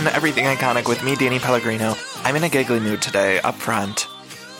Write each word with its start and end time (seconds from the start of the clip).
welcome 0.00 0.12
to 0.12 0.16
Everything 0.16 0.44
Iconic 0.46 0.88
with 0.88 1.04
me, 1.04 1.14
Danny 1.14 1.38
Pellegrino. 1.38 1.94
I'm 2.24 2.34
in 2.34 2.42
a 2.42 2.48
giggly 2.48 2.80
mood 2.80 3.02
today, 3.02 3.38
up 3.40 3.56
front. 3.56 4.06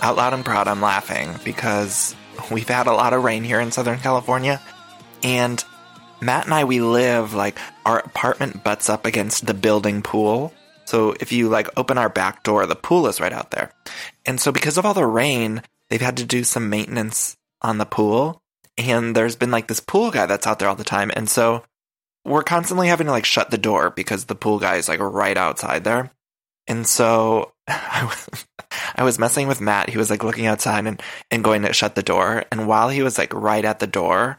Out 0.02 0.16
loud 0.16 0.34
and 0.34 0.44
proud, 0.44 0.68
I'm 0.68 0.82
laughing 0.82 1.34
because 1.44 2.14
we've 2.50 2.68
had 2.68 2.86
a 2.86 2.92
lot 2.92 3.14
of 3.14 3.24
rain 3.24 3.42
here 3.42 3.58
in 3.58 3.72
Southern 3.72 3.98
California. 4.00 4.60
And 5.22 5.64
Matt 6.20 6.44
and 6.44 6.52
I, 6.52 6.64
we 6.64 6.82
live 6.82 7.32
like 7.32 7.58
our 7.86 8.00
apartment 8.00 8.62
butts 8.62 8.90
up 8.90 9.06
against 9.06 9.46
the 9.46 9.54
building 9.54 10.02
pool. 10.02 10.52
So 10.84 11.16
if 11.18 11.32
you 11.32 11.48
like 11.48 11.70
open 11.74 11.96
our 11.96 12.10
back 12.10 12.42
door, 12.42 12.66
the 12.66 12.76
pool 12.76 13.06
is 13.06 13.18
right 13.18 13.32
out 13.32 13.50
there. 13.50 13.72
And 14.26 14.38
so 14.38 14.52
because 14.52 14.76
of 14.76 14.84
all 14.84 14.92
the 14.92 15.06
rain, 15.06 15.62
they've 15.88 16.02
had 16.02 16.18
to 16.18 16.26
do 16.26 16.44
some 16.44 16.68
maintenance 16.68 17.38
on 17.62 17.78
the 17.78 17.86
pool. 17.86 18.42
And 18.76 19.16
there's 19.16 19.36
been 19.36 19.50
like 19.50 19.68
this 19.68 19.80
pool 19.80 20.10
guy 20.10 20.26
that's 20.26 20.46
out 20.46 20.58
there 20.58 20.68
all 20.68 20.76
the 20.76 20.84
time. 20.84 21.10
And 21.16 21.30
so 21.30 21.64
we're 22.24 22.42
constantly 22.42 22.88
having 22.88 23.06
to 23.06 23.12
like 23.12 23.24
shut 23.24 23.50
the 23.50 23.58
door 23.58 23.90
because 23.90 24.24
the 24.24 24.34
pool 24.34 24.58
guy 24.58 24.76
is 24.76 24.88
like 24.88 25.00
right 25.00 25.36
outside 25.36 25.84
there. 25.84 26.10
And 26.66 26.86
so 26.86 27.52
I 27.68 28.04
was, 28.04 28.46
I 28.94 29.04
was 29.04 29.18
messing 29.18 29.48
with 29.48 29.60
Matt. 29.60 29.90
He 29.90 29.98
was 29.98 30.10
like 30.10 30.24
looking 30.24 30.46
outside 30.46 30.86
and, 30.86 31.02
and 31.30 31.44
going 31.44 31.62
to 31.62 31.72
shut 31.72 31.94
the 31.94 32.02
door. 32.02 32.44
And 32.52 32.66
while 32.66 32.88
he 32.88 33.02
was 33.02 33.18
like 33.18 33.32
right 33.32 33.64
at 33.64 33.78
the 33.78 33.86
door, 33.86 34.38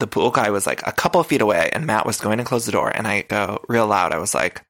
the 0.00 0.06
pool 0.06 0.30
guy 0.30 0.50
was 0.50 0.66
like 0.66 0.84
a 0.86 0.92
couple 0.92 1.22
feet 1.22 1.40
away 1.40 1.70
and 1.72 1.86
Matt 1.86 2.06
was 2.06 2.20
going 2.20 2.38
to 2.38 2.44
close 2.44 2.66
the 2.66 2.72
door. 2.72 2.90
And 2.90 3.06
I 3.06 3.22
go 3.22 3.60
real 3.68 3.86
loud, 3.86 4.12
I 4.12 4.18
was 4.18 4.34
like, 4.34 4.62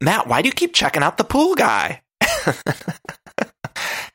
Matt, 0.00 0.26
why 0.28 0.42
do 0.42 0.48
you 0.48 0.52
keep 0.52 0.72
checking 0.72 1.02
out 1.02 1.16
the 1.16 1.24
pool 1.24 1.54
guy? 1.54 2.02
and 2.46 2.56
then, 2.64 2.94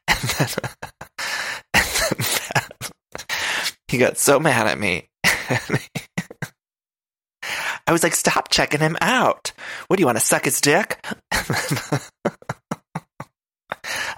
and 1.73 1.83
then 1.83 2.17
Matt, 2.19 2.91
he 3.87 3.97
got 3.97 4.17
so 4.17 4.39
mad 4.39 4.67
at 4.67 4.79
me. 4.79 5.09
I 7.87 7.93
was 7.93 8.03
like, 8.03 8.13
stop 8.13 8.49
checking 8.49 8.81
him 8.81 8.97
out. 8.99 9.53
What 9.87 9.95
do 9.95 10.01
you 10.01 10.05
want 10.05 10.17
to 10.17 10.23
suck 10.23 10.43
his 10.43 10.59
dick? 10.59 11.03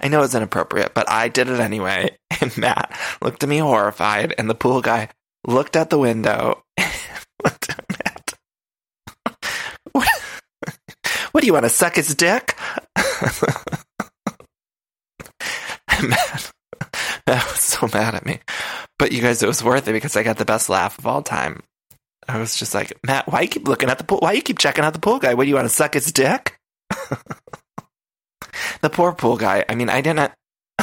I 0.02 0.08
know 0.08 0.22
it's 0.22 0.34
inappropriate, 0.34 0.92
but 0.92 1.08
I 1.08 1.28
did 1.28 1.48
it 1.48 1.60
anyway. 1.60 2.16
And 2.42 2.56
Matt 2.56 2.98
looked 3.20 3.42
at 3.42 3.50
me 3.50 3.58
horrified, 3.58 4.34
and 4.38 4.48
the 4.48 4.54
pool 4.54 4.80
guy 4.80 5.10
looked 5.46 5.76
at 5.76 5.90
the 5.90 5.98
window. 5.98 6.62
looked 7.44 7.68
at 7.68 7.84
Matt. 7.90 8.32
What, 9.92 10.08
what 11.32 11.40
do 11.42 11.46
you 11.46 11.52
want 11.52 11.66
to 11.66 11.68
suck 11.68 11.96
his 11.96 12.14
dick? 12.14 12.56
Matt, 16.02 16.50
Matt 17.26 17.46
was 17.50 17.60
so 17.60 17.90
mad 17.92 18.14
at 18.14 18.24
me. 18.24 18.40
But 18.98 19.12
you 19.12 19.20
guys, 19.20 19.42
it 19.42 19.46
was 19.46 19.62
worth 19.62 19.86
it 19.86 19.92
because 19.92 20.16
I 20.16 20.22
got 20.22 20.38
the 20.38 20.46
best 20.46 20.70
laugh 20.70 20.98
of 20.98 21.06
all 21.06 21.20
time. 21.22 21.62
I 22.30 22.38
was 22.38 22.56
just 22.56 22.74
like, 22.74 22.98
Matt, 23.04 23.26
why 23.30 23.42
you 23.42 23.48
keep 23.48 23.66
looking 23.66 23.90
at 23.90 23.98
the 23.98 24.04
pool? 24.04 24.18
Why 24.18 24.32
you 24.32 24.42
keep 24.42 24.58
checking 24.58 24.84
out 24.84 24.92
the 24.92 25.00
pool 25.00 25.18
guy? 25.18 25.34
What 25.34 25.44
do 25.44 25.48
you 25.48 25.56
want 25.56 25.66
to 25.66 25.74
suck 25.74 25.94
his 25.94 26.12
dick? 26.12 26.58
the 28.80 28.90
poor 28.90 29.12
pool 29.12 29.36
guy. 29.36 29.64
I 29.68 29.74
mean, 29.74 29.88
I 29.88 30.00
didn't. 30.00 30.32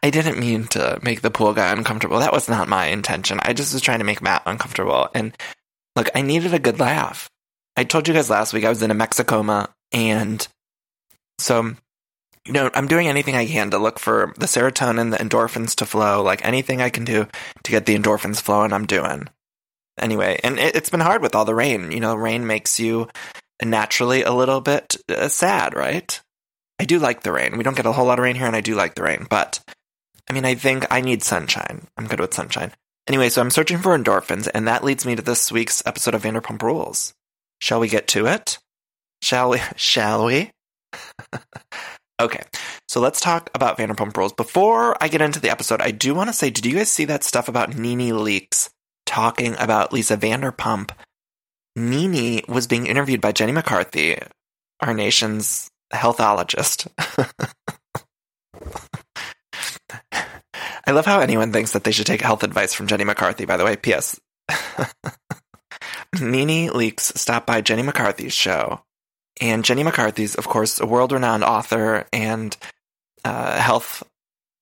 I 0.00 0.10
didn't 0.10 0.38
mean 0.38 0.66
to 0.68 0.98
make 1.02 1.22
the 1.22 1.30
pool 1.30 1.54
guy 1.54 1.72
uncomfortable. 1.72 2.18
That 2.20 2.32
was 2.32 2.48
not 2.48 2.68
my 2.68 2.86
intention. 2.86 3.40
I 3.42 3.52
just 3.52 3.72
was 3.72 3.82
trying 3.82 3.98
to 3.98 4.04
make 4.04 4.22
Matt 4.22 4.42
uncomfortable. 4.46 5.08
And 5.14 5.36
look, 5.96 6.08
I 6.14 6.22
needed 6.22 6.54
a 6.54 6.58
good 6.58 6.78
laugh. 6.78 7.28
I 7.76 7.84
told 7.84 8.06
you 8.06 8.14
guys 8.14 8.30
last 8.30 8.52
week 8.52 8.64
I 8.64 8.68
was 8.68 8.82
in 8.82 8.90
a 8.90 8.94
Mexicoma, 8.94 9.68
and 9.92 10.46
so 11.38 11.74
you 12.48 12.54
know, 12.54 12.70
I'm 12.74 12.88
doing 12.88 13.08
anything 13.08 13.36
I 13.36 13.46
can 13.46 13.70
to 13.70 13.78
look 13.78 13.98
for 13.98 14.32
the 14.38 14.46
serotonin, 14.46 15.10
the 15.10 15.18
endorphins 15.18 15.74
to 15.76 15.86
flow, 15.86 16.22
like 16.22 16.44
anything 16.44 16.80
I 16.80 16.88
can 16.88 17.04
do 17.04 17.26
to 17.62 17.70
get 17.70 17.84
the 17.84 17.94
endorphins 17.94 18.40
flowing, 18.40 18.72
I'm 18.72 18.86
doing. 18.86 19.28
Anyway, 20.00 20.40
and 20.42 20.58
it, 20.58 20.74
has 20.74 20.90
been 20.90 21.00
hard 21.00 21.22
with 21.22 21.34
all 21.34 21.44
the 21.44 21.54
rain. 21.54 21.92
You 21.92 22.00
know, 22.00 22.14
rain 22.14 22.46
makes 22.46 22.78
you 22.78 23.08
naturally 23.62 24.22
a 24.22 24.32
little 24.32 24.60
bit 24.60 24.96
uh, 25.08 25.28
sad, 25.28 25.74
right? 25.74 26.20
I 26.78 26.84
do 26.84 26.98
like 26.98 27.22
the 27.22 27.32
rain. 27.32 27.56
We 27.56 27.64
don't 27.64 27.76
get 27.76 27.86
a 27.86 27.92
whole 27.92 28.06
lot 28.06 28.18
of 28.18 28.22
rain 28.22 28.36
here, 28.36 28.46
and 28.46 28.56
I 28.56 28.60
do 28.60 28.74
like 28.74 28.94
the 28.94 29.02
rain, 29.02 29.26
but 29.28 29.60
I 30.30 30.32
mean, 30.32 30.44
I 30.44 30.54
think 30.54 30.86
I 30.90 31.00
need 31.00 31.22
sunshine. 31.22 31.86
I'm 31.96 32.06
good 32.06 32.20
with 32.20 32.34
sunshine. 32.34 32.72
Anyway, 33.08 33.30
so 33.30 33.40
I'm 33.40 33.50
searching 33.50 33.78
for 33.78 33.96
endorphins, 33.96 34.48
and 34.52 34.68
that 34.68 34.84
leads 34.84 35.06
me 35.06 35.16
to 35.16 35.22
this 35.22 35.50
week's 35.50 35.82
episode 35.86 36.14
of 36.14 36.22
Vanderpump 36.22 36.62
Rules. 36.62 37.14
Shall 37.60 37.80
we 37.80 37.88
get 37.88 38.06
to 38.08 38.26
it? 38.26 38.58
Shall 39.22 39.50
we? 39.50 39.60
Shall 39.76 40.24
we? 40.26 40.50
Okay, 42.20 42.42
so 42.88 43.00
let's 43.00 43.20
talk 43.20 43.48
about 43.54 43.78
Vanderpump 43.78 44.16
Rules. 44.16 44.32
Before 44.32 45.00
I 45.00 45.06
get 45.06 45.22
into 45.22 45.38
the 45.38 45.50
episode, 45.50 45.80
I 45.80 45.92
do 45.92 46.16
want 46.16 46.28
to 46.28 46.32
say, 46.32 46.50
did 46.50 46.66
you 46.66 46.74
guys 46.74 46.90
see 46.90 47.04
that 47.04 47.22
stuff 47.22 47.48
about 47.48 47.76
NeNe 47.76 48.10
Leakes 48.10 48.70
talking 49.08 49.56
about 49.58 49.92
Lisa 49.92 50.16
Vanderpump? 50.16 50.90
NeNe 51.74 52.42
was 52.46 52.66
being 52.66 52.86
interviewed 52.86 53.20
by 53.20 53.32
Jenny 53.32 53.52
McCarthy, 53.52 54.18
our 54.80 54.92
nation's 54.92 55.70
healthologist. 55.90 56.88
I 60.12 60.92
love 60.92 61.06
how 61.06 61.20
anyone 61.20 61.52
thinks 61.52 61.72
that 61.72 61.84
they 61.84 61.92
should 61.92 62.06
take 62.06 62.20
health 62.20 62.42
advice 62.42 62.74
from 62.74 62.86
Jenny 62.86 63.04
McCarthy, 63.04 63.46
by 63.46 63.56
the 63.56 63.64
way. 63.64 63.76
P.S. 63.76 64.20
NeNe 66.20 66.68
Leakes 66.74 67.16
stopped 67.16 67.46
by 67.46 67.60
Jenny 67.60 67.82
McCarthy's 67.82 68.34
show 68.34 68.82
and 69.40 69.64
Jenny 69.64 69.82
McCarthy's, 69.82 70.34
of 70.34 70.48
course, 70.48 70.80
a 70.80 70.86
world 70.86 71.12
renowned 71.12 71.44
author 71.44 72.06
and 72.12 72.56
uh, 73.24 73.58
health 73.58 74.02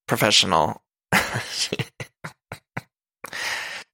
professional. 0.07 0.83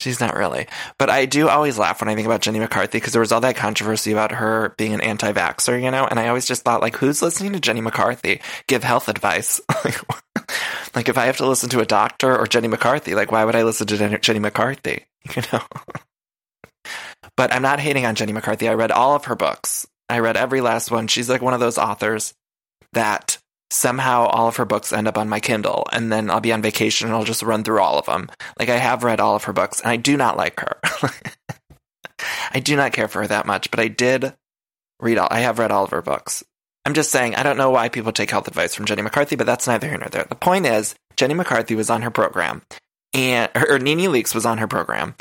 She's 0.02 0.18
not 0.18 0.34
really. 0.34 0.66
But 0.98 1.10
I 1.10 1.26
do 1.26 1.48
always 1.48 1.78
laugh 1.78 2.00
when 2.00 2.08
I 2.08 2.16
think 2.16 2.26
about 2.26 2.40
Jenny 2.40 2.58
McCarthy 2.58 2.98
because 2.98 3.12
there 3.12 3.20
was 3.20 3.30
all 3.30 3.40
that 3.42 3.54
controversy 3.54 4.10
about 4.10 4.32
her 4.32 4.74
being 4.76 4.92
an 4.94 5.00
anti 5.00 5.32
vaxxer, 5.32 5.80
you 5.80 5.92
know? 5.92 6.04
And 6.04 6.18
I 6.18 6.26
always 6.26 6.44
just 6.44 6.62
thought, 6.62 6.80
like, 6.80 6.96
who's 6.96 7.22
listening 7.22 7.52
to 7.52 7.60
Jenny 7.60 7.80
McCarthy 7.80 8.40
give 8.66 8.82
health 8.82 9.08
advice? 9.08 9.60
like, 10.94 11.08
if 11.08 11.16
I 11.16 11.26
have 11.26 11.36
to 11.36 11.46
listen 11.46 11.68
to 11.70 11.80
a 11.80 11.86
doctor 11.86 12.36
or 12.36 12.48
Jenny 12.48 12.66
McCarthy, 12.66 13.14
like, 13.14 13.30
why 13.30 13.44
would 13.44 13.54
I 13.54 13.62
listen 13.62 13.86
to 13.86 14.18
Jenny 14.18 14.40
McCarthy? 14.40 15.04
You 15.36 15.42
know? 15.52 15.62
but 17.36 17.52
I'm 17.52 17.62
not 17.62 17.78
hating 17.78 18.06
on 18.06 18.16
Jenny 18.16 18.32
McCarthy. 18.32 18.68
I 18.68 18.74
read 18.74 18.90
all 18.90 19.14
of 19.14 19.26
her 19.26 19.36
books. 19.36 19.86
I 20.08 20.18
read 20.18 20.36
every 20.36 20.60
last 20.60 20.90
one. 20.90 21.06
She's 21.06 21.30
like 21.30 21.40
one 21.40 21.54
of 21.54 21.60
those 21.60 21.78
authors 21.78 22.34
that 22.92 23.38
somehow 23.72 24.26
all 24.26 24.48
of 24.48 24.56
her 24.56 24.64
books 24.64 24.92
end 24.92 25.08
up 25.08 25.16
on 25.16 25.28
my 25.28 25.40
Kindle 25.40 25.86
and 25.92 26.12
then 26.12 26.30
I'll 26.30 26.40
be 26.40 26.52
on 26.52 26.62
vacation 26.62 27.08
and 27.08 27.16
I'll 27.16 27.24
just 27.24 27.42
run 27.42 27.64
through 27.64 27.80
all 27.80 27.98
of 27.98 28.06
them. 28.06 28.28
Like 28.58 28.68
I 28.68 28.76
have 28.76 29.04
read 29.04 29.20
all 29.20 29.34
of 29.34 29.44
her 29.44 29.52
books 29.52 29.80
and 29.80 29.90
I 29.90 29.96
do 29.96 30.16
not 30.16 30.36
like 30.36 30.60
her. 30.60 30.78
I 32.52 32.60
do 32.60 32.76
not 32.76 32.92
care 32.92 33.08
for 33.08 33.22
her 33.22 33.26
that 33.26 33.46
much, 33.46 33.70
but 33.70 33.80
I 33.80 33.88
did 33.88 34.34
read 35.00 35.18
all, 35.18 35.28
I 35.30 35.40
have 35.40 35.58
read 35.58 35.72
all 35.72 35.84
of 35.84 35.90
her 35.90 36.02
books. 36.02 36.44
I'm 36.84 36.94
just 36.94 37.10
saying, 37.10 37.34
I 37.34 37.42
don't 37.42 37.56
know 37.56 37.70
why 37.70 37.88
people 37.88 38.12
take 38.12 38.30
health 38.30 38.48
advice 38.48 38.74
from 38.74 38.86
Jenny 38.86 39.02
McCarthy, 39.02 39.36
but 39.36 39.46
that's 39.46 39.66
neither 39.66 39.88
here 39.88 39.98
nor 39.98 40.08
there. 40.08 40.26
The 40.28 40.34
point 40.34 40.66
is, 40.66 40.94
Jenny 41.16 41.34
McCarthy 41.34 41.74
was 41.74 41.90
on 41.90 42.02
her 42.02 42.10
program 42.10 42.62
and, 43.14 43.50
or 43.54 43.78
NeNe 43.78 44.10
Leakes 44.10 44.34
was 44.34 44.46
on 44.46 44.58
her 44.58 44.68
program 44.68 45.14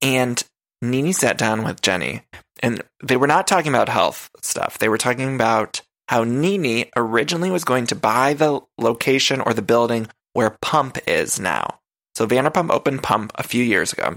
and 0.00 0.42
NeNe 0.80 1.12
sat 1.12 1.36
down 1.36 1.64
with 1.64 1.82
Jenny 1.82 2.22
and 2.62 2.82
they 3.02 3.16
were 3.16 3.26
not 3.26 3.46
talking 3.46 3.72
about 3.72 3.88
health 3.88 4.30
stuff. 4.42 4.78
They 4.78 4.88
were 4.88 4.98
talking 4.98 5.34
about 5.34 5.82
how 6.08 6.24
NeNe 6.24 6.86
originally 6.96 7.50
was 7.50 7.64
going 7.64 7.86
to 7.86 7.94
buy 7.94 8.34
the 8.34 8.60
location 8.78 9.40
or 9.40 9.54
the 9.54 9.62
building 9.62 10.08
where 10.32 10.56
Pump 10.60 10.98
is 11.06 11.38
now. 11.38 11.80
So 12.14 12.26
Vanderpump 12.26 12.70
opened 12.70 13.02
Pump 13.02 13.32
a 13.36 13.42
few 13.42 13.62
years 13.62 13.92
ago. 13.92 14.16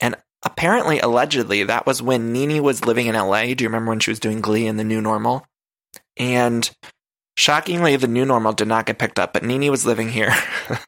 And 0.00 0.16
apparently, 0.42 0.98
allegedly, 1.00 1.64
that 1.64 1.86
was 1.86 2.02
when 2.02 2.32
NeNe 2.32 2.62
was 2.62 2.84
living 2.84 3.06
in 3.06 3.14
LA. 3.14 3.54
Do 3.54 3.64
you 3.64 3.68
remember 3.68 3.90
when 3.90 4.00
she 4.00 4.10
was 4.10 4.20
doing 4.20 4.40
Glee 4.40 4.66
in 4.66 4.76
the 4.76 4.84
new 4.84 5.00
normal? 5.00 5.46
And 6.16 6.70
shockingly, 7.36 7.96
the 7.96 8.08
new 8.08 8.24
normal 8.24 8.52
did 8.52 8.68
not 8.68 8.86
get 8.86 8.98
picked 8.98 9.18
up, 9.18 9.32
but 9.32 9.42
NeNe 9.42 9.70
was 9.70 9.84
living 9.84 10.08
here. 10.08 10.32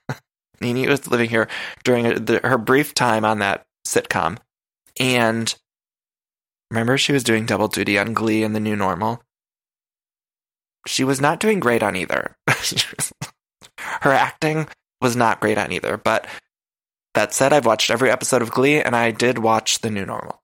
NeNe 0.60 0.88
was 0.88 1.06
living 1.08 1.28
here 1.28 1.48
during 1.84 2.26
her 2.42 2.58
brief 2.58 2.94
time 2.94 3.24
on 3.24 3.40
that 3.40 3.66
sitcom. 3.86 4.38
And 4.98 5.54
Remember, 6.70 6.98
she 6.98 7.12
was 7.12 7.24
doing 7.24 7.46
double 7.46 7.68
duty 7.68 7.98
on 7.98 8.12
Glee 8.12 8.42
and 8.42 8.54
the 8.54 8.60
new 8.60 8.76
normal? 8.76 9.22
She 10.86 11.04
was 11.04 11.20
not 11.20 11.40
doing 11.40 11.60
great 11.60 11.82
on 11.82 11.96
either. 11.96 12.36
Her 13.78 14.12
acting 14.12 14.68
was 15.00 15.16
not 15.16 15.40
great 15.40 15.58
on 15.58 15.72
either. 15.72 15.96
But 15.96 16.26
that 17.14 17.34
said, 17.34 17.52
I've 17.52 17.66
watched 17.66 17.90
every 17.90 18.10
episode 18.10 18.42
of 18.42 18.50
Glee 18.50 18.80
and 18.80 18.94
I 18.94 19.10
did 19.10 19.38
watch 19.38 19.80
the 19.80 19.90
new 19.90 20.06
normal. 20.06 20.42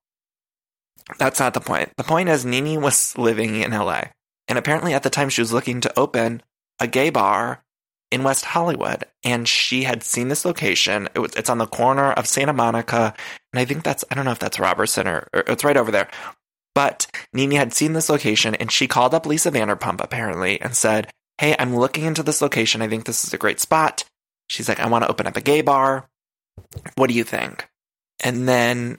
That's 1.19 1.41
not 1.41 1.55
the 1.55 1.61
point. 1.61 1.91
The 1.97 2.05
point 2.05 2.29
is, 2.29 2.45
NeNe 2.45 2.81
was 2.81 3.17
living 3.19 3.57
in 3.57 3.73
LA. 3.73 4.05
And 4.49 4.59
apparently, 4.59 4.95
at 4.95 5.03
the 5.03 5.11
time, 5.11 5.29
she 5.29 5.41
was 5.41 5.53
looking 5.53 5.81
to 5.81 5.99
open 5.99 6.43
a 6.81 6.87
gay 6.87 7.11
bar 7.11 7.63
in 8.11 8.23
West 8.23 8.45
Hollywood, 8.45 9.05
and 9.25 9.49
she 9.49 9.85
had 9.85 10.03
seen 10.03 10.29
this 10.29 10.45
location. 10.45 11.09
It 11.15 11.21
was, 11.21 11.35
it's 11.35 11.49
on 11.49 11.59
the 11.59 11.67
corner 11.67 12.13
of 12.13 12.27
Santa 12.27 12.53
Monica, 12.53 13.15
and 13.53 13.61
I 13.61 13.65
think 13.65 13.83
that's 13.83 14.05
I 14.11 14.15
don't 14.15 14.27
know 14.27 14.33
if 14.33 14.39
that's 14.39 14.61
Robertson 14.61 15.09
or, 15.09 15.27
or 15.33 15.45
it's 15.49 15.65
right 15.65 15.77
over 15.77 15.91
there. 15.91 16.09
But 16.75 17.07
NeNe 17.33 17.53
had 17.53 17.75
seen 17.75 17.93
this 17.93 18.09
location, 18.09 18.55
and 18.55 18.71
she 18.71 18.87
called 18.87 19.15
up 19.15 19.27
Lisa 19.27 19.51
Vanderpump 19.51 20.01
apparently 20.01 20.61
and 20.61 20.75
said, 20.75 21.11
"Hey, 21.39 21.55
I'm 21.59 21.77
looking 21.77 22.05
into 22.05 22.23
this 22.23 22.41
location. 22.41 22.83
I 22.83 22.89
think 22.89 23.05
this 23.05 23.25
is 23.25 23.33
a 23.33 23.39
great 23.39 23.61
spot." 23.61 24.05
She's 24.49 24.69
like, 24.69 24.81
"I 24.81 24.89
want 24.89 25.05
to 25.05 25.11
open 25.11 25.27
up 25.27 25.37
a 25.37 25.43
gay 25.43 25.61
bar. 25.61 26.09
What 26.97 27.09
do 27.09 27.15
you 27.15 27.25
think?" 27.25 27.69
And 28.23 28.49
then 28.49 28.99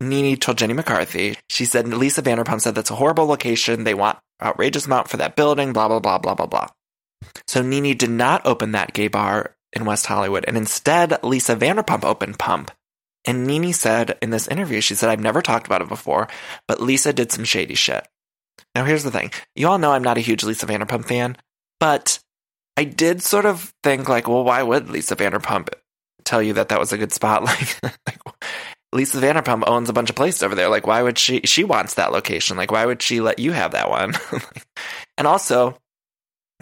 NeNe 0.00 0.36
told 0.36 0.58
Jenny 0.58 0.74
McCarthy, 0.74 1.36
she 1.48 1.64
said 1.64 1.88
Lisa 1.88 2.22
Vanderpump 2.22 2.60
said 2.60 2.74
that's 2.74 2.90
a 2.90 2.96
horrible 2.96 3.26
location. 3.26 3.84
They 3.84 3.94
want 3.94 4.18
outrageous 4.40 4.86
amount 4.86 5.08
for 5.08 5.16
that 5.16 5.34
building, 5.34 5.72
blah, 5.72 5.88
blah, 5.88 5.98
blah, 5.98 6.18
blah, 6.18 6.34
blah, 6.34 6.46
blah. 6.46 6.68
So 7.48 7.62
NeNe 7.62 7.96
did 7.96 8.10
not 8.10 8.46
open 8.46 8.72
that 8.72 8.92
gay 8.92 9.08
bar 9.08 9.56
in 9.72 9.84
West 9.84 10.06
Hollywood. 10.06 10.44
And 10.46 10.56
instead, 10.56 11.22
Lisa 11.24 11.56
Vanderpump 11.56 12.04
opened 12.04 12.38
Pump. 12.38 12.70
And 13.24 13.46
NeNe 13.46 13.72
said 13.72 14.16
in 14.22 14.30
this 14.30 14.48
interview, 14.48 14.80
she 14.80 14.94
said, 14.94 15.10
I've 15.10 15.20
never 15.20 15.42
talked 15.42 15.66
about 15.66 15.82
it 15.82 15.88
before, 15.88 16.28
but 16.66 16.80
Lisa 16.80 17.12
did 17.12 17.32
some 17.32 17.44
shady 17.44 17.74
shit. 17.74 18.06
Now, 18.74 18.84
here's 18.84 19.04
the 19.04 19.10
thing. 19.10 19.30
You 19.54 19.68
all 19.68 19.78
know 19.78 19.92
I'm 19.92 20.04
not 20.04 20.18
a 20.18 20.22
huge 20.22 20.44
Lisa 20.44 20.66
Vanderpump 20.66 21.06
fan, 21.06 21.36
but 21.80 22.20
I 22.76 22.84
did 22.84 23.22
sort 23.22 23.44
of 23.44 23.72
think, 23.82 24.08
like, 24.08 24.28
well, 24.28 24.44
why 24.44 24.62
would 24.62 24.88
Lisa 24.88 25.16
Vanderpump 25.16 25.68
tell 26.24 26.42
you 26.42 26.54
that 26.54 26.68
that 26.68 26.78
was 26.78 26.92
a 26.92 26.98
good 26.98 27.12
spot? 27.12 27.42
Like, 27.82 27.96
like 28.06 28.18
Lisa 28.92 29.18
Vanderpump 29.18 29.64
owns 29.66 29.90
a 29.90 29.92
bunch 29.92 30.08
of 30.08 30.16
places 30.16 30.42
over 30.42 30.54
there. 30.54 30.68
Like, 30.68 30.86
why 30.86 31.02
would 31.02 31.18
she? 31.18 31.40
She 31.44 31.62
wants 31.62 31.94
that 31.94 32.12
location. 32.12 32.56
Like, 32.56 32.70
why 32.70 32.86
would 32.86 33.02
she 33.02 33.20
let 33.20 33.38
you 33.38 33.52
have 33.52 33.72
that 33.72 33.90
one? 33.90 34.14
and 35.18 35.26
also, 35.26 35.76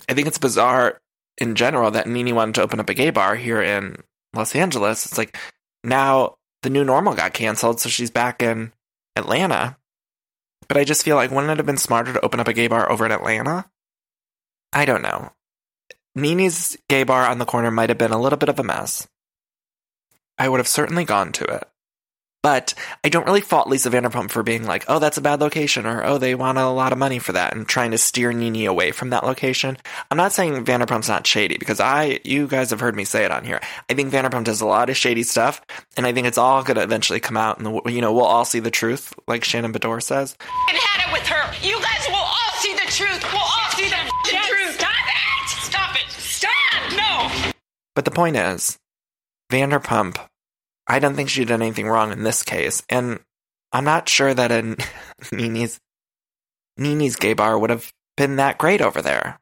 I 0.09 0.15
think 0.15 0.27
it's 0.27 0.39
bizarre 0.39 1.01
in 1.39 1.55
general 1.55 1.91
that 1.93 2.09
NeNe 2.09 2.35
wanted 2.35 2.57
to 2.57 2.63
open 2.63 2.81
up 2.81 2.91
a 2.91 2.95
gay 2.95 3.11
bar 3.11 3.37
here 3.37 3.63
in 3.63 3.97
Los 4.35 4.57
Angeles. 4.57 5.07
It's 5.07 5.19
like 5.19 5.37
now 5.85 6.37
the 6.67 6.71
new 6.71 6.85
normal 6.85 7.15
got 7.15 7.33
canceled, 7.33 7.79
so 7.79 7.89
she's 7.89 8.11
back 8.11 8.43
in 8.43 8.73
Atlanta. 9.15 9.77
But 10.67 10.77
I 10.77 10.83
just 10.83 11.05
feel 11.05 11.15
like 11.15 11.31
wouldn't 11.31 11.53
it 11.53 11.59
have 11.59 11.67
been 11.67 11.77
smarter 11.77 12.13
to 12.13 12.25
open 12.25 12.41
up 12.41 12.49
a 12.49 12.53
gay 12.53 12.67
bar 12.67 12.91
over 12.91 13.07
in 13.07 13.13
Atlanta? 13.13 13.71
I 14.73 14.85
don't 14.85 15.03
know. 15.03 15.31
NeNe's 16.17 16.77
gay 16.89 17.05
bar 17.05 17.25
on 17.25 17.39
the 17.39 17.45
corner 17.45 17.71
might 17.71 17.89
have 17.89 17.99
been 17.99 18.11
a 18.11 18.21
little 18.21 18.37
bit 18.37 18.49
of 18.49 18.59
a 18.59 18.65
mess. 18.65 19.07
I 20.39 20.49
would 20.49 20.59
have 20.59 20.67
certainly 20.67 21.05
gone 21.05 21.31
to 21.35 21.45
it. 21.45 21.69
But 22.47 22.75
I 23.03 23.09
don't 23.09 23.27
really 23.27 23.41
fault 23.41 23.67
Lisa 23.67 23.91
Vanderpump 23.91 24.31
for 24.31 24.45
being 24.45 24.67
like, 24.67 24.85
oh, 24.87 25.01
that's 25.01 25.17
a 25.17 25.21
bad 25.21 25.41
location, 25.41 25.85
or 25.85 26.05
oh, 26.05 26.17
they 26.17 26.37
want 26.37 26.59
a 26.59 26.69
lot 26.69 26.93
of 26.93 26.99
money 26.99 27.19
for 27.19 27.33
that, 27.33 27.53
and 27.53 27.67
trying 27.67 27.91
to 27.91 27.99
steer 27.99 28.33
NeNe 28.33 28.69
away 28.69 28.93
from 28.93 29.11
that 29.11 29.25
location. 29.25 29.77
I'm 30.13 30.17
not 30.17 30.31
saying 30.31 30.65
Vanderpump's 30.65 31.09
not 31.09 31.27
shady, 31.27 31.59
because 31.59 31.81
I, 31.81 32.21
you 32.23 32.47
guys 32.47 32.71
have 32.71 32.79
heard 32.79 32.95
me 32.95 33.05
say 33.05 33.25
it 33.25 33.33
on 33.33 33.45
here. 33.45 33.61
I 33.91 33.95
think 33.95 34.13
Vanderpump 34.13 34.45
does 34.45 34.61
a 34.61 34.65
lot 34.65 34.91
of 34.91 34.97
shady 34.97 35.25
stuff, 35.25 35.61
and 35.97 36.07
I 36.07 36.13
think 36.13 36.29
it's 36.29 36.39
all 36.39 36.63
going 36.63 36.77
to 36.77 36.85
eventually 36.85 37.19
come 37.19 37.37
out, 37.37 37.59
and 37.59 37.81
you 37.93 38.01
know, 38.01 38.13
we'll 38.13 38.23
all 38.23 38.45
see 38.45 38.61
the 38.61 38.71
truth, 38.71 39.13
like 39.27 39.43
Shannon 39.43 39.73
Beador 39.73 40.01
says. 40.01 40.37
And 40.69 40.79
had 40.79 41.09
it 41.09 41.13
with 41.13 41.27
her. 41.27 41.53
You 41.67 41.81
guys 41.83 42.07
will 42.07 42.15
all 42.15 42.53
see 42.59 42.75
the 42.75 42.89
truth. 42.93 43.25
We'll 43.33 43.43
all 43.43 43.71
see 43.71 43.89
the, 43.89 43.97
the 44.23 44.39
truth. 44.47 44.79
Stop 44.79 44.93
it! 45.09 45.49
Stop 45.49 45.97
it! 45.97 46.13
Stop! 46.13 46.93
No! 46.93 47.53
But 47.97 48.05
the 48.05 48.13
point 48.13 48.37
is, 48.37 48.79
Vanderpump 49.51 50.21
I 50.87 50.99
don't 50.99 51.15
think 51.15 51.29
she 51.29 51.45
did 51.45 51.51
anything 51.51 51.89
wrong 51.89 52.13
in 52.13 52.23
this 52.23 52.43
case, 52.43 52.83
and 52.89 53.21
I'm 53.73 53.85
not 53.85 54.09
sure 54.09 54.33
that 54.33 54.53
a 54.53 54.77
Nene's 55.33 55.81
Nene's 56.77 57.17
gay 57.17 57.33
bar 57.33 57.59
would 57.59 57.71
have 57.71 57.93
been 58.17 58.37
that 58.37 58.59
great 58.59 58.81
over 58.81 59.03
there. 59.03 59.39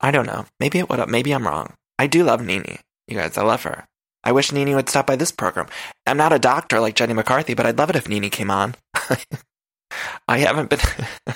I 0.00 0.10
don't 0.10 0.26
know. 0.26 0.46
Maybe 0.60 0.78
it 0.78 0.88
would 0.88 0.98
have. 0.98 1.08
Maybe 1.08 1.32
I'm 1.32 1.46
wrong. 1.46 1.74
I 1.98 2.06
do 2.06 2.24
love 2.24 2.44
NeNe. 2.44 2.78
You 3.08 3.16
guys, 3.16 3.38
I 3.38 3.42
love 3.42 3.62
her. 3.62 3.86
I 4.22 4.32
wish 4.32 4.52
NeNe 4.52 4.74
would 4.74 4.88
stop 4.88 5.06
by 5.06 5.16
this 5.16 5.32
program. 5.32 5.68
I'm 6.06 6.16
not 6.16 6.32
a 6.32 6.38
doctor 6.38 6.80
like 6.80 6.96
Jenny 6.96 7.14
McCarthy, 7.14 7.54
but 7.54 7.64
I'd 7.64 7.78
love 7.78 7.90
it 7.90 7.96
if 7.96 8.08
NeNe 8.08 8.30
came 8.30 8.50
on. 8.50 8.74
I 10.28 10.38
haven't 10.38 10.70
been 10.70 10.80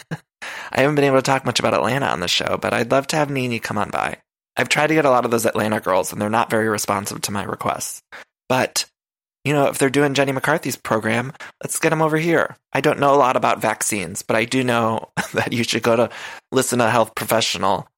I 0.73 0.81
haven't 0.81 0.97
been 0.97 1.05
able 1.05 1.19
to 1.19 1.23
talk 1.23 1.45
much 1.45 1.61
about 1.61 1.75
Atlanta 1.75 2.07
on 2.07 2.21
the 2.21 2.29
show, 2.29 2.59
but 2.61 2.73
I'd 2.73 2.91
love 2.91 3.07
to 3.09 3.17
have 3.17 3.31
NeNe 3.31 3.61
come 3.61 3.79
on 3.79 3.91
by. 3.91 4.19
I've 4.57 4.69
tried 4.69 4.89
to 4.89 4.95
get 4.95 5.05
a 5.05 5.11
lot 5.11 5.25
of 5.25 5.31
those 5.31 5.47
Atlanta 5.47 5.81
girls, 5.81 6.13
and 6.13 6.21
they're 6.21 6.29
not 6.29 6.51
very 6.51 6.69
responsive 6.69 7.23
to 7.23 7.33
my 7.33 7.45
requests. 7.45 8.03
But 8.49 8.87
you 9.45 9.53
know, 9.53 9.67
if 9.67 9.79
they're 9.79 9.91
doing 9.91 10.15
Jenny 10.15 10.33
McCarthy's 10.33 10.77
program, 10.77 11.33
let's 11.63 11.79
get 11.79 11.91
them 11.91 12.03
over 12.03 12.19
here. 12.19 12.57
I 12.73 12.81
don't 12.81 13.01
know 13.01 13.15
a 13.15 13.17
lot 13.17 13.37
about 13.37 13.61
vaccines, 13.61 14.23
but 14.23 14.37
I 14.37 14.45
do 14.45 14.63
know 14.63 15.11
that 15.33 15.53
you 15.53 15.65
should 15.65 15.83
go 15.83 15.97
to 15.97 16.11
listen 16.53 16.79
to 16.79 16.87
a 16.87 16.91
health 16.91 17.15
professional 17.15 17.89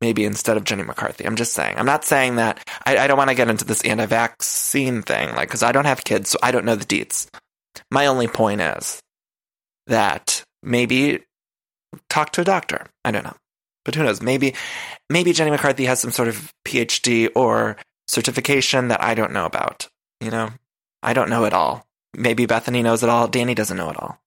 maybe 0.00 0.24
instead 0.24 0.56
of 0.56 0.64
Jenny 0.64 0.82
McCarthy. 0.82 1.24
I'm 1.24 1.36
just 1.36 1.54
saying. 1.54 1.78
I'm 1.78 1.86
not 1.86 2.04
saying 2.04 2.36
that 2.36 2.60
I, 2.84 2.98
I 2.98 3.06
don't 3.06 3.16
want 3.16 3.30
to 3.30 3.36
get 3.36 3.48
into 3.48 3.64
this 3.64 3.82
anti-vaccine 3.84 5.02
thing, 5.02 5.34
like, 5.34 5.48
because 5.48 5.62
I 5.62 5.72
don't 5.72 5.86
have 5.86 6.04
kids, 6.04 6.30
so 6.30 6.38
I 6.42 6.50
don't 6.50 6.66
know 6.66 6.76
the 6.76 6.84
deets. 6.84 7.26
My 7.90 8.06
only 8.06 8.28
point 8.28 8.60
is 8.60 9.00
that 9.86 10.42
maybe 10.62 11.20
talk 12.10 12.32
to 12.32 12.42
a 12.42 12.44
doctor. 12.44 12.86
I 13.04 13.12
don't 13.12 13.24
know, 13.24 13.36
but 13.84 13.94
who 13.94 14.02
knows? 14.02 14.20
Maybe, 14.20 14.54
maybe 15.08 15.32
Jenny 15.32 15.50
McCarthy 15.50 15.86
has 15.86 16.00
some 16.00 16.10
sort 16.10 16.28
of 16.28 16.52
PhD 16.66 17.30
or 17.34 17.76
certification 18.06 18.88
that 18.88 19.02
I 19.02 19.14
don't 19.14 19.32
know 19.32 19.46
about. 19.46 19.88
You 20.20 20.30
know, 20.30 20.50
I 21.04 21.12
don't 21.12 21.30
know 21.30 21.44
it 21.44 21.52
all. 21.52 21.86
Maybe 22.16 22.46
Bethany 22.46 22.82
knows 22.82 23.02
it 23.02 23.08
all. 23.08 23.28
Danny 23.28 23.54
doesn't 23.54 23.76
know 23.76 23.90
it 23.90 24.00
all. 24.00 24.20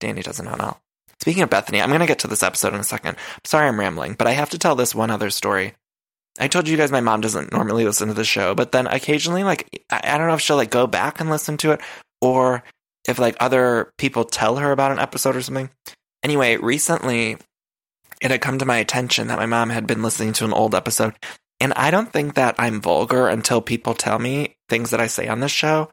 Danny 0.00 0.22
doesn't 0.22 0.44
know 0.44 0.54
it 0.54 0.60
all. 0.60 0.80
Speaking 1.20 1.42
of 1.42 1.50
Bethany, 1.50 1.80
I'm 1.80 1.88
going 1.88 2.00
to 2.00 2.06
get 2.06 2.20
to 2.20 2.28
this 2.28 2.42
episode 2.42 2.74
in 2.74 2.80
a 2.80 2.84
second. 2.84 3.16
sorry 3.44 3.68
I'm 3.68 3.78
rambling, 3.78 4.14
but 4.14 4.26
I 4.26 4.32
have 4.32 4.50
to 4.50 4.58
tell 4.58 4.74
this 4.74 4.94
one 4.94 5.10
other 5.10 5.30
story. 5.30 5.74
I 6.40 6.48
told 6.48 6.66
you 6.66 6.76
guys 6.76 6.90
my 6.90 7.00
mom 7.00 7.20
doesn't 7.20 7.52
normally 7.52 7.84
listen 7.84 8.08
to 8.08 8.14
the 8.14 8.24
show, 8.24 8.54
but 8.54 8.72
then 8.72 8.86
occasionally, 8.86 9.44
like, 9.44 9.84
I, 9.90 10.00
I 10.02 10.18
don't 10.18 10.28
know 10.28 10.34
if 10.34 10.40
she'll 10.40 10.56
like 10.56 10.70
go 10.70 10.86
back 10.86 11.20
and 11.20 11.30
listen 11.30 11.56
to 11.58 11.72
it 11.72 11.80
or 12.20 12.64
if 13.06 13.18
like 13.18 13.36
other 13.38 13.92
people 13.98 14.24
tell 14.24 14.56
her 14.56 14.72
about 14.72 14.92
an 14.92 14.98
episode 14.98 15.36
or 15.36 15.42
something. 15.42 15.70
Anyway, 16.22 16.56
recently 16.56 17.36
it 18.20 18.30
had 18.30 18.40
come 18.40 18.58
to 18.58 18.64
my 18.64 18.78
attention 18.78 19.26
that 19.28 19.38
my 19.38 19.46
mom 19.46 19.70
had 19.70 19.86
been 19.86 20.02
listening 20.02 20.32
to 20.34 20.44
an 20.44 20.52
old 20.52 20.74
episode, 20.74 21.14
and 21.60 21.72
I 21.74 21.90
don't 21.90 22.12
think 22.12 22.34
that 22.34 22.54
I'm 22.58 22.80
vulgar 22.80 23.28
until 23.28 23.60
people 23.60 23.94
tell 23.94 24.18
me 24.18 24.56
things 24.68 24.90
that 24.90 25.00
I 25.00 25.06
say 25.08 25.28
on 25.28 25.40
this 25.40 25.52
show. 25.52 25.90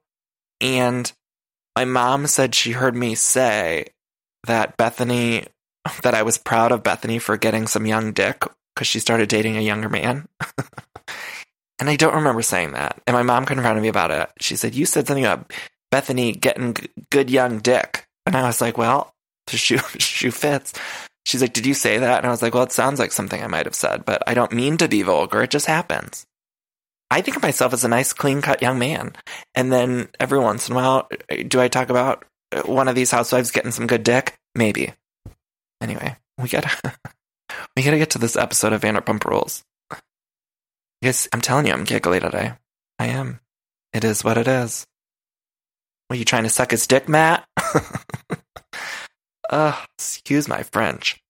And 0.61 1.11
my 1.75 1.85
mom 1.85 2.27
said 2.27 2.55
she 2.55 2.71
heard 2.71 2.95
me 2.95 3.15
say 3.15 3.87
that 4.45 4.77
Bethany, 4.77 5.45
that 6.03 6.13
I 6.13 6.23
was 6.23 6.37
proud 6.37 6.71
of 6.71 6.83
Bethany 6.83 7.19
for 7.19 7.37
getting 7.37 7.67
some 7.67 7.85
young 7.85 8.11
dick 8.11 8.43
because 8.75 8.87
she 8.87 8.99
started 8.99 9.29
dating 9.29 9.57
a 9.57 9.61
younger 9.61 9.89
man. 9.89 10.27
and 11.79 11.89
I 11.89 11.95
don't 11.95 12.15
remember 12.15 12.41
saying 12.41 12.73
that. 12.73 13.01
And 13.07 13.15
my 13.15 13.23
mom 13.23 13.45
confronted 13.45 13.81
me 13.81 13.89
about 13.89 14.11
it. 14.11 14.29
She 14.39 14.55
said, 14.55 14.75
You 14.75 14.85
said 14.85 15.07
something 15.07 15.25
about 15.25 15.51
Bethany 15.91 16.31
getting 16.33 16.75
good 17.09 17.29
young 17.29 17.59
dick. 17.59 18.07
And 18.25 18.35
I 18.35 18.43
was 18.43 18.61
like, 18.61 18.77
Well, 18.77 19.13
the 19.47 19.57
shoe, 19.57 19.79
shoe 19.97 20.31
fits. 20.31 20.73
She's 21.25 21.41
like, 21.41 21.53
Did 21.53 21.65
you 21.65 21.73
say 21.73 21.97
that? 21.97 22.19
And 22.19 22.27
I 22.27 22.29
was 22.29 22.41
like, 22.41 22.53
Well, 22.53 22.63
it 22.63 22.71
sounds 22.71 22.99
like 22.99 23.11
something 23.11 23.41
I 23.43 23.47
might 23.47 23.65
have 23.65 23.75
said, 23.75 24.05
but 24.05 24.23
I 24.27 24.33
don't 24.33 24.51
mean 24.53 24.77
to 24.77 24.87
be 24.87 25.01
vulgar. 25.01 25.43
It 25.43 25.51
just 25.51 25.65
happens. 25.65 26.25
I 27.11 27.21
think 27.21 27.37
of 27.37 27.43
myself 27.43 27.73
as 27.73 27.83
a 27.83 27.87
nice, 27.87 28.13
clean 28.13 28.41
cut 28.41 28.61
young 28.61 28.77
man. 28.77 29.13
And 29.55 29.71
then 29.71 30.09
every 30.19 30.39
once 30.39 30.69
in 30.69 30.73
a 30.73 30.75
while, 30.75 31.09
do 31.47 31.59
I 31.59 31.67
talk 31.67 31.89
about 31.89 32.23
one 32.65 32.87
of 32.87 32.95
these 32.95 33.11
housewives 33.11 33.51
getting 33.51 33.71
some 33.71 33.87
good 33.87 34.03
dick? 34.03 34.37
Maybe. 34.55 34.93
Anyway, 35.81 36.15
we 36.37 36.49
gotta, 36.49 36.69
we 37.75 37.83
gotta 37.83 37.97
get 37.97 38.11
to 38.11 38.19
this 38.19 38.35
episode 38.35 38.73
of 38.73 38.81
Vanderpump 38.81 39.25
Rules. 39.25 39.63
Yes, 41.01 41.27
I'm 41.33 41.41
telling 41.41 41.65
you, 41.65 41.73
I'm 41.73 41.85
giggly 41.85 42.19
today. 42.19 42.53
I 42.99 43.07
am. 43.07 43.39
It 43.93 44.03
is 44.03 44.23
what 44.23 44.37
it 44.37 44.47
is. 44.47 44.85
Are 46.09 46.15
you 46.15 46.25
trying 46.25 46.43
to 46.43 46.49
suck 46.49 46.71
his 46.71 46.87
dick, 46.87 47.07
Matt? 47.07 47.47
uh, 49.49 49.79
excuse 49.97 50.47
my 50.47 50.63
French. 50.63 51.21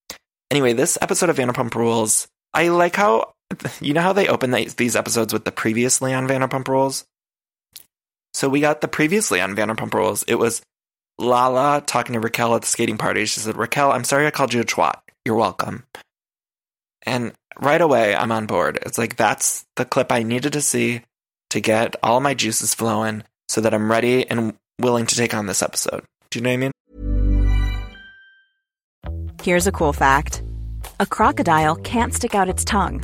Anyway, 0.51 0.73
this 0.73 0.97
episode 1.01 1.29
of 1.29 1.37
Vanderpump 1.37 1.75
Rules, 1.75 2.27
I 2.53 2.69
like 2.69 2.95
how 2.95 3.33
you 3.81 3.93
know 3.93 4.01
how 4.01 4.13
they 4.13 4.27
open 4.27 4.51
these 4.51 4.95
episodes 4.95 5.33
with 5.33 5.45
the 5.45 5.51
previously 5.51 6.13
on 6.13 6.27
Vanderpump 6.27 6.67
Rules? 6.67 7.05
So 8.33 8.47
we 8.47 8.61
got 8.61 8.81
the 8.81 8.87
previously 8.87 9.41
on 9.41 9.55
Vanderpump 9.55 9.93
Rules. 9.93 10.23
It 10.23 10.35
was 10.35 10.61
Lala 11.17 11.81
talking 11.85 12.13
to 12.13 12.19
Raquel 12.19 12.55
at 12.55 12.61
the 12.61 12.67
skating 12.67 12.97
party. 12.97 13.25
She 13.25 13.39
said, 13.39 13.57
Raquel, 13.57 13.91
I'm 13.91 14.03
sorry 14.03 14.27
I 14.27 14.31
called 14.31 14.53
you 14.53 14.61
a 14.61 14.65
twat. 14.65 14.99
You're 15.25 15.35
welcome. 15.35 15.83
And 17.05 17.33
right 17.59 17.81
away, 17.81 18.15
I'm 18.15 18.31
on 18.31 18.45
board. 18.45 18.79
It's 18.83 18.97
like, 18.97 19.15
that's 19.15 19.65
the 19.75 19.85
clip 19.85 20.11
I 20.11 20.23
needed 20.23 20.53
to 20.53 20.61
see 20.61 21.01
to 21.49 21.59
get 21.59 21.95
all 22.03 22.19
my 22.19 22.33
juices 22.33 22.73
flowing 22.73 23.23
so 23.47 23.61
that 23.61 23.73
I'm 23.73 23.91
ready 23.91 24.29
and 24.29 24.53
willing 24.79 25.07
to 25.07 25.15
take 25.15 25.33
on 25.33 25.47
this 25.47 25.63
episode. 25.63 26.03
Do 26.29 26.39
you 26.39 26.43
know 26.43 26.49
what 26.49 26.53
I 26.53 26.57
mean? 26.57 26.71
Here's 29.41 29.67
a 29.67 29.71
cool 29.71 29.93
fact 29.93 30.43
a 30.99 31.05
crocodile 31.05 31.75
can't 31.77 32.13
stick 32.13 32.35
out 32.35 32.49
its 32.49 32.63
tongue. 32.63 33.03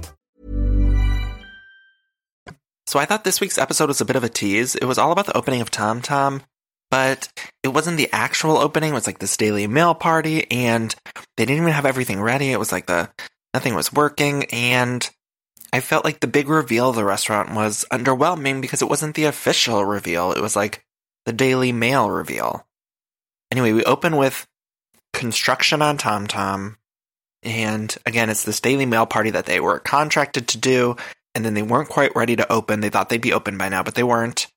So 2.91 2.99
I 2.99 3.05
thought 3.05 3.23
this 3.23 3.39
week's 3.39 3.57
episode 3.57 3.87
was 3.87 4.01
a 4.01 4.05
bit 4.05 4.17
of 4.17 4.25
a 4.25 4.27
tease. 4.27 4.75
It 4.75 4.83
was 4.83 4.97
all 4.97 5.13
about 5.13 5.25
the 5.25 5.37
opening 5.37 5.61
of 5.61 5.71
Tom 5.71 6.01
Tom. 6.01 6.41
but 6.89 7.31
it 7.63 7.69
wasn't 7.69 7.95
the 7.95 8.09
actual 8.11 8.57
opening. 8.57 8.91
It 8.91 8.95
was 8.95 9.07
like 9.07 9.19
this 9.19 9.37
Daily 9.37 9.65
Mail 9.65 9.95
party, 9.95 10.51
and 10.51 10.93
they 11.37 11.45
didn't 11.45 11.61
even 11.61 11.71
have 11.71 11.85
everything 11.85 12.19
ready. 12.19 12.51
It 12.51 12.59
was 12.59 12.73
like 12.73 12.87
the 12.87 13.09
nothing 13.53 13.75
was 13.75 13.93
working, 13.93 14.43
and 14.51 15.09
I 15.71 15.79
felt 15.79 16.03
like 16.03 16.19
the 16.19 16.27
big 16.27 16.49
reveal 16.49 16.89
of 16.89 16.97
the 16.97 17.05
restaurant 17.05 17.55
was 17.55 17.85
underwhelming 17.93 18.59
because 18.59 18.81
it 18.81 18.89
wasn't 18.89 19.15
the 19.15 19.23
official 19.23 19.85
reveal. 19.85 20.33
It 20.33 20.41
was 20.41 20.57
like 20.57 20.83
the 21.25 21.31
Daily 21.31 21.71
Mail 21.71 22.09
reveal. 22.09 22.67
Anyway, 23.53 23.71
we 23.71 23.85
open 23.85 24.17
with 24.17 24.45
construction 25.13 25.81
on 25.81 25.95
Tom 25.95 26.27
Tom. 26.27 26.75
And 27.41 27.95
again, 28.05 28.29
it's 28.29 28.43
this 28.43 28.59
Daily 28.59 28.85
Mail 28.85 29.05
party 29.05 29.29
that 29.29 29.45
they 29.45 29.61
were 29.61 29.79
contracted 29.79 30.49
to 30.49 30.57
do. 30.57 30.97
And 31.33 31.45
then 31.45 31.53
they 31.53 31.61
weren't 31.61 31.89
quite 31.89 32.15
ready 32.15 32.35
to 32.35 32.51
open. 32.51 32.81
They 32.81 32.89
thought 32.89 33.09
they'd 33.09 33.21
be 33.21 33.33
open 33.33 33.57
by 33.57 33.69
now, 33.69 33.83
but 33.83 33.95
they 33.95 34.03
weren't. 34.03 34.47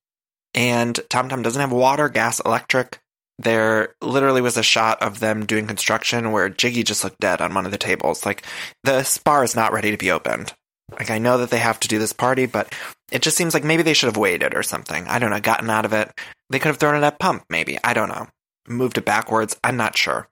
And 0.55 0.99
Tom 1.09 1.29
Tom 1.29 1.43
doesn't 1.43 1.61
have 1.61 1.73
water, 1.73 2.09
gas, 2.09 2.41
electric. 2.41 3.01
There 3.39 3.95
literally 4.01 4.41
was 4.41 4.57
a 4.57 4.63
shot 4.63 5.03
of 5.03 5.19
them 5.19 5.47
doing 5.47 5.67
construction 5.67 6.31
where 6.31 6.49
Jiggy 6.49 6.85
just 6.85 7.03
looked 7.03 7.19
dead 7.19 7.41
on 7.41 7.55
one 7.55 7.67
of 7.67 7.73
the 7.73 7.79
tables. 7.79 8.25
Like, 8.25 8.45
the 8.85 9.21
bar 9.25 9.43
is 9.43 9.57
not 9.57 9.73
ready 9.73 9.91
to 9.91 9.97
be 9.97 10.13
opened. 10.13 10.53
Like, 10.93 11.11
I 11.11 11.19
know 11.19 11.39
that 11.39 11.51
they 11.51 11.59
have 11.59 11.81
to 11.81 11.89
do 11.89 11.99
this 11.99 12.13
party, 12.13 12.47
but 12.47 12.73
it 13.11 13.23
just 13.23 13.37
seems 13.37 13.55
like 13.55 13.65
maybe 13.65 13.83
they 13.83 13.95
should 13.95 14.07
have 14.07 14.17
waited 14.17 14.55
or 14.55 14.63
something. 14.63 15.07
I 15.09 15.19
don't 15.19 15.31
know, 15.31 15.41
gotten 15.41 15.71
out 15.71 15.85
of 15.85 15.93
it. 15.93 16.13
They 16.51 16.59
could 16.59 16.69
have 16.69 16.77
thrown 16.77 17.03
it 17.03 17.07
at 17.07 17.19
pump, 17.19 17.45
maybe. 17.51 17.79
I 17.83 17.95
don't 17.95 18.09
know. 18.09 18.29
Moved 18.69 18.99
it 18.99 19.05
backwards. 19.05 19.57
I'm 19.65 19.77
not 19.77 19.97
sure. 19.97 20.29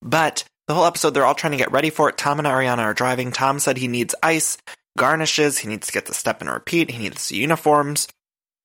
But 0.00 0.44
the 0.66 0.74
whole 0.74 0.86
episode, 0.86 1.10
they're 1.10 1.26
all 1.26 1.34
trying 1.34 1.52
to 1.52 1.58
get 1.58 1.72
ready 1.72 1.90
for 1.90 2.08
it. 2.08 2.16
Tom 2.16 2.38
and 2.38 2.48
Ariana 2.48 2.78
are 2.78 2.94
driving. 2.94 3.32
Tom 3.32 3.58
said 3.58 3.76
he 3.76 3.88
needs 3.88 4.14
ice, 4.22 4.56
garnishes, 5.00 5.56
he 5.56 5.68
needs 5.68 5.86
to 5.86 5.92
get 5.94 6.04
the 6.04 6.12
step 6.12 6.42
and 6.42 6.50
repeat, 6.50 6.90
he 6.90 6.98
needs 6.98 7.30
the 7.30 7.36
uniforms. 7.36 8.06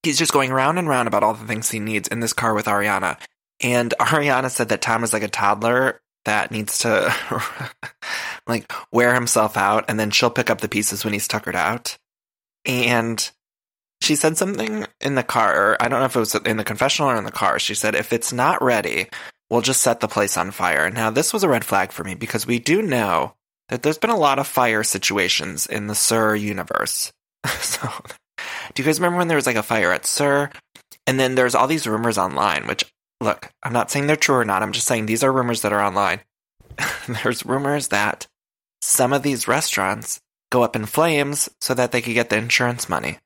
He's 0.03 0.19
just 0.19 0.33
going 0.33 0.51
round 0.51 0.77
and 0.77 0.89
round 0.89 1.07
about 1.07 1.23
all 1.23 1.33
the 1.33 1.47
things 1.47 1.71
he 1.71 1.79
needs 1.79 2.09
in 2.09 2.19
this 2.19 2.33
car 2.33 2.53
with 2.53 2.65
Ariana. 2.65 3.17
And 3.61 3.93
Ariana 3.99 4.51
said 4.51 4.67
that 4.69 4.81
Tom 4.81 5.05
is 5.05 5.13
like 5.13 5.23
a 5.23 5.29
toddler 5.29 6.01
that 6.25 6.51
needs 6.51 6.79
to 6.79 7.15
like 8.47 8.69
wear 8.91 9.13
himself 9.13 9.55
out 9.55 9.85
and 9.87 9.97
then 9.97 10.11
she'll 10.11 10.29
pick 10.29 10.49
up 10.49 10.59
the 10.59 10.67
pieces 10.67 11.05
when 11.05 11.13
he's 11.13 11.27
tuckered 11.27 11.55
out. 11.55 11.97
And 12.65 13.31
she 14.01 14.15
said 14.15 14.35
something 14.35 14.85
in 14.99 15.15
the 15.15 15.23
car. 15.23 15.77
I 15.79 15.87
don't 15.87 16.01
know 16.01 16.05
if 16.05 16.17
it 16.17 16.19
was 16.19 16.35
in 16.35 16.57
the 16.57 16.65
confessional 16.65 17.11
or 17.11 17.15
in 17.15 17.23
the 17.23 17.31
car. 17.31 17.59
She 17.59 17.75
said, 17.75 17.95
if 17.95 18.11
it's 18.11 18.33
not 18.33 18.61
ready, 18.61 19.07
we'll 19.49 19.61
just 19.61 19.81
set 19.81 20.01
the 20.01 20.09
place 20.09 20.35
on 20.35 20.51
fire. 20.51 20.91
Now, 20.91 21.11
this 21.11 21.31
was 21.31 21.43
a 21.43 21.49
red 21.49 21.63
flag 21.63 21.93
for 21.93 22.03
me 22.03 22.13
because 22.13 22.45
we 22.45 22.59
do 22.59 22.81
know 22.81 23.35
that 23.69 23.81
there's 23.81 23.97
been 23.97 24.09
a 24.09 24.17
lot 24.17 24.39
of 24.39 24.47
fire 24.47 24.83
situations 24.83 25.65
in 25.65 25.87
the 25.87 25.95
Sir 25.95 26.35
universe. 26.35 27.11
so, 27.59 27.89
do 28.73 28.81
you 28.81 28.85
guys 28.85 28.99
remember 28.99 29.17
when 29.17 29.27
there 29.27 29.37
was 29.37 29.47
like 29.47 29.55
a 29.55 29.63
fire 29.63 29.91
at 29.91 30.05
Sir? 30.05 30.49
And 31.07 31.19
then 31.19 31.35
there's 31.35 31.55
all 31.55 31.67
these 31.67 31.87
rumors 31.87 32.17
online, 32.17 32.67
which, 32.67 32.83
look, 33.21 33.49
I'm 33.63 33.73
not 33.73 33.91
saying 33.91 34.07
they're 34.07 34.15
true 34.15 34.35
or 34.35 34.45
not. 34.45 34.63
I'm 34.63 34.71
just 34.71 34.87
saying 34.87 35.05
these 35.05 35.23
are 35.23 35.31
rumors 35.31 35.61
that 35.61 35.73
are 35.73 35.83
online. 35.83 36.21
there's 37.23 37.45
rumors 37.45 37.89
that 37.89 38.27
some 38.81 39.13
of 39.13 39.23
these 39.23 39.47
restaurants 39.47 40.19
go 40.51 40.63
up 40.63 40.75
in 40.75 40.85
flames 40.85 41.49
so 41.61 41.73
that 41.73 41.91
they 41.91 42.01
could 42.01 42.13
get 42.13 42.29
the 42.29 42.37
insurance 42.37 42.89
money. 42.89 43.17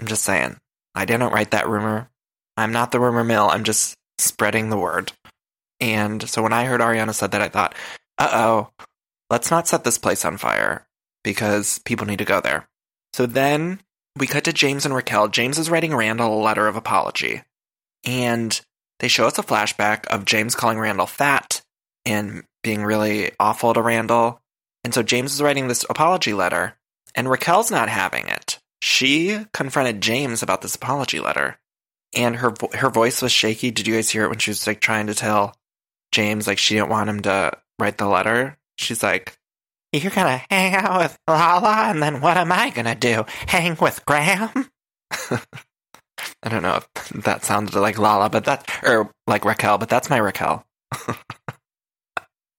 I'm 0.00 0.06
just 0.06 0.24
saying. 0.24 0.56
I 0.94 1.04
didn't 1.04 1.32
write 1.32 1.52
that 1.52 1.68
rumor. 1.68 2.08
I'm 2.56 2.72
not 2.72 2.90
the 2.90 3.00
rumor 3.00 3.24
mill. 3.24 3.48
I'm 3.48 3.64
just 3.64 3.94
spreading 4.18 4.70
the 4.70 4.76
word. 4.76 5.12
And 5.78 6.28
so 6.28 6.42
when 6.42 6.52
I 6.52 6.64
heard 6.64 6.80
Ariana 6.80 7.14
said 7.14 7.32
that, 7.32 7.42
I 7.42 7.48
thought, 7.48 7.74
uh 8.18 8.30
oh, 8.32 8.84
let's 9.30 9.50
not 9.50 9.68
set 9.68 9.84
this 9.84 9.98
place 9.98 10.24
on 10.24 10.36
fire 10.36 10.86
because 11.22 11.78
people 11.80 12.06
need 12.06 12.18
to 12.18 12.24
go 12.24 12.40
there. 12.40 12.68
So 13.14 13.26
then 13.26 13.80
we 14.16 14.26
cut 14.26 14.44
to 14.44 14.52
James 14.52 14.84
and 14.84 14.94
Raquel. 14.94 15.28
James 15.28 15.58
is 15.58 15.70
writing 15.70 15.94
Randall 15.94 16.40
a 16.40 16.42
letter 16.42 16.66
of 16.66 16.76
apology. 16.76 17.42
And 18.04 18.60
they 18.98 19.08
show 19.08 19.26
us 19.26 19.38
a 19.38 19.42
flashback 19.42 20.06
of 20.08 20.24
James 20.24 20.54
calling 20.54 20.78
Randall 20.78 21.06
fat 21.06 21.62
and 22.04 22.44
being 22.62 22.84
really 22.84 23.32
awful 23.38 23.72
to 23.74 23.82
Randall. 23.82 24.40
And 24.84 24.94
so 24.94 25.02
James 25.02 25.34
is 25.34 25.42
writing 25.42 25.68
this 25.68 25.84
apology 25.88 26.32
letter, 26.32 26.76
and 27.14 27.28
Raquel's 27.28 27.70
not 27.70 27.88
having 27.88 28.28
it. 28.28 28.58
She 28.82 29.44
confronted 29.52 30.00
James 30.00 30.42
about 30.42 30.62
this 30.62 30.74
apology 30.74 31.20
letter, 31.20 31.58
and 32.14 32.36
her 32.36 32.54
her 32.74 32.88
voice 32.88 33.20
was 33.20 33.32
shaky. 33.32 33.70
Did 33.70 33.86
you 33.86 33.94
guys 33.94 34.08
hear 34.08 34.24
it 34.24 34.30
when 34.30 34.38
she 34.38 34.50
was 34.50 34.66
like 34.66 34.80
trying 34.80 35.06
to 35.08 35.14
tell 35.14 35.54
James 36.12 36.46
like 36.46 36.58
she 36.58 36.74
didn't 36.74 36.88
want 36.88 37.10
him 37.10 37.20
to 37.22 37.52
write 37.78 37.98
the 37.98 38.06
letter? 38.06 38.56
She's 38.80 39.02
like, 39.02 39.36
"You're 39.92 40.10
gonna 40.10 40.42
hang 40.48 40.74
out 40.74 41.00
with 41.00 41.18
Lala, 41.28 41.90
and 41.90 42.02
then 42.02 42.20
what 42.20 42.38
am 42.38 42.50
I 42.50 42.70
gonna 42.70 42.94
do? 42.94 43.26
Hang 43.46 43.76
with 43.80 44.04
Graham?" 44.06 44.70
I 46.42 46.48
don't 46.48 46.62
know 46.62 46.76
if 46.76 47.08
that 47.24 47.44
sounded 47.44 47.74
like 47.74 47.98
Lala, 47.98 48.30
but 48.30 48.44
that 48.46 48.68
or 48.82 49.12
like 49.26 49.44
Raquel, 49.44 49.76
but 49.78 49.90
that's 49.90 50.08
my 50.08 50.16
Raquel. 50.16 50.64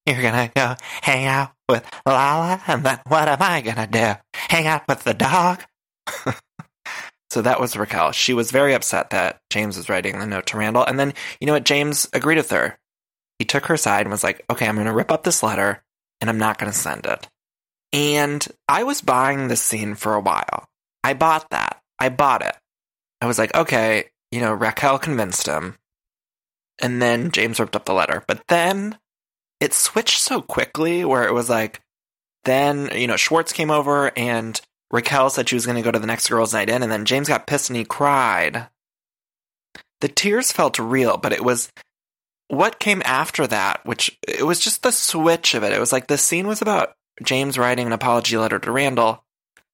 You're 0.06 0.22
gonna 0.22 0.52
go 0.56 0.76
hang 1.02 1.26
out 1.26 1.54
with 1.68 1.90
Lala, 2.06 2.62
and 2.68 2.84
then 2.84 3.00
what 3.08 3.28
am 3.28 3.42
I 3.42 3.62
gonna 3.62 3.88
do? 3.88 4.14
Hang 4.34 4.68
out 4.68 4.88
with 4.88 5.04
the 5.04 5.16
dog? 5.16 5.64
so 7.32 7.42
that 7.42 7.60
was 7.60 7.76
Raquel. 7.76 8.12
She 8.12 8.34
was 8.34 8.52
very 8.52 8.74
upset 8.74 9.10
that 9.10 9.42
James 9.50 9.78
was 9.78 9.90
writing 9.90 10.20
the 10.20 10.28
note 10.28 10.46
to 10.48 10.58
Randall. 10.58 10.86
And 10.86 11.00
then, 11.00 11.14
you 11.40 11.48
know 11.48 11.54
what? 11.54 11.66
James 11.66 12.08
agreed 12.14 12.38
with 12.38 12.52
her. 12.52 12.78
He 13.40 13.46
took 13.46 13.66
her 13.68 13.78
side 13.78 14.02
and 14.02 14.12
was 14.12 14.24
like, 14.24 14.44
okay, 14.52 14.68
I'm 14.68 14.76
to 14.76 14.92
rip 14.92 15.12
up 15.12 15.24
this 15.24 15.42
letter 15.42 15.84
and 16.22 16.30
I'm 16.30 16.38
not 16.38 16.58
going 16.58 16.72
to 16.72 16.78
send 16.78 17.06
it. 17.06 17.28
And 17.92 18.48
I 18.70 18.84
was 18.84 19.02
buying 19.02 19.48
this 19.48 19.62
scene 19.62 19.96
for 19.96 20.14
a 20.14 20.22
while. 20.22 20.70
I 21.04 21.14
bought 21.14 21.50
that. 21.50 21.82
I 22.00 22.10
bought 22.10 22.46
it. 22.46 22.56
I 23.20 23.26
was 23.26 23.38
like, 23.38 23.54
okay, 23.54 24.06
you 24.32 24.40
know, 24.40 24.54
Raquel 24.54 24.98
convinced 24.98 25.48
him. 25.48 25.76
And 26.80 27.02
then 27.02 27.32
James 27.32 27.60
ripped 27.60 27.76
up 27.76 27.86
the 27.86 27.94
letter. 27.94 28.24
But 28.28 28.44
then 28.48 28.98
it 29.60 29.74
switched 29.74 30.20
so 30.20 30.42
quickly 30.42 31.04
where 31.04 31.28
it 31.28 31.34
was 31.34 31.50
like, 31.50 31.82
then, 32.44 32.90
you 32.96 33.08
know, 33.08 33.18
Schwartz 33.18 33.52
came 33.52 33.70
over 33.70 34.12
and 34.18 34.60
Raquel 34.92 35.30
said 35.30 35.48
she 35.48 35.56
was 35.56 35.66
going 35.66 35.76
to 35.78 35.84
go 35.84 35.92
to 35.92 36.00
the 36.00 36.08
next 36.08 36.30
girls' 36.30 36.54
night 36.54 36.70
in, 36.70 36.84
and 36.84 36.92
then 36.92 37.06
James 37.06 37.28
got 37.28 37.48
pissed 37.48 37.70
and 37.70 37.78
he 37.78 37.86
cried. 37.86 38.68
The 40.02 40.08
tears 40.08 40.52
felt 40.52 40.80
real, 40.80 41.18
but 41.18 41.32
it 41.32 41.44
was 41.44 41.72
what 42.52 42.80
came 42.80 43.02
after 43.06 43.48
that, 43.48 43.86
which 43.86 44.18
it 44.28 44.46
was 44.46 44.60
just 44.60 44.84
the 44.84 44.92
switch 44.92 45.54
of 45.54 45.64
it. 45.64 45.72
It 45.72 45.80
was 45.80 45.94
like 45.94 46.08
the 46.08 46.18
scene 46.18 46.48
was 46.48 46.62
about 46.62 46.94
James 47.24 47.58
writing 47.58 47.88
an 47.88 47.94
apology 47.94 48.38
letter 48.38 48.60
to 48.60 48.72
Randall 48.72 49.24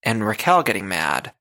and 0.03 0.25
Raquel 0.25 0.61
getting 0.61 0.87
mad. 0.87 1.33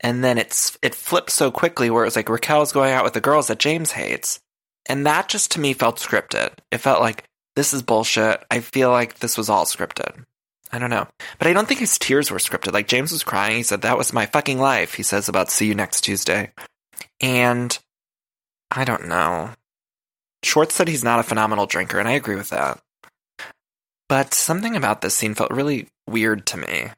And 0.00 0.24
then 0.24 0.36
it's 0.36 0.76
it 0.82 0.94
flipped 0.94 1.30
so 1.30 1.52
quickly 1.52 1.90
where 1.90 2.02
it 2.02 2.08
was 2.08 2.16
like 2.16 2.28
Raquel's 2.28 2.72
going 2.72 2.92
out 2.92 3.04
with 3.04 3.12
the 3.12 3.20
girls 3.20 3.46
that 3.46 3.60
James 3.60 3.92
hates. 3.92 4.40
And 4.86 5.06
that 5.06 5.28
just 5.28 5.52
to 5.52 5.60
me 5.60 5.74
felt 5.74 5.98
scripted. 5.98 6.50
It 6.72 6.78
felt 6.78 7.00
like 7.00 7.24
this 7.54 7.72
is 7.72 7.82
bullshit. 7.82 8.44
I 8.50 8.58
feel 8.58 8.90
like 8.90 9.20
this 9.20 9.38
was 9.38 9.48
all 9.48 9.66
scripted. 9.66 10.24
I 10.72 10.80
don't 10.80 10.90
know. 10.90 11.06
But 11.38 11.46
I 11.46 11.52
don't 11.52 11.68
think 11.68 11.80
his 11.80 11.98
tears 12.00 12.32
were 12.32 12.38
scripted. 12.38 12.72
Like 12.72 12.88
James 12.88 13.12
was 13.12 13.22
crying. 13.22 13.56
He 13.56 13.62
said, 13.62 13.82
That 13.82 13.96
was 13.96 14.12
my 14.12 14.26
fucking 14.26 14.58
life. 14.58 14.94
He 14.94 15.04
says 15.04 15.28
about 15.28 15.52
see 15.52 15.66
you 15.66 15.74
next 15.76 16.00
Tuesday. 16.00 16.50
And 17.20 17.78
I 18.72 18.84
don't 18.84 19.06
know. 19.06 19.50
Schwartz 20.44 20.74
said 20.74 20.88
he's 20.88 21.04
not 21.04 21.20
a 21.20 21.24
phenomenal 21.24 21.66
drinker, 21.66 21.98
and 21.98 22.08
I 22.08 22.12
agree 22.12 22.36
with 22.36 22.50
that. 22.50 22.80
But 24.08 24.34
something 24.34 24.76
about 24.76 25.00
this 25.00 25.14
scene 25.14 25.34
felt 25.34 25.50
really 25.50 25.88
weird 26.08 26.46
to 26.46 26.58
me. 26.58 26.90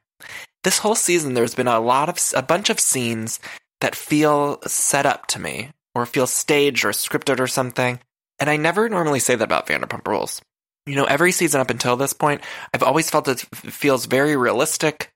This 0.65 0.79
whole 0.79 0.97
season, 0.97 1.35
there's 1.35 1.55
been 1.55 1.69
a 1.69 1.81
lot 1.81 2.09
of, 2.09 2.19
a 2.35 2.43
bunch 2.43 2.71
of 2.71 2.81
scenes 2.81 3.39
that 3.81 3.95
feel 3.95 4.61
set 4.63 5.07
up 5.07 5.27
to 5.29 5.41
me, 5.41 5.71
or 5.95 6.07
feel 6.07 6.27
staged 6.27 6.85
or 6.85 6.91
scripted 6.91 7.41
or 7.41 7.47
something. 7.47 8.01
And 8.39 8.51
I 8.51 8.57
never 8.57 8.89
normally 8.89 9.21
say 9.21 9.35
that 9.35 9.45
about 9.45 9.67
Vanderpump 9.67 10.07
Rules 10.07 10.43
you 10.87 10.95
know, 10.95 11.05
every 11.05 11.33
season 11.33 11.61
up 11.61 11.71
until 11.71 11.97
this 11.97 12.13
point, 12.13 12.41
I've 12.73 12.83
always 12.83 13.11
felt 13.11 13.29
it 13.29 13.41
feels 13.41 14.07
very 14.07 14.37
realistic, 14.37 15.13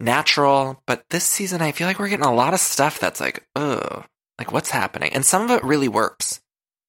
natural. 0.00 0.82
But 0.86 1.04
this 1.10 1.24
season, 1.24 1.60
I 1.60 1.72
feel 1.72 1.86
like 1.86 1.98
we're 1.98 2.08
getting 2.08 2.24
a 2.24 2.34
lot 2.34 2.54
of 2.54 2.60
stuff 2.60 2.98
that's 2.98 3.20
like, 3.20 3.46
ugh, 3.54 4.04
like 4.38 4.50
what's 4.50 4.70
happening? 4.70 5.12
And 5.12 5.24
some 5.24 5.42
of 5.42 5.50
it 5.50 5.62
really 5.62 5.88
works. 5.88 6.40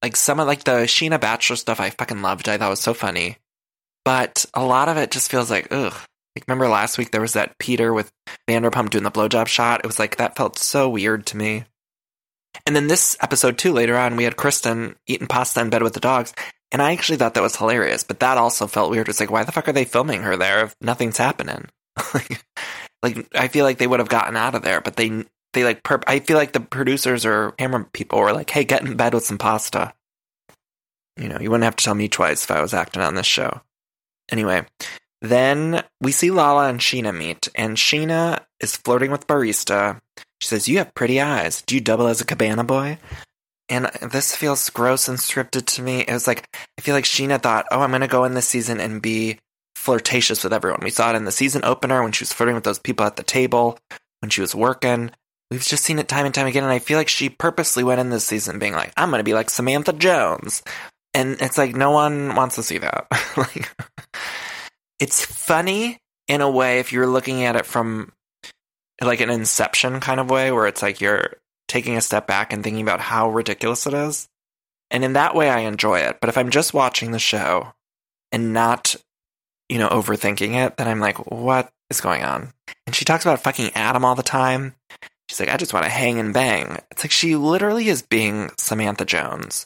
Like 0.01 0.15
some 0.15 0.39
of 0.39 0.47
like 0.47 0.63
the 0.63 0.83
Scheana 0.83 1.19
Bachelor 1.19 1.55
stuff, 1.55 1.79
I 1.79 1.91
fucking 1.91 2.21
loved. 2.21 2.49
I 2.49 2.57
thought 2.57 2.67
it 2.67 2.69
was 2.69 2.79
so 2.79 2.93
funny. 2.93 3.37
But 4.03 4.45
a 4.53 4.63
lot 4.63 4.89
of 4.89 4.97
it 4.97 5.11
just 5.11 5.29
feels 5.29 5.51
like, 5.51 5.67
ugh. 5.71 5.93
Like 6.35 6.45
remember 6.47 6.67
last 6.69 6.97
week 6.97 7.11
there 7.11 7.21
was 7.21 7.33
that 7.33 7.57
Peter 7.59 7.93
with 7.93 8.11
Vanderpump 8.49 8.89
doing 8.89 9.03
the 9.03 9.11
blowjob 9.11 9.47
shot. 9.47 9.81
It 9.83 9.87
was 9.87 9.99
like 9.99 10.17
that 10.17 10.35
felt 10.35 10.57
so 10.57 10.89
weird 10.89 11.25
to 11.27 11.37
me. 11.37 11.65
And 12.65 12.75
then 12.75 12.87
this 12.87 13.17
episode 13.21 13.57
too, 13.57 13.73
later 13.73 13.97
on, 13.97 14.15
we 14.15 14.23
had 14.23 14.37
Kristen 14.37 14.95
eating 15.07 15.27
pasta 15.27 15.61
in 15.61 15.69
bed 15.69 15.83
with 15.83 15.93
the 15.93 15.99
dogs, 15.99 16.33
and 16.71 16.81
I 16.81 16.93
actually 16.93 17.17
thought 17.17 17.33
that 17.33 17.43
was 17.43 17.55
hilarious, 17.55 18.03
but 18.03 18.19
that 18.19 18.37
also 18.37 18.67
felt 18.67 18.91
weird. 18.91 19.09
It's 19.09 19.19
like, 19.19 19.31
why 19.31 19.43
the 19.43 19.51
fuck 19.51 19.67
are 19.67 19.73
they 19.73 19.85
filming 19.85 20.21
her 20.23 20.37
there 20.37 20.65
if 20.65 20.75
nothing's 20.81 21.17
happening? 21.17 21.65
like, 22.13 22.43
like, 23.03 23.27
I 23.35 23.47
feel 23.49 23.65
like 23.65 23.77
they 23.77 23.87
would 23.87 23.99
have 23.99 24.09
gotten 24.09 24.37
out 24.37 24.55
of 24.55 24.61
there, 24.61 24.81
but 24.81 24.95
they, 24.95 25.25
they 25.53 25.63
like, 25.63 25.83
perp- 25.83 26.03
I 26.07 26.19
feel 26.19 26.37
like 26.37 26.53
the 26.53 26.59
producers 26.59 27.25
or 27.25 27.51
camera 27.53 27.85
people 27.93 28.19
were 28.19 28.33
like, 28.33 28.49
hey, 28.49 28.63
get 28.63 28.81
in 28.81 28.95
bed 28.95 29.13
with 29.13 29.25
some 29.25 29.37
pasta. 29.37 29.93
You 31.17 31.27
know, 31.29 31.39
you 31.39 31.49
wouldn't 31.49 31.65
have 31.65 31.75
to 31.75 31.83
tell 31.83 31.95
me 31.95 32.07
twice 32.07 32.43
if 32.43 32.51
I 32.51 32.61
was 32.61 32.73
acting 32.73 33.01
on 33.01 33.15
this 33.15 33.25
show. 33.25 33.61
Anyway, 34.31 34.65
then 35.21 35.83
we 35.99 36.11
see 36.11 36.31
Lala 36.31 36.69
and 36.69 36.79
Scheana 36.79 37.15
meet, 37.15 37.49
and 37.53 37.77
Scheana 37.77 38.43
is 38.59 38.75
flirting 38.77 39.11
with 39.11 39.27
Barista. 39.27 39.99
She 40.39 40.47
says, 40.47 40.67
You 40.67 40.79
have 40.79 40.95
pretty 40.95 41.19
eyes. 41.19 41.61
Do 41.63 41.75
you 41.75 41.81
double 41.81 42.07
as 42.07 42.21
a 42.21 42.25
cabana 42.25 42.63
boy? 42.63 42.97
and 43.71 43.85
this 44.11 44.35
feels 44.35 44.69
gross 44.69 45.07
and 45.07 45.17
scripted 45.17 45.65
to 45.65 45.81
me. 45.81 46.01
It 46.01 46.11
was 46.11 46.27
like 46.27 46.45
I 46.77 46.81
feel 46.81 46.93
like 46.93 47.05
Scheana 47.05 47.41
thought, 47.41 47.67
"Oh, 47.71 47.79
I'm 47.79 47.91
going 47.91 48.01
to 48.01 48.07
go 48.07 48.25
in 48.25 48.33
this 48.33 48.47
season 48.47 48.81
and 48.81 49.01
be 49.01 49.39
flirtatious 49.75 50.43
with 50.43 50.51
everyone." 50.51 50.81
We 50.83 50.89
saw 50.89 51.11
it 51.11 51.15
in 51.15 51.23
the 51.23 51.31
season 51.31 51.63
opener 51.63 52.03
when 52.03 52.11
she 52.11 52.23
was 52.23 52.33
flirting 52.33 52.55
with 52.55 52.65
those 52.65 52.79
people 52.79 53.05
at 53.05 53.15
the 53.15 53.23
table 53.23 53.79
when 54.19 54.29
she 54.29 54.41
was 54.41 54.53
working. 54.53 55.11
We've 55.51 55.61
just 55.61 55.83
seen 55.83 55.99
it 55.99 56.07
time 56.07 56.25
and 56.25 56.33
time 56.33 56.47
again, 56.47 56.63
and 56.63 56.71
I 56.71 56.79
feel 56.79 56.97
like 56.97 57.09
she 57.09 57.27
purposely 57.29 57.83
went 57.83 57.99
in 57.99 58.09
this 58.09 58.25
season 58.25 58.57
being 58.57 58.73
like, 58.73 58.93
"I'm 58.95 59.09
going 59.09 59.19
to 59.19 59.25
be 59.25 59.33
like 59.33 59.49
Samantha 59.49 59.91
Jones," 59.91 60.63
and 61.13 61.41
it's 61.41 61.57
like 61.57 61.75
no 61.75 61.91
one 61.91 62.35
wants 62.35 62.55
to 62.55 62.63
see 62.63 62.77
that. 62.77 63.07
like, 63.37 63.69
it's 64.99 65.25
funny 65.25 65.97
in 66.29 66.39
a 66.39 66.49
way 66.49 66.79
if 66.79 66.93
you're 66.93 67.05
looking 67.05 67.43
at 67.43 67.57
it 67.57 67.65
from 67.65 68.13
like 69.01 69.19
an 69.19 69.29
inception 69.29 69.99
kind 69.99 70.21
of 70.21 70.29
way, 70.29 70.53
where 70.53 70.67
it's 70.67 70.81
like 70.81 71.01
you're 71.01 71.33
taking 71.67 71.97
a 71.97 72.01
step 72.01 72.27
back 72.27 72.53
and 72.53 72.63
thinking 72.63 72.81
about 72.81 73.01
how 73.01 73.29
ridiculous 73.29 73.85
it 73.85 73.93
is. 73.93 74.29
And 74.89 75.03
in 75.03 75.13
that 75.13 75.35
way, 75.35 75.49
I 75.49 75.59
enjoy 75.59 75.99
it. 75.99 76.19
But 76.21 76.29
if 76.29 76.37
I'm 76.37 76.49
just 76.49 76.73
watching 76.73 77.11
the 77.11 77.19
show 77.19 77.73
and 78.31 78.53
not, 78.53 78.95
you 79.69 79.79
know, 79.79 79.89
overthinking 79.89 80.55
it, 80.65 80.77
then 80.77 80.87
I'm 80.87 80.99
like, 80.99 81.31
what 81.31 81.69
is 81.89 82.01
going 82.01 82.23
on? 82.23 82.53
And 82.85 82.95
she 82.95 83.05
talks 83.05 83.25
about 83.25 83.41
fucking 83.41 83.71
Adam 83.73 84.05
all 84.05 84.15
the 84.15 84.23
time. 84.23 84.75
She's 85.31 85.39
like, 85.39 85.47
I 85.47 85.55
just 85.55 85.73
want 85.73 85.85
to 85.85 85.89
hang 85.89 86.19
and 86.19 86.33
bang. 86.33 86.77
It's 86.91 87.05
like 87.05 87.11
she 87.11 87.37
literally 87.37 87.87
is 87.87 88.01
being 88.01 88.51
Samantha 88.57 89.05
Jones. 89.05 89.65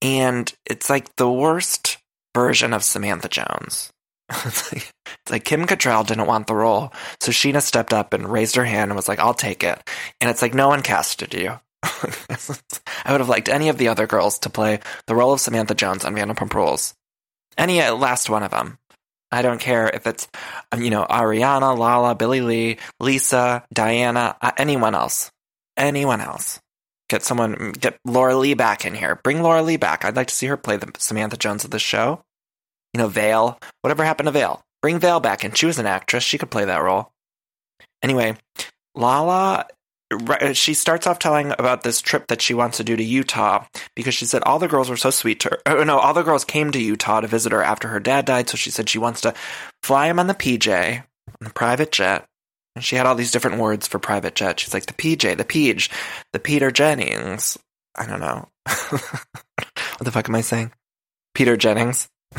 And 0.00 0.50
it's 0.64 0.88
like 0.88 1.14
the 1.16 1.30
worst 1.30 1.98
version 2.34 2.72
of 2.72 2.82
Samantha 2.82 3.28
Jones. 3.28 3.92
it's, 4.30 4.72
like, 4.72 4.90
it's 5.04 5.30
like 5.30 5.44
Kim 5.44 5.66
Cattrall 5.66 6.06
didn't 6.06 6.26
want 6.26 6.46
the 6.46 6.54
role. 6.54 6.90
So 7.20 7.32
Scheana 7.32 7.60
stepped 7.60 7.92
up 7.92 8.14
and 8.14 8.32
raised 8.32 8.56
her 8.56 8.64
hand 8.64 8.90
and 8.90 8.96
was 8.96 9.06
like, 9.06 9.18
I'll 9.18 9.34
take 9.34 9.62
it. 9.62 9.78
And 10.22 10.30
it's 10.30 10.40
like, 10.40 10.54
no 10.54 10.68
one 10.68 10.80
casted 10.80 11.34
you. 11.34 11.60
I 11.82 13.12
would 13.12 13.20
have 13.20 13.28
liked 13.28 13.50
any 13.50 13.68
of 13.68 13.76
the 13.76 13.88
other 13.88 14.06
girls 14.06 14.38
to 14.38 14.48
play 14.48 14.80
the 15.06 15.14
role 15.14 15.34
of 15.34 15.40
Samantha 15.40 15.74
Jones 15.74 16.06
on 16.06 16.14
Vanderpump 16.14 16.54
Rules. 16.54 16.94
Any 17.58 17.82
uh, 17.82 17.94
last 17.94 18.30
one 18.30 18.42
of 18.42 18.52
them. 18.52 18.78
I 19.34 19.42
don't 19.42 19.60
care 19.60 19.88
if 19.88 20.06
it's, 20.06 20.28
um, 20.70 20.82
you 20.82 20.90
know, 20.90 21.04
Ariana, 21.04 21.76
Lala, 21.76 22.14
Billie 22.14 22.40
Lee, 22.40 22.78
Lisa, 23.00 23.64
Diana, 23.72 24.36
uh, 24.40 24.52
anyone 24.56 24.94
else. 24.94 25.32
Anyone 25.76 26.20
else. 26.20 26.60
Get 27.08 27.22
someone, 27.22 27.72
get 27.72 27.98
Laura 28.04 28.36
Leigh 28.36 28.54
back 28.54 28.84
in 28.84 28.94
here. 28.94 29.20
Bring 29.24 29.42
Laura 29.42 29.62
Leigh 29.62 29.76
back. 29.76 30.04
I'd 30.04 30.16
like 30.16 30.28
to 30.28 30.34
see 30.34 30.46
her 30.46 30.56
play 30.56 30.76
the 30.76 30.90
Samantha 30.98 31.36
Jones 31.36 31.64
of 31.64 31.70
the 31.70 31.78
show. 31.78 32.22
You 32.92 32.98
know, 32.98 33.08
Vail. 33.08 33.58
Whatever 33.82 34.04
happened 34.04 34.28
to 34.28 34.32
Vail? 34.32 34.62
Bring 34.80 35.00
Vail 35.00 35.18
back 35.18 35.42
and 35.42 35.56
She 35.56 35.66
was 35.66 35.78
an 35.78 35.86
actress. 35.86 36.22
She 36.22 36.38
could 36.38 36.50
play 36.50 36.64
that 36.64 36.82
role. 36.82 37.10
Anyway, 38.02 38.36
Lala 38.94 39.66
Uh, 40.14 40.52
she 40.52 40.74
starts 40.74 41.06
off 41.06 41.18
telling 41.18 41.52
about 41.52 41.82
this 41.82 42.00
trip 42.00 42.26
that 42.28 42.42
she 42.42 42.54
wants 42.54 42.76
to 42.78 42.84
do 42.84 42.96
to 42.96 43.02
Utah 43.02 43.66
because 43.94 44.14
she 44.14 44.26
said 44.26 44.42
all 44.42 44.58
the 44.58 44.68
girls 44.68 44.90
were 44.90 44.96
so 44.96 45.10
sweet 45.10 45.40
to 45.40 45.50
her. 45.50 45.58
Oh, 45.66 45.84
no, 45.84 45.98
all 45.98 46.14
the 46.14 46.22
girls 46.22 46.44
came 46.44 46.70
to 46.72 46.80
Utah 46.80 47.20
to 47.20 47.26
visit 47.26 47.52
her 47.52 47.62
after 47.62 47.88
her 47.88 48.00
dad 48.00 48.24
died. 48.24 48.48
So 48.48 48.56
she 48.56 48.70
said 48.70 48.88
she 48.88 48.98
wants 48.98 49.20
to 49.22 49.34
fly 49.82 50.06
him 50.08 50.18
on 50.18 50.26
the 50.26 50.34
PJ, 50.34 50.98
on 50.98 51.04
the 51.40 51.50
private 51.50 51.92
jet. 51.92 52.26
And 52.76 52.84
she 52.84 52.96
had 52.96 53.06
all 53.06 53.14
these 53.14 53.30
different 53.30 53.58
words 53.58 53.86
for 53.86 53.98
private 53.98 54.34
jet. 54.34 54.58
She's 54.58 54.74
like 54.74 54.86
the 54.86 54.94
PJ, 54.94 55.36
the 55.36 55.44
Peach, 55.44 55.90
the 56.32 56.40
Peter 56.40 56.70
Jennings. 56.70 57.56
I 57.96 58.06
don't 58.06 58.20
know. 58.20 58.48
what 58.90 60.00
the 60.00 60.10
fuck 60.10 60.28
am 60.28 60.34
I 60.34 60.40
saying? 60.40 60.72
Peter 61.34 61.56
Jennings. 61.56 62.08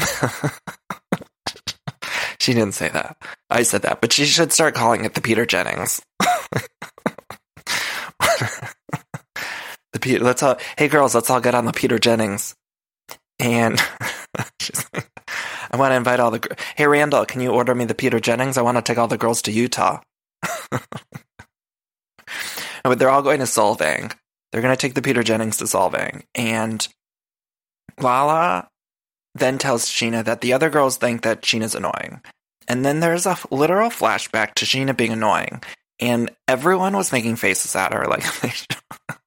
she 2.39 2.53
didn't 2.53 2.74
say 2.74 2.89
that. 2.89 3.17
I 3.50 3.63
said 3.63 3.84
that, 3.84 4.01
but 4.01 4.12
she 4.12 4.25
should 4.25 4.51
start 4.51 4.75
calling 4.75 5.05
it 5.05 5.13
the 5.13 5.22
Peter 5.22 5.46
Jennings. 5.46 6.01
the 9.96 10.00
Peter, 10.00 10.24
let's 10.24 10.44
all, 10.44 10.58
hey 10.78 10.90
girls, 10.90 11.16
let's 11.16 11.30
all 11.30 11.40
get 11.40 11.56
on 11.56 11.64
the 11.66 11.72
Peter 11.72 11.98
Jennings. 11.98 12.54
And 13.40 13.80
she's 14.60 14.86
like, 14.94 15.10
I 15.72 15.78
want 15.78 15.92
to 15.92 15.96
invite 15.96 16.20
all 16.20 16.31
the, 16.31 16.55
hey 16.75 16.86
Randall, 16.86 17.25
can 17.25 17.42
you 17.42 17.51
order 17.51 17.74
me 17.74 17.86
the 17.86 17.96
Peter 17.96 18.20
Jennings? 18.20 18.58
I 18.58 18.62
want 18.62 18.77
to 18.77 18.81
take 18.81 18.98
all 18.98 19.08
the 19.08 19.18
girls 19.18 19.42
to 19.44 19.53
Utah. 19.53 20.01
but 22.84 23.00
they're 23.00 23.10
all 23.10 23.22
going 23.22 23.40
to 23.40 23.46
Solvang. 23.46 24.14
They're 24.51 24.62
going 24.62 24.75
to 24.75 24.81
take 24.81 24.96
the 24.96 25.01
Peter 25.01 25.24
Jennings 25.24 25.58
to 25.58 25.64
Solvang. 25.64 26.24
And 26.36 26.86
Lala 28.00 28.68
then 29.34 29.58
tells 29.58 29.86
Scheana 29.86 30.25
that 30.25 30.42
the 30.42 30.51
other 30.53 30.70
girls 30.70 30.98
think 30.98 31.22
that 31.22 31.42
Scheana's 31.42 31.74
annoying. 31.74 32.22
And 32.68 32.84
then 32.84 33.00
there's 33.00 33.25
a 33.25 33.38
literal 33.50 33.90
flashback 33.90 34.55
to 34.55 34.66
Scheana 34.66 34.96
being 34.96 35.14
annoying 35.14 35.62
and 36.00 36.31
everyone 36.48 36.96
was 36.96 37.12
making 37.12 37.38
faces 37.38 37.75
at 37.75 37.94
her. 37.94 38.08
Like 38.08 38.24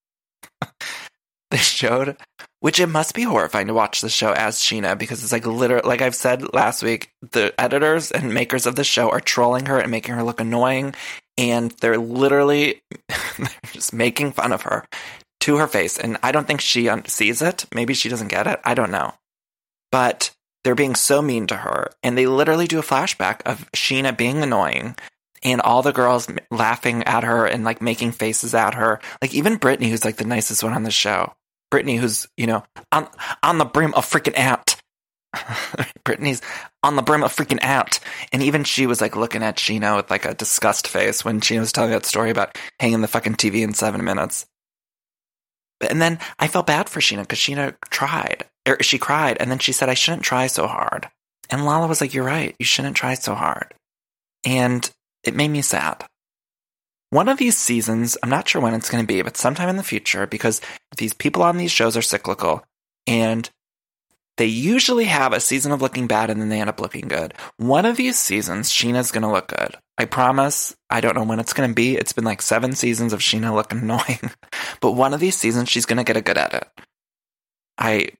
they 1.50 1.56
showed, 1.56 2.16
which 2.60 2.78
it 2.78 2.88
must 2.88 3.14
be 3.14 3.22
horrifying 3.22 3.68
to 3.68 3.74
watch 3.74 4.00
the 4.00 4.10
show 4.10 4.32
as 4.32 4.58
Scheana 4.58 4.98
because 4.98 5.22
it's 5.22 5.32
like 5.32 5.46
literally, 5.46 5.88
like 5.88 6.02
I've 6.02 6.14
said 6.14 6.52
last 6.52 6.82
week, 6.82 7.10
the 7.32 7.54
editors 7.58 8.10
and 8.10 8.34
makers 8.34 8.66
of 8.66 8.76
the 8.76 8.84
show 8.84 9.10
are 9.10 9.20
trolling 9.20 9.66
her 9.66 9.78
and 9.78 9.90
making 9.90 10.14
her 10.14 10.22
look 10.22 10.40
annoying, 10.40 10.94
and 11.38 11.70
they're 11.80 11.98
literally 11.98 12.82
just 13.72 13.92
making 13.94 14.32
fun 14.32 14.52
of 14.52 14.62
her 14.62 14.84
to 15.40 15.56
her 15.56 15.66
face. 15.66 15.98
And 15.98 16.18
I 16.22 16.32
don't 16.32 16.46
think 16.46 16.60
she 16.60 16.90
sees 17.06 17.40
it. 17.40 17.64
Maybe 17.74 17.94
she 17.94 18.10
doesn't 18.10 18.28
get 18.28 18.46
it. 18.46 18.60
I 18.64 18.74
don't 18.74 18.90
know, 18.90 19.14
but. 19.90 20.32
They're 20.64 20.74
being 20.74 20.96
so 20.96 21.22
mean 21.22 21.46
to 21.46 21.56
her, 21.56 21.92
and 22.02 22.18
they 22.18 22.26
literally 22.26 22.66
do 22.66 22.80
a 22.80 22.82
flashback 22.82 23.40
of 23.46 23.70
Scheana 23.72 24.14
being 24.14 24.42
annoying, 24.42 24.96
and 25.42 25.60
all 25.60 25.82
the 25.82 25.92
girls 25.92 26.28
laughing 26.50 27.02
at 27.04 27.24
her 27.24 27.46
and 27.46 27.64
like 27.64 27.82
making 27.82 28.12
faces 28.12 28.54
at 28.54 28.74
her. 28.74 29.00
Like 29.22 29.34
even 29.34 29.56
Brittany, 29.56 29.90
who's 29.90 30.04
like 30.04 30.16
the 30.16 30.24
nicest 30.24 30.62
one 30.62 30.72
on 30.72 30.82
the 30.82 30.90
show. 30.90 31.34
Brittany, 31.70 31.96
who's 31.96 32.26
you 32.36 32.46
know 32.46 32.64
on 32.92 33.08
on 33.42 33.58
the 33.58 33.64
brim 33.64 33.94
of 33.94 34.06
freaking 34.06 34.36
out. 34.38 34.76
Brittany's 36.04 36.40
on 36.82 36.96
the 36.96 37.02
brim 37.02 37.22
of 37.22 37.34
freaking 37.34 37.62
out, 37.62 38.00
and 38.32 38.42
even 38.42 38.64
she 38.64 38.86
was 38.86 39.00
like 39.00 39.16
looking 39.16 39.42
at 39.42 39.56
Scheana 39.56 39.96
with 39.96 40.10
like 40.10 40.24
a 40.24 40.34
disgust 40.34 40.88
face 40.88 41.24
when 41.24 41.40
she 41.40 41.58
was 41.58 41.72
telling 41.72 41.90
that 41.90 42.06
story 42.06 42.30
about 42.30 42.56
hanging 42.80 43.02
the 43.02 43.08
fucking 43.08 43.34
TV 43.34 43.62
in 43.62 43.74
seven 43.74 44.04
minutes. 44.04 44.46
And 45.80 46.00
then 46.00 46.18
I 46.38 46.48
felt 46.48 46.66
bad 46.66 46.88
for 46.88 47.00
Scheana 47.00 47.22
because 47.22 47.38
Scheana 47.38 47.74
tried, 47.90 48.44
or 48.66 48.82
she 48.82 48.98
cried, 48.98 49.36
and 49.38 49.50
then 49.50 49.58
she 49.58 49.72
said, 49.72 49.88
"I 49.88 49.94
shouldn't 49.94 50.22
try 50.22 50.46
so 50.46 50.66
hard." 50.66 51.08
And 51.50 51.64
Lala 51.64 51.86
was 51.86 52.00
like, 52.00 52.14
"You're 52.14 52.24
right. 52.24 52.56
You 52.58 52.64
shouldn't 52.64 52.96
try 52.96 53.14
so 53.14 53.34
hard." 53.34 53.74
And 54.44 54.90
it 55.28 55.36
made 55.36 55.48
me 55.48 55.62
sad. 55.62 56.04
One 57.10 57.28
of 57.28 57.38
these 57.38 57.56
seasons, 57.56 58.18
I'm 58.22 58.28
not 58.28 58.48
sure 58.48 58.60
when 58.60 58.74
it's 58.74 58.90
going 58.90 59.02
to 59.02 59.06
be, 59.06 59.22
but 59.22 59.36
sometime 59.36 59.68
in 59.68 59.76
the 59.76 59.82
future, 59.82 60.26
because 60.26 60.60
these 60.96 61.14
people 61.14 61.42
on 61.42 61.56
these 61.56 61.70
shows 61.70 61.96
are 61.96 62.02
cyclical 62.02 62.64
and 63.06 63.48
they 64.36 64.46
usually 64.46 65.06
have 65.06 65.32
a 65.32 65.40
season 65.40 65.72
of 65.72 65.80
looking 65.80 66.06
bad 66.06 66.30
and 66.30 66.40
then 66.40 66.48
they 66.48 66.60
end 66.60 66.68
up 66.68 66.80
looking 66.80 67.08
good. 67.08 67.34
One 67.56 67.86
of 67.86 67.96
these 67.96 68.18
seasons, 68.18 68.70
Scheana's 68.70 69.10
going 69.10 69.22
to 69.22 69.32
look 69.32 69.48
good. 69.48 69.76
I 69.96 70.04
promise. 70.04 70.76
I 70.90 71.00
don't 71.00 71.16
know 71.16 71.24
when 71.24 71.40
it's 71.40 71.52
going 71.52 71.68
to 71.68 71.74
be. 71.74 71.96
It's 71.96 72.12
been 72.12 72.24
like 72.24 72.42
seven 72.42 72.72
seasons 72.72 73.12
of 73.12 73.20
Scheana 73.20 73.54
looking 73.54 73.78
annoying, 73.82 74.30
but 74.80 74.92
one 74.92 75.14
of 75.14 75.20
these 75.20 75.36
seasons, 75.36 75.68
she's 75.68 75.86
going 75.86 75.96
to 75.96 76.04
get 76.04 76.16
a 76.16 76.22
good 76.22 76.38
edit. 76.38 76.68
I 77.78 78.10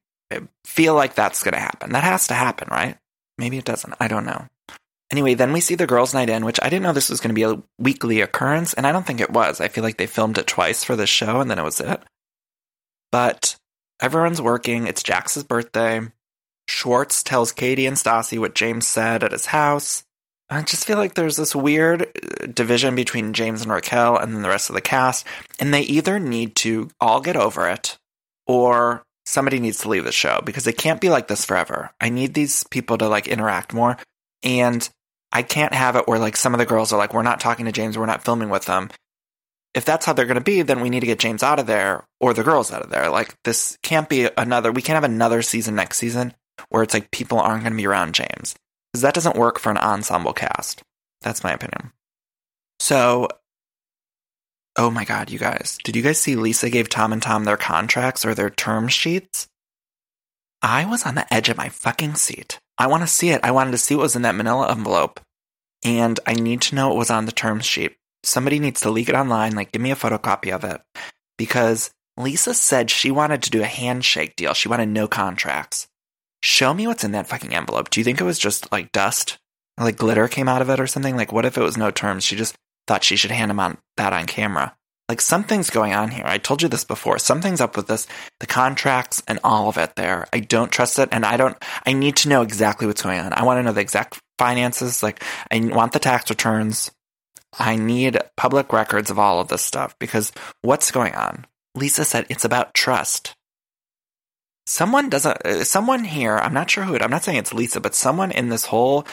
feel 0.65 0.95
like 0.95 1.15
that's 1.15 1.43
going 1.43 1.55
to 1.55 1.61
happen. 1.61 1.93
That 1.93 2.05
has 2.05 2.27
to 2.29 2.35
happen, 2.35 2.69
right? 2.71 2.97
Maybe 3.39 3.59
it 3.59 3.65
doesn't. 3.65 3.95
I 4.01 4.09
don't 4.09 4.27
know. 4.27 4.47
Anyway, 5.11 5.35
then 5.35 5.53
we 5.53 5.61
see 5.61 5.75
the 5.75 5.87
girls' 5.87 6.13
night 6.13 6.29
in, 6.29 6.45
which 6.45 6.61
I 6.63 6.69
didn't 6.69 6.83
know 6.83 6.93
this 6.93 7.09
was 7.09 7.21
going 7.21 7.35
to 7.35 7.35
be 7.35 7.43
a 7.43 7.63
weekly 7.79 8.21
occurrence, 8.21 8.75
and 8.75 8.87
I 8.87 8.93
don't 8.93 9.07
think 9.07 9.21
it 9.21 9.31
was. 9.31 9.61
I 9.61 9.69
feel 9.69 9.83
like 9.83 9.97
they 9.97 10.07
filmed 10.07 10.37
it 10.37 10.47
twice 10.47 10.85
for 10.85 10.97
this 10.97 11.09
show, 11.09 11.41
and 11.41 11.51
then 11.51 11.59
it 11.59 11.65
was 11.65 11.81
it. 11.81 12.03
But 13.11 13.57
everyone's 14.01 14.43
working. 14.43 14.87
It's 14.87 15.03
Jax's 15.03 15.45
birthday. 15.45 16.03
Schwartz 16.69 17.23
tells 17.23 17.53
Katie 17.53 17.87
and 17.87 17.97
Stassi 17.97 18.39
what 18.39 18.55
James 18.55 18.87
said 18.87 19.25
at 19.25 19.33
his 19.33 19.47
house. 19.47 20.05
I 20.51 20.63
just 20.63 20.87
feel 20.87 20.99
like 20.99 21.15
there's 21.15 21.37
this 21.37 21.55
weird 21.55 22.03
uh, 22.03 22.47
division 22.47 22.95
between 22.95 23.35
James 23.35 23.63
and 23.63 23.71
Raquel 23.71 24.17
and 24.17 24.35
then 24.35 24.43
the 24.43 24.49
rest 24.49 24.71
of 24.71 24.75
the 24.75 24.81
cast, 24.81 25.27
and 25.59 25.73
they 25.73 25.83
either 25.83 26.19
need 26.19 26.55
to 26.57 26.91
all 27.01 27.21
get 27.21 27.37
over 27.37 27.69
it 27.69 27.99
or 28.47 29.03
somebody 29.27 29.59
needs 29.61 29.79
to 29.81 29.89
leave 29.89 30.05
the 30.05 30.13
show 30.13 30.41
because 30.45 30.67
it 30.67 30.79
can't 30.79 31.03
be 31.03 31.11
like 31.11 31.29
this 31.29 31.45
forever. 31.45 31.91
I 32.01 32.09
need 32.09 32.33
these 32.33 32.65
people 32.65 32.97
to 32.99 33.09
like 33.09 33.29
interact 33.29 33.75
more. 33.75 33.99
And 34.43 34.89
I 35.33 35.43
can't 35.43 35.75
have 35.75 35.97
it 35.97 36.09
where 36.09 36.19
like 36.19 36.37
some 36.37 36.55
of 36.55 36.59
the 36.59 36.67
girls 36.67 36.93
are 36.93 36.99
like, 36.99 37.13
we're 37.13 37.23
not 37.23 37.41
talking 37.41 37.67
to 37.67 37.73
James, 37.73 37.99
we're 37.99 38.07
not 38.07 38.25
filming 38.25 38.49
with 38.49 38.65
them. 38.65 38.91
If 39.75 39.85
that's 39.85 40.07
how 40.07 40.13
they're 40.13 40.27
going 40.27 40.37
to 40.37 40.41
be, 40.41 40.63
then 40.63 40.81
we 40.81 40.91
need 40.91 41.01
to 41.01 41.07
get 41.07 41.19
James 41.19 41.43
out 41.43 41.59
of 41.59 41.67
there 41.67 42.05
or 42.21 42.33
the 42.33 42.43
girls 42.43 42.73
out 42.73 42.83
of 42.83 42.91
there. 42.91 43.11
Like 43.11 43.35
this 43.45 43.79
can't 43.83 44.09
be 44.09 44.29
another, 44.37 44.73
we 44.73 44.83
can't 44.83 44.95
have 44.95 45.05
another 45.05 45.43
season 45.43 45.75
next 45.75 45.99
season 45.99 46.33
where 46.71 46.83
it's 46.83 46.95
like 46.95 47.11
people 47.11 47.39
aren't 47.39 47.63
going 47.63 47.73
to 47.73 47.77
be 47.77 47.87
around 47.87 48.15
James 48.15 48.55
because 48.93 49.03
that 49.03 49.15
doesn't 49.15 49.37
work 49.37 49.59
for 49.59 49.71
an 49.71 49.79
ensemble 49.79 50.33
cast. 50.33 50.83
That's 51.21 51.45
my 51.45 51.53
opinion. 51.53 51.93
So, 52.81 53.29
oh 54.77 54.91
my 54.91 55.05
God, 55.05 55.31
you 55.31 55.39
guys, 55.39 55.79
did 55.85 55.97
you 55.97 56.03
guys 56.03 56.19
see 56.19 56.37
Lisa 56.37 56.71
gave 56.71 56.89
Tom 56.89 57.13
and 57.13 57.23
Tom 57.23 57.45
their 57.45 57.57
contracts 57.57 58.25
or 58.25 58.35
their 58.35 58.51
term 58.51 58.89
sheets? 58.89 59.49
I 60.63 60.87
was 60.87 61.05
on 61.05 61.15
the 61.15 61.33
edge 61.33 61.49
of 61.49 61.57
my 61.57 61.69
fucking 61.69 62.15
seat. 62.15 62.59
I 62.79 62.87
want 62.87 63.03
to 63.03 63.09
see 63.09 63.31
it. 63.31 63.41
I 63.43 63.51
wanted 63.51 63.73
to 63.73 63.79
see 63.79 63.95
what 63.95 64.03
was 64.03 64.17
in 64.17 64.23
that 64.23 64.37
manila 64.37 64.71
envelope. 64.71 65.21
And 65.85 66.19
I 66.27 66.35
need 66.35 66.63
to 66.63 66.75
know 66.75 66.89
what 66.89 66.97
was 66.97 67.11
on 67.11 67.27
the 67.27 67.33
terms 67.33 67.67
sheet. 67.67 67.97
Somebody 68.23 68.59
needs 68.59 68.81
to 68.83 68.91
leak 68.91 69.09
it 69.09 69.15
online, 69.15 69.55
like 69.55 69.73
give 69.73 69.83
me 69.83 69.91
a 69.91 69.97
photocopy 69.97 70.53
of 70.53 70.65
it. 70.65 70.81
Because 71.37 71.91
Lisa 72.17 72.55
said 72.55 72.91
she 72.91 73.11
wanted 73.11 73.43
to 73.43 73.51
do 73.51 73.63
a 73.63 73.67
handshake 73.67 74.35
deal. 74.37 74.55
She 74.55 74.69
wanted 74.69 74.89
no 74.89 75.07
contracts. 75.07 75.89
Show 76.43 76.73
me 76.73 76.87
what's 76.87 77.05
in 77.05 77.13
that 77.13 77.27
fucking 77.27 77.55
envelope. 77.55 77.91
Do 77.91 78.01
you 78.01 78.05
think 78.05 78.21
it 78.21 78.25
was 78.25 78.39
just 78.39 78.71
like 78.73 78.93
dust? 78.93 79.39
Like 79.77 79.97
glitter 79.97 80.27
came 80.29 80.49
out 80.49 80.63
of 80.63 80.71
it 80.71 80.81
or 80.81 80.87
something? 80.87 81.17
Like, 81.17 81.33
what 81.33 81.45
if 81.45 81.57
it 81.57 81.63
was 81.63 81.77
no 81.77 81.91
terms? 81.91 82.25
She 82.25 82.37
just 82.37 82.57
thought 82.87 83.05
she 83.05 83.17
should 83.17 83.31
hand 83.31 83.51
him 83.51 83.61
on 83.61 83.79
that 83.97 84.13
on 84.13 84.27
camera. 84.27 84.77
Like, 85.09 85.21
something's 85.23 85.71
going 85.71 85.95
on 85.95 86.11
here. 86.11 86.25
I 86.27 86.37
told 86.39 86.61
you 86.63 86.69
this 86.69 86.85
before. 86.85 87.19
Something's 87.19 87.63
up 87.63 87.77
with 87.77 87.87
this, 87.87 88.07
the 88.41 88.47
contracts 88.47 89.23
and 89.27 89.39
all 89.43 89.69
of 89.69 89.79
it 89.79 89.97
there. 89.97 90.27
I 90.33 90.41
don't 90.41 90.71
trust 90.71 90.99
it. 90.99 91.09
And 91.13 91.25
I 91.25 91.37
don't, 91.39 91.57
I 91.87 91.95
need 91.95 92.17
to 92.17 92.29
know 92.29 92.43
exactly 92.43 92.87
what's 92.87 93.03
going 93.03 93.19
on. 93.19 93.33
I 93.33 93.45
want 93.45 93.59
to 93.59 93.63
know 93.63 93.73
the 93.73 93.81
exact 93.81 94.21
finances. 94.39 95.03
Like, 95.03 95.25
I 95.51 95.61
want 95.61 95.93
the 95.93 95.99
tax 95.99 96.29
returns. 96.29 96.91
I 97.59 97.77
need 97.77 98.19
public 98.37 98.73
records 98.73 99.11
of 99.11 99.19
all 99.19 99.41
of 99.41 99.49
this 99.49 99.63
stuff 99.63 99.97
because 99.99 100.33
what's 100.61 100.91
going 100.91 101.15
on? 101.15 101.47
Lisa 101.75 102.05
said 102.05 102.27
it's 102.29 102.45
about 102.45 102.75
trust. 102.75 103.35
Someone 104.67 105.09
doesn't, 105.09 105.47
uh, 105.47 105.65
someone 105.65 106.05
here, 106.05 106.37
I'm 106.37 106.53
not 106.53 106.71
sure 106.71 106.85
who 106.85 106.95
it, 106.95 107.03
I'm 107.03 107.11
not 107.11 107.25
saying 107.25 107.39
it's 107.39 107.55
Lisa, 107.55 107.81
but 107.81 107.95
someone 107.95 108.31
in 108.31 108.51
this 108.51 108.67
whole 108.67 109.07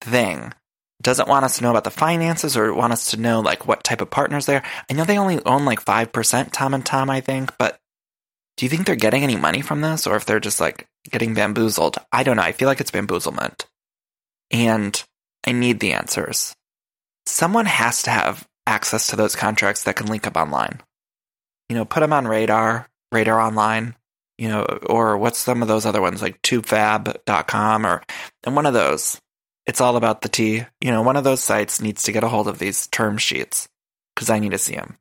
thing 0.00 0.54
doesn't 1.02 1.28
want 1.28 1.44
us 1.44 1.56
to 1.58 1.62
know 1.62 1.70
about 1.70 1.84
the 1.84 1.90
finances 1.90 2.56
or 2.56 2.72
want 2.72 2.92
us 2.92 3.10
to 3.10 3.16
know 3.16 3.40
like 3.40 3.66
what 3.66 3.84
type 3.84 4.00
of 4.00 4.10
partners 4.10 4.46
they're. 4.46 4.62
I 4.88 4.94
know 4.94 5.04
they 5.04 5.18
only 5.18 5.44
own 5.44 5.64
like 5.64 5.84
5%, 5.84 6.52
Tom 6.52 6.74
and 6.74 6.86
Tom, 6.86 7.10
I 7.10 7.20
think, 7.20 7.56
but 7.58 7.78
do 8.56 8.64
you 8.64 8.70
think 8.70 8.86
they're 8.86 8.96
getting 8.96 9.22
any 9.22 9.36
money 9.36 9.62
from 9.62 9.80
this 9.80 10.06
or 10.06 10.16
if 10.16 10.24
they're 10.24 10.40
just 10.40 10.60
like 10.60 10.86
getting 11.10 11.34
bamboozled? 11.34 11.98
I 12.12 12.22
don't 12.22 12.36
know. 12.36 12.42
I 12.42 12.52
feel 12.52 12.68
like 12.68 12.80
it's 12.80 12.90
bamboozlement. 12.90 13.66
And 14.50 15.02
I 15.46 15.52
need 15.52 15.80
the 15.80 15.94
answers. 15.94 16.54
Someone 17.26 17.66
has 17.66 18.02
to 18.02 18.10
have 18.10 18.46
access 18.66 19.08
to 19.08 19.16
those 19.16 19.34
contracts 19.34 19.84
that 19.84 19.96
can 19.96 20.06
link 20.06 20.26
up 20.26 20.36
online 20.36 20.80
you 21.72 21.78
know, 21.78 21.86
put 21.86 22.00
them 22.00 22.12
on 22.12 22.28
radar, 22.28 22.86
radar 23.12 23.40
online, 23.40 23.94
you 24.36 24.46
know, 24.46 24.62
or 24.84 25.16
what's 25.16 25.38
some 25.38 25.62
of 25.62 25.68
those 25.68 25.86
other 25.86 26.02
ones 26.02 26.20
like 26.20 26.40
tubefab.com 26.42 27.86
or, 27.86 28.02
and 28.44 28.54
one 28.54 28.66
of 28.66 28.74
those. 28.74 29.18
It's 29.66 29.80
all 29.80 29.96
about 29.96 30.22
the 30.22 30.28
tea. 30.28 30.64
You 30.80 30.90
know, 30.90 31.02
one 31.02 31.16
of 31.16 31.24
those 31.24 31.42
sites 31.42 31.80
needs 31.80 32.02
to 32.04 32.12
get 32.12 32.24
a 32.24 32.28
hold 32.28 32.48
of 32.48 32.58
these 32.58 32.86
term 32.88 33.18
sheets 33.18 33.68
because 34.14 34.30
I 34.30 34.38
need 34.38 34.52
to 34.52 34.58
see 34.58 34.74
them. 34.74 34.98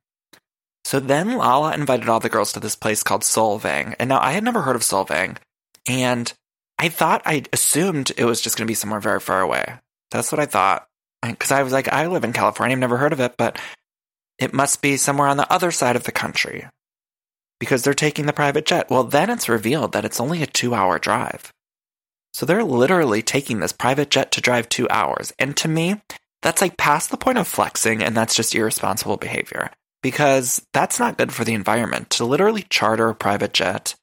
So 0.83 0.99
then 0.99 1.37
Lala 1.37 1.73
invited 1.73 2.09
all 2.09 2.19
the 2.19 2.29
girls 2.29 2.53
to 2.53 2.59
this 2.59 2.75
place 2.75 3.03
called 3.03 3.21
Solvang. 3.21 3.95
And 3.99 4.09
now 4.09 4.19
I 4.19 4.31
had 4.31 4.43
never 4.43 4.61
heard 4.61 4.75
of 4.75 4.81
Solvang. 4.81 5.37
And 5.87 6.31
I 6.79 6.89
thought, 6.89 7.21
I 7.25 7.43
assumed 7.53 8.11
it 8.17 8.25
was 8.25 8.41
just 8.41 8.57
going 8.57 8.65
to 8.65 8.71
be 8.71 8.75
somewhere 8.75 8.99
very 8.99 9.19
far 9.19 9.41
away. 9.41 9.75
That's 10.09 10.31
what 10.31 10.39
I 10.39 10.45
thought. 10.45 10.87
Because 11.21 11.51
I 11.51 11.61
was 11.61 11.73
like, 11.73 11.91
I 11.91 12.07
live 12.07 12.23
in 12.23 12.33
California. 12.33 12.75
I've 12.75 12.79
never 12.79 12.97
heard 12.97 13.13
of 13.13 13.19
it, 13.19 13.35
but 13.37 13.59
it 14.39 14.53
must 14.53 14.81
be 14.81 14.97
somewhere 14.97 15.27
on 15.27 15.37
the 15.37 15.51
other 15.53 15.69
side 15.69 15.95
of 15.95 16.03
the 16.03 16.11
country 16.11 16.65
because 17.59 17.83
they're 17.83 17.93
taking 17.93 18.25
the 18.25 18.33
private 18.33 18.65
jet. 18.65 18.89
Well, 18.89 19.03
then 19.03 19.29
it's 19.29 19.47
revealed 19.47 19.91
that 19.91 20.03
it's 20.03 20.19
only 20.19 20.41
a 20.41 20.47
two 20.47 20.73
hour 20.73 20.97
drive. 20.97 21.53
So 22.33 22.45
they're 22.45 22.63
literally 22.63 23.21
taking 23.21 23.59
this 23.59 23.73
private 23.73 24.09
jet 24.09 24.31
to 24.33 24.41
drive 24.41 24.69
two 24.69 24.87
hours. 24.89 25.33
And 25.37 25.55
to 25.57 25.67
me, 25.67 26.01
that's 26.41 26.61
like 26.61 26.77
past 26.77 27.11
the 27.11 27.17
point 27.17 27.37
of 27.37 27.47
flexing, 27.47 28.01
and 28.01 28.15
that's 28.15 28.35
just 28.35 28.55
irresponsible 28.55 29.17
behavior 29.17 29.69
because 30.01 30.65
that's 30.73 30.99
not 30.99 31.17
good 31.17 31.31
for 31.31 31.43
the 31.43 31.53
environment 31.53 32.09
to 32.11 32.25
literally 32.25 32.65
charter 32.69 33.09
a 33.09 33.15
private 33.15 33.53
jet 33.53 33.95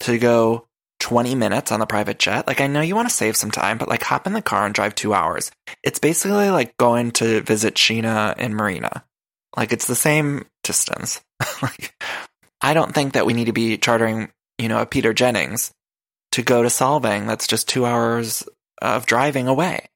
to 0.00 0.18
go 0.18 0.66
20 1.00 1.34
minutes 1.34 1.72
on 1.72 1.80
the 1.80 1.86
private 1.86 2.18
jet. 2.18 2.46
Like, 2.46 2.60
I 2.60 2.66
know 2.66 2.82
you 2.82 2.94
want 2.94 3.08
to 3.08 3.14
save 3.14 3.36
some 3.36 3.50
time, 3.50 3.78
but 3.78 3.88
like 3.88 4.02
hop 4.02 4.26
in 4.26 4.34
the 4.34 4.42
car 4.42 4.66
and 4.66 4.74
drive 4.74 4.94
two 4.94 5.14
hours. 5.14 5.50
It's 5.82 5.98
basically 5.98 6.50
like 6.50 6.76
going 6.76 7.12
to 7.12 7.40
visit 7.40 7.74
Scheana 7.74 8.34
and 8.36 8.54
Marina. 8.54 9.04
Like 9.56 9.72
it's 9.72 9.86
the 9.86 9.94
same 9.94 10.44
distance. 10.62 11.20
like 11.62 11.94
I 12.60 12.74
don't 12.74 12.94
think 12.94 13.14
that 13.14 13.26
we 13.26 13.32
need 13.32 13.46
to 13.46 13.52
be 13.52 13.78
chartering, 13.78 14.30
you 14.58 14.68
know, 14.68 14.82
a 14.82 14.86
Peter 14.86 15.14
Jennings 15.14 15.72
to 16.32 16.42
go 16.42 16.62
to 16.62 16.68
Solvang. 16.68 17.26
That's 17.26 17.46
just 17.46 17.68
two 17.68 17.86
hours 17.86 18.44
of 18.80 19.06
driving 19.06 19.48
away. 19.48 19.88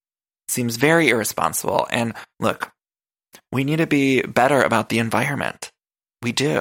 Seems 0.49 0.77
very 0.77 1.09
irresponsible. 1.09 1.87
And 1.91 2.15
look, 2.41 2.71
we 3.51 3.65
need 3.65 3.77
to 3.77 3.87
be 3.87 4.23
better 4.23 4.63
about 4.63 4.89
the 4.89 4.99
environment. 4.99 5.71
We 6.23 6.33
do. 6.33 6.61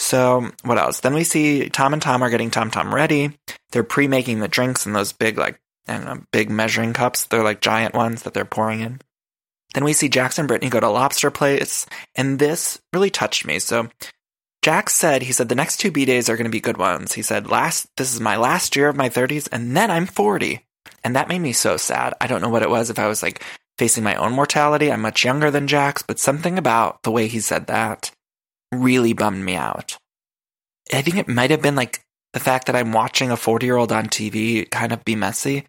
So 0.00 0.50
what 0.64 0.78
else? 0.78 1.00
Then 1.00 1.14
we 1.14 1.24
see 1.24 1.68
Tom 1.68 1.92
and 1.92 2.02
Tom 2.02 2.22
are 2.22 2.30
getting 2.30 2.50
Tom 2.50 2.70
Tom 2.70 2.94
ready. 2.94 3.38
They're 3.70 3.84
pre-making 3.84 4.40
the 4.40 4.48
drinks 4.48 4.86
in 4.86 4.92
those 4.92 5.12
big, 5.12 5.38
like, 5.38 5.60
don't 5.86 6.04
know, 6.04 6.22
big 6.32 6.50
measuring 6.50 6.92
cups. 6.92 7.24
They're 7.24 7.44
like 7.44 7.60
giant 7.60 7.94
ones 7.94 8.22
that 8.22 8.34
they're 8.34 8.44
pouring 8.44 8.80
in. 8.80 9.00
Then 9.74 9.84
we 9.84 9.92
see 9.92 10.08
Jax 10.08 10.38
and 10.38 10.46
Brittany 10.46 10.70
go 10.70 10.78
to 10.80 10.88
Lobster 10.88 11.30
Place, 11.30 11.86
and 12.14 12.38
this 12.38 12.80
really 12.92 13.10
touched 13.10 13.44
me. 13.44 13.58
So 13.58 13.88
Jax 14.64 14.94
said, 14.94 15.20
he 15.20 15.32
said, 15.32 15.50
the 15.50 15.54
next 15.54 15.76
two 15.76 15.90
B 15.90 16.06
days 16.06 16.30
are 16.30 16.38
going 16.38 16.46
to 16.46 16.50
be 16.50 16.58
good 16.58 16.78
ones. 16.78 17.12
He 17.12 17.20
said, 17.20 17.50
last, 17.50 17.86
this 17.98 18.14
is 18.14 18.18
my 18.18 18.38
last 18.38 18.76
year 18.76 18.88
of 18.88 18.96
my 18.96 19.10
30s, 19.10 19.46
and 19.52 19.76
then 19.76 19.90
I'm 19.90 20.06
40. 20.06 20.64
And 21.04 21.14
that 21.14 21.28
made 21.28 21.40
me 21.40 21.52
so 21.52 21.76
sad. 21.76 22.14
I 22.18 22.26
don't 22.26 22.40
know 22.40 22.48
what 22.48 22.62
it 22.62 22.70
was, 22.70 22.88
if 22.88 22.98
I 22.98 23.06
was 23.06 23.22
like 23.22 23.44
facing 23.76 24.02
my 24.02 24.14
own 24.14 24.32
mortality. 24.32 24.90
I'm 24.90 25.02
much 25.02 25.22
younger 25.22 25.50
than 25.50 25.68
Jax, 25.68 26.00
but 26.00 26.18
something 26.18 26.56
about 26.56 27.02
the 27.02 27.10
way 27.10 27.28
he 27.28 27.40
said 27.40 27.66
that 27.66 28.10
really 28.72 29.12
bummed 29.12 29.44
me 29.44 29.54
out. 29.54 29.98
I 30.90 31.02
think 31.02 31.18
it 31.18 31.28
might 31.28 31.50
have 31.50 31.60
been 31.60 31.76
like 31.76 32.00
the 32.32 32.40
fact 32.40 32.66
that 32.66 32.76
I'm 32.76 32.92
watching 32.92 33.30
a 33.30 33.36
40 33.36 33.66
year 33.66 33.76
old 33.76 33.92
on 33.92 34.06
TV 34.06 34.70
kind 34.70 34.92
of 34.92 35.04
be 35.04 35.14
messy. 35.14 35.66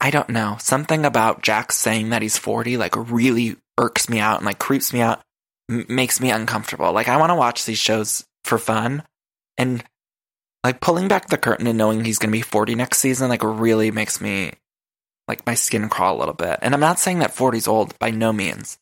I 0.00 0.10
don't 0.10 0.30
know. 0.30 0.56
Something 0.58 1.04
about 1.04 1.42
Jax 1.42 1.76
saying 1.76 2.10
that 2.10 2.22
he's 2.22 2.36
40 2.36 2.78
like 2.78 2.96
really 2.96 3.58
irks 3.78 4.08
me 4.08 4.18
out 4.18 4.38
and 4.38 4.46
like 4.46 4.58
creeps 4.58 4.92
me 4.92 5.02
out, 5.02 5.20
makes 5.70 6.20
me 6.20 6.30
uncomfortable. 6.30 6.92
Like 6.92 7.08
I 7.08 7.16
want 7.16 7.30
to 7.30 7.36
watch 7.36 7.64
these 7.64 7.78
shows 7.78 8.26
for 8.44 8.58
fun 8.58 9.04
and 9.56 9.84
like 10.64 10.80
pulling 10.80 11.08
back 11.08 11.28
the 11.28 11.38
curtain 11.38 11.66
and 11.66 11.78
knowing 11.78 12.04
he's 12.04 12.18
going 12.18 12.30
to 12.30 12.36
be 12.36 12.42
40 12.42 12.74
next 12.74 12.98
season 12.98 13.28
like 13.28 13.42
really 13.42 13.90
makes 13.90 14.20
me 14.20 14.52
like 15.28 15.46
my 15.46 15.54
skin 15.54 15.88
crawl 15.88 16.16
a 16.16 16.18
little 16.18 16.34
bit. 16.34 16.58
And 16.60 16.74
I'm 16.74 16.80
not 16.80 16.98
saying 16.98 17.20
that 17.20 17.34
40's 17.34 17.68
old 17.68 17.98
by 17.98 18.10
no 18.10 18.32
means. 18.32 18.78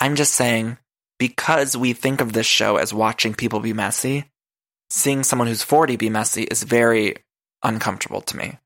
I'm 0.00 0.16
just 0.16 0.34
saying 0.34 0.78
because 1.18 1.76
we 1.76 1.92
think 1.92 2.20
of 2.20 2.32
this 2.32 2.46
show 2.46 2.76
as 2.76 2.92
watching 2.92 3.34
people 3.34 3.60
be 3.60 3.72
messy, 3.72 4.24
seeing 4.90 5.22
someone 5.22 5.46
who's 5.46 5.62
40 5.62 5.96
be 5.96 6.10
messy 6.10 6.42
is 6.42 6.64
very 6.64 7.16
uncomfortable 7.62 8.20
to 8.22 8.36
me. 8.36 8.58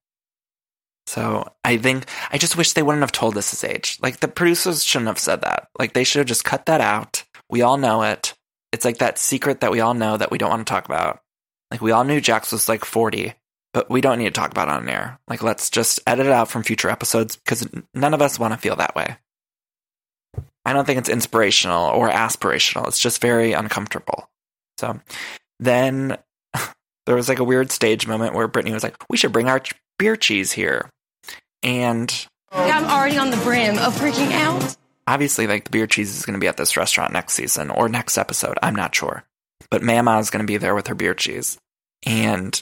So 1.07 1.51
I 1.65 1.79
think 1.79 2.07
I 2.31 2.39
just 2.39 2.57
wish 2.57 2.73
they 2.73 2.83
wouldn't 2.83 3.03
have 3.03 3.13
told 3.13 3.37
us 3.39 3.51
his 3.51 3.65
age. 3.65 3.99
Like 4.03 4.21
the 4.21 4.29
producers 4.29 4.85
shouldn't 4.85 5.09
have 5.09 5.19
said 5.19 5.43
that. 5.43 5.69
Like 5.79 5.93
they 5.93 6.05
should 6.05 6.19
have 6.19 6.27
just 6.27 6.45
cut 6.45 6.67
that 6.67 6.81
out. 6.81 7.25
We 7.51 7.63
all 7.63 7.77
know 7.77 8.03
it. 8.03 8.35
It's 8.73 8.85
like 8.85 8.99
that 8.99 9.19
secret 9.19 9.61
that 9.61 9.71
we 9.71 9.81
all 9.81 9.95
know 9.95 10.17
that 10.17 10.31
we 10.31 10.39
don't 10.39 10.51
want 10.51 10.67
to 10.67 10.71
talk 10.71 10.85
about. 10.85 11.21
Like 11.71 11.81
we 11.81 11.91
all 11.91 12.05
knew 12.05 12.21
Jax 12.21 12.53
was 12.53 12.69
like 12.69 12.85
40, 12.85 13.35
but 13.73 13.91
we 13.91 14.01
don't 14.01 14.19
need 14.19 14.27
to 14.27 14.31
talk 14.31 14.51
about 14.51 14.69
it 14.69 14.75
on 14.75 14.89
air. 14.89 15.19
Like 15.29 15.43
let's 15.43 15.71
just 15.71 16.01
edit 16.07 16.27
it 16.27 16.33
out 16.33 16.49
from 16.49 16.63
future 16.63 16.91
episodes 16.91 17.37
because 17.37 17.69
none 17.95 18.15
of 18.15 18.23
us 18.23 18.39
want 18.39 18.55
to 18.55 18.61
feel 18.61 18.77
that 18.77 18.95
way. 18.95 19.17
I 20.65 20.73
don't 20.73 20.85
think 20.85 20.99
it's 20.99 21.09
inspirational 21.09 21.87
or 21.87 22.11
aspirational. 22.11 22.87
It's 22.89 22.99
just 22.99 23.23
very 23.23 23.53
uncomfortable. 23.53 24.29
So 24.77 25.01
then 25.59 26.19
there 27.07 27.17
was 27.17 27.29
like 27.29 27.39
a 27.39 27.45
weird 27.45 27.71
stage 27.73 28.07
moment 28.07 28.35
where 28.35 28.49
Brittany 28.49 28.75
was 28.75 28.83
like, 28.83 28.97
"We 29.09 29.17
should 29.17 29.33
bring 29.33 29.49
our 29.49 29.63
beer 29.99 30.15
cheese 30.17 30.53
here." 30.53 30.91
And 31.63 32.27
I'm 32.53 32.85
already 32.85 33.17
on 33.17 33.31
the 33.31 33.37
brim 33.39 33.79
of 33.79 33.95
freaking 33.95 34.33
out. 34.33 34.77
Obviously, 35.09 35.47
like 35.47 35.65
the 35.65 35.71
beer 35.71 35.87
cheese 35.87 36.17
is 36.17 36.27
going 36.27 36.35
to 36.35 36.41
be 36.41 36.49
at 36.49 36.57
this 36.57 36.77
restaurant 36.77 37.13
next 37.13 37.35
season 37.35 37.71
or 37.71 37.89
next 37.89 38.19
episode. 38.19 38.59
I'm 38.63 38.77
not 38.77 38.95
sure. 38.95 39.25
But 39.71 39.83
Mama 39.83 40.19
is 40.19 40.31
going 40.31 40.43
to 40.43 40.51
be 40.51 40.57
there 40.57 40.75
with 40.75 40.87
her 40.87 40.95
beer 40.95 41.15
cheese. 41.15 41.59
And 42.07 42.61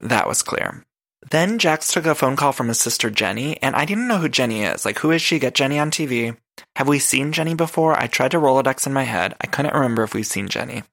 that 0.00 0.28
was 0.28 0.42
clear. 0.42 0.84
Then 1.30 1.58
Jax 1.58 1.92
took 1.92 2.06
a 2.06 2.14
phone 2.14 2.36
call 2.36 2.52
from 2.52 2.68
his 2.68 2.78
sister 2.78 3.10
Jenny, 3.10 3.60
and 3.62 3.74
I 3.74 3.84
didn't 3.84 4.06
know 4.06 4.18
who 4.18 4.28
Jenny 4.28 4.62
is. 4.62 4.84
Like, 4.84 4.98
who 4.98 5.10
is 5.10 5.20
she? 5.20 5.38
Get 5.38 5.54
Jenny 5.54 5.78
on 5.78 5.90
TV. 5.90 6.36
Have 6.76 6.86
we 6.86 6.98
seen 6.98 7.32
Jenny 7.32 7.54
before? 7.54 7.98
I 7.98 8.06
tried 8.06 8.30
to 8.30 8.38
Rolodex 8.38 8.86
in 8.86 8.92
my 8.92 9.02
head. 9.02 9.34
I 9.40 9.46
couldn't 9.46 9.74
remember 9.74 10.04
if 10.04 10.14
we've 10.14 10.26
seen 10.26 10.48
Jenny. 10.48 10.84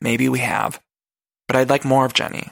Maybe 0.00 0.28
we 0.28 0.40
have. 0.40 0.80
But 1.46 1.56
I'd 1.56 1.70
like 1.70 1.84
more 1.84 2.04
of 2.04 2.14
Jenny. 2.14 2.48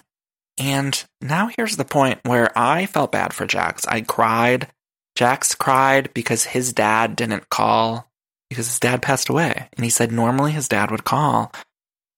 And 0.58 1.02
now 1.20 1.48
here's 1.56 1.76
the 1.76 1.85
point 1.85 2.20
where 2.24 2.56
I 2.56 2.87
felt 2.87 3.12
bad 3.12 3.32
for 3.32 3.46
Jax. 3.46 3.87
I 3.87 4.02
cried. 4.02 4.68
Jax 5.14 5.55
cried 5.55 6.12
because 6.14 6.44
his 6.44 6.72
dad 6.72 7.16
didn't 7.16 7.51
call 7.51 8.11
because 8.48 8.66
his 8.66 8.81
dad 8.81 9.03
passed 9.03 9.29
away. 9.29 9.68
And 9.77 9.85
he 9.85 9.90
said 9.90 10.12
normally 10.12 10.53
his 10.53 10.68
dad 10.68 10.90
would 10.90 11.05
call. 11.05 11.53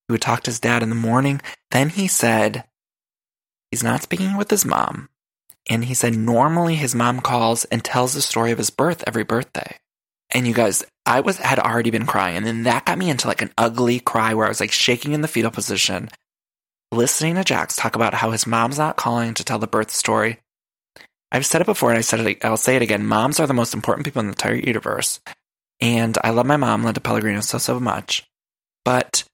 He 0.08 0.12
would 0.12 0.22
talk 0.22 0.42
to 0.42 0.50
his 0.50 0.60
dad 0.60 0.82
in 0.82 0.88
the 0.88 0.94
morning. 0.94 1.40
Then 1.70 1.90
he 1.90 2.08
said 2.08 2.64
he's 3.70 3.84
not 3.84 4.02
speaking 4.02 4.36
with 4.36 4.50
his 4.50 4.64
mom. 4.64 5.08
And 5.68 5.84
he 5.84 5.94
said 5.94 6.14
normally 6.14 6.74
his 6.74 6.94
mom 6.94 7.20
calls 7.20 7.64
and 7.66 7.82
tells 7.82 8.14
the 8.14 8.20
story 8.20 8.50
of 8.50 8.58
his 8.58 8.70
birth 8.70 9.02
every 9.06 9.24
birthday. 9.24 9.78
And 10.30 10.46
you 10.46 10.54
guys, 10.54 10.84
I 11.06 11.20
was 11.20 11.38
had 11.38 11.58
already 11.58 11.90
been 11.90 12.06
crying, 12.06 12.36
and 12.36 12.44
then 12.44 12.64
that 12.64 12.86
got 12.86 12.98
me 12.98 13.08
into 13.08 13.28
like 13.28 13.42
an 13.42 13.52
ugly 13.56 14.00
cry 14.00 14.34
where 14.34 14.46
I 14.46 14.48
was 14.48 14.60
like 14.60 14.72
shaking 14.72 15.12
in 15.12 15.20
the 15.20 15.28
fetal 15.28 15.50
position, 15.50 16.08
listening 16.90 17.36
to 17.36 17.44
Jax 17.44 17.76
talk 17.76 17.94
about 17.94 18.14
how 18.14 18.30
his 18.30 18.46
mom's 18.46 18.78
not 18.78 18.96
calling 18.96 19.34
to 19.34 19.44
tell 19.44 19.58
the 19.58 19.66
birth 19.66 19.90
story. 19.90 20.40
I've 21.32 21.46
said 21.46 21.60
it 21.60 21.66
before, 21.66 21.90
and 21.90 21.98
I 21.98 22.02
said 22.02 22.20
it. 22.20 22.44
I'll 22.44 22.56
say 22.56 22.76
it 22.76 22.82
again. 22.82 23.06
Moms 23.06 23.40
are 23.40 23.46
the 23.46 23.54
most 23.54 23.74
important 23.74 24.04
people 24.04 24.20
in 24.20 24.26
the 24.26 24.32
entire 24.32 24.54
universe, 24.54 25.20
and 25.80 26.16
I 26.22 26.30
love 26.30 26.46
my 26.46 26.56
mom, 26.56 26.84
Linda 26.84 27.00
Pellegrino, 27.00 27.40
so 27.40 27.58
so 27.58 27.80
much. 27.80 28.24
But 28.84 29.24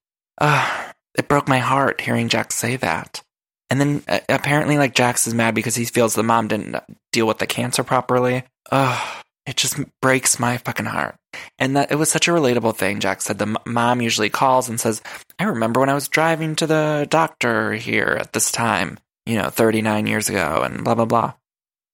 uh, 0.40 0.92
it 1.16 1.28
broke 1.28 1.48
my 1.48 1.58
heart 1.58 2.00
hearing 2.00 2.28
Jax 2.28 2.54
say 2.54 2.76
that. 2.76 3.22
And 3.68 3.80
then 3.80 4.02
uh, 4.08 4.20
apparently, 4.28 4.78
like, 4.78 4.94
Jax 4.94 5.26
is 5.26 5.34
mad 5.34 5.54
because 5.54 5.76
he 5.76 5.84
feels 5.84 6.14
the 6.14 6.22
mom 6.22 6.48
didn't 6.48 6.76
deal 7.12 7.26
with 7.26 7.38
the 7.38 7.46
cancer 7.46 7.84
properly. 7.84 8.42
Ugh, 8.70 9.24
it 9.46 9.56
just 9.56 9.78
breaks 10.02 10.40
my 10.40 10.56
fucking 10.58 10.86
heart. 10.86 11.16
And 11.58 11.76
that 11.76 11.92
it 11.92 11.96
was 11.96 12.10
such 12.10 12.26
a 12.26 12.32
relatable 12.32 12.76
thing. 12.76 12.98
Jax 12.98 13.24
said 13.24 13.38
the 13.38 13.46
m- 13.46 13.56
mom 13.66 14.00
usually 14.00 14.30
calls 14.30 14.68
and 14.68 14.80
says, 14.80 15.02
I 15.38 15.44
remember 15.44 15.80
when 15.80 15.88
I 15.88 15.94
was 15.94 16.08
driving 16.08 16.56
to 16.56 16.66
the 16.66 17.06
doctor 17.08 17.72
here 17.72 18.16
at 18.20 18.32
this 18.32 18.50
time, 18.50 18.98
you 19.26 19.36
know, 19.36 19.50
39 19.50 20.06
years 20.06 20.28
ago, 20.28 20.62
and 20.64 20.82
blah, 20.82 20.96
blah, 20.96 21.04
blah. 21.04 21.34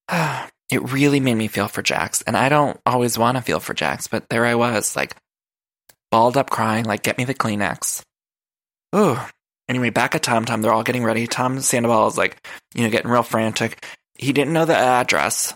it 0.70 0.92
really 0.92 1.20
made 1.20 1.34
me 1.34 1.48
feel 1.48 1.68
for 1.68 1.82
Jax. 1.82 2.22
And 2.22 2.36
I 2.36 2.48
don't 2.48 2.78
always 2.86 3.18
want 3.18 3.36
to 3.36 3.42
feel 3.42 3.60
for 3.60 3.74
Jax, 3.74 4.06
but 4.08 4.28
there 4.28 4.44
I 4.44 4.54
was, 4.54 4.96
like, 4.96 5.16
balled 6.10 6.36
up 6.36 6.50
crying, 6.50 6.84
like, 6.84 7.02
get 7.02 7.18
me 7.18 7.24
the 7.24 7.34
Kleenex. 7.34 8.02
Ooh. 8.94 9.18
Anyway, 9.68 9.90
back 9.90 10.14
at 10.14 10.22
Tom 10.22 10.44
Tom, 10.44 10.62
they're 10.62 10.72
all 10.72 10.84
getting 10.84 11.04
ready. 11.04 11.26
Tom 11.26 11.60
Sandoval 11.60 12.06
is 12.06 12.16
like, 12.16 12.46
you 12.74 12.84
know, 12.84 12.90
getting 12.90 13.10
real 13.10 13.24
frantic. 13.24 13.84
He 14.16 14.32
didn't 14.32 14.52
know 14.52 14.64
the 14.64 14.76
address. 14.76 15.54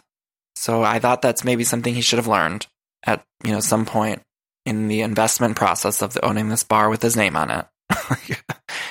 So 0.57 0.83
I 0.83 0.99
thought 0.99 1.23
that's 1.23 1.45
maybe 1.45 1.65
something 1.65 1.95
he 1.95 2.01
should 2.01 2.19
have 2.19 2.27
learned 2.27 2.67
at, 3.05 3.25
you 3.45 3.53
know, 3.53 3.61
some 3.61 3.87
point 3.87 4.21
in 4.67 4.89
the 4.89 5.03
investment 5.03 5.57
process 5.57 6.03
of 6.03 6.19
owning 6.23 6.49
this 6.49 6.65
bar 6.65 6.91
with 6.91 7.03
his 7.03 7.17
name 7.17 7.37
on 7.37 7.51
it. 7.51 7.67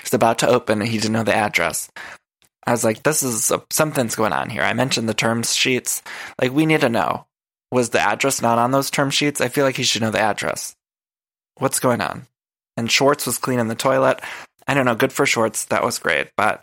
He's 0.03 0.13
about 0.13 0.39
to 0.39 0.47
open 0.47 0.81
and 0.81 0.89
he 0.89 0.97
didn't 0.97 1.13
know 1.13 1.23
the 1.23 1.35
address. 1.35 1.89
I 2.69 2.71
was 2.71 2.83
like, 2.83 3.01
this 3.01 3.23
is 3.23 3.49
a, 3.49 3.63
something's 3.71 4.15
going 4.15 4.31
on 4.31 4.51
here. 4.51 4.61
I 4.61 4.73
mentioned 4.73 5.09
the 5.09 5.15
terms 5.15 5.55
sheets. 5.55 6.03
Like, 6.39 6.51
we 6.51 6.67
need 6.67 6.81
to 6.81 6.89
know. 6.89 7.25
Was 7.71 7.89
the 7.89 7.99
address 7.99 8.43
not 8.43 8.59
on 8.59 8.69
those 8.69 8.91
term 8.91 9.09
sheets? 9.09 9.41
I 9.41 9.47
feel 9.47 9.65
like 9.65 9.75
he 9.75 9.81
should 9.81 10.03
know 10.03 10.11
the 10.11 10.19
address. 10.19 10.75
What's 11.57 11.79
going 11.79 11.99
on? 11.99 12.27
And 12.77 12.91
Schwartz 12.91 13.25
was 13.25 13.39
cleaning 13.39 13.69
the 13.69 13.75
toilet. 13.75 14.21
I 14.67 14.75
don't 14.75 14.85
know. 14.85 14.93
Good 14.93 15.11
for 15.11 15.25
Schwartz. 15.25 15.65
That 15.65 15.83
was 15.83 15.97
great. 15.97 16.27
But 16.37 16.61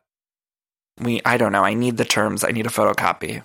we, 1.01 1.21
I 1.25 1.39
don't 1.39 1.51
know. 1.51 1.65
I 1.65 1.75
need 1.75 1.97
the 1.97 2.05
terms. 2.05 2.45
I 2.45 2.53
need 2.53 2.67
a 2.67 2.71
photocopy. 2.71 3.43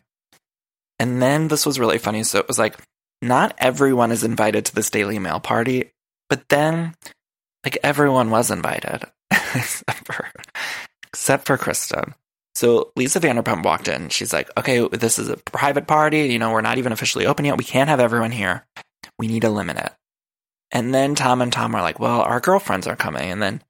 And 1.00 1.19
then 1.19 1.47
this 1.47 1.65
was 1.65 1.80
really 1.80 1.97
funny. 1.97 2.21
So 2.24 2.38
it 2.38 2.47
was 2.47 2.60
like, 2.60 2.78
not 3.24 3.56
everyone 3.58 4.12
is 4.12 4.24
invited 4.24 4.65
to 4.65 4.76
this 4.76 4.91
Daily 4.91 5.17
Mail 5.17 5.39
party, 5.39 5.89
but 6.30 6.47
then, 6.50 6.93
like, 7.63 7.80
everyone 7.82 8.30
was 8.30 8.52
invited 8.52 9.04
except 9.32 10.06
for, 10.06 10.30
except 11.08 11.47
for 11.47 11.58
Kristen. 11.58 12.13
So 12.55 12.91
Lisa 12.95 13.19
Vanderpump 13.19 13.63
walked 13.63 13.87
in. 13.87 14.09
She's 14.09 14.33
like, 14.33 14.49
okay, 14.57 14.87
this 14.89 15.19
is 15.19 15.29
a 15.29 15.37
private 15.37 15.87
party. 15.87 16.27
You 16.27 16.39
know, 16.39 16.51
we're 16.51 16.61
not 16.61 16.77
even 16.77 16.91
officially 16.91 17.25
open 17.25 17.45
yet. 17.45 17.57
We 17.57 17.63
can't 17.63 17.89
have 17.89 17.99
everyone 17.99 18.31
here. 18.31 18.65
We 19.17 19.27
need 19.27 19.41
to 19.41 19.49
limit 19.49 19.77
it. 19.77 19.91
And 20.71 20.93
then 20.93 21.15
Tom 21.15 21.41
and 21.41 21.51
Tom 21.51 21.75
are 21.75 21.81
like, 21.81 21.99
well, 21.99 22.21
our 22.21 22.39
girlfriends 22.39 22.87
are 22.87 22.95
coming. 22.95 23.31
And 23.31 23.41
then 23.41 23.61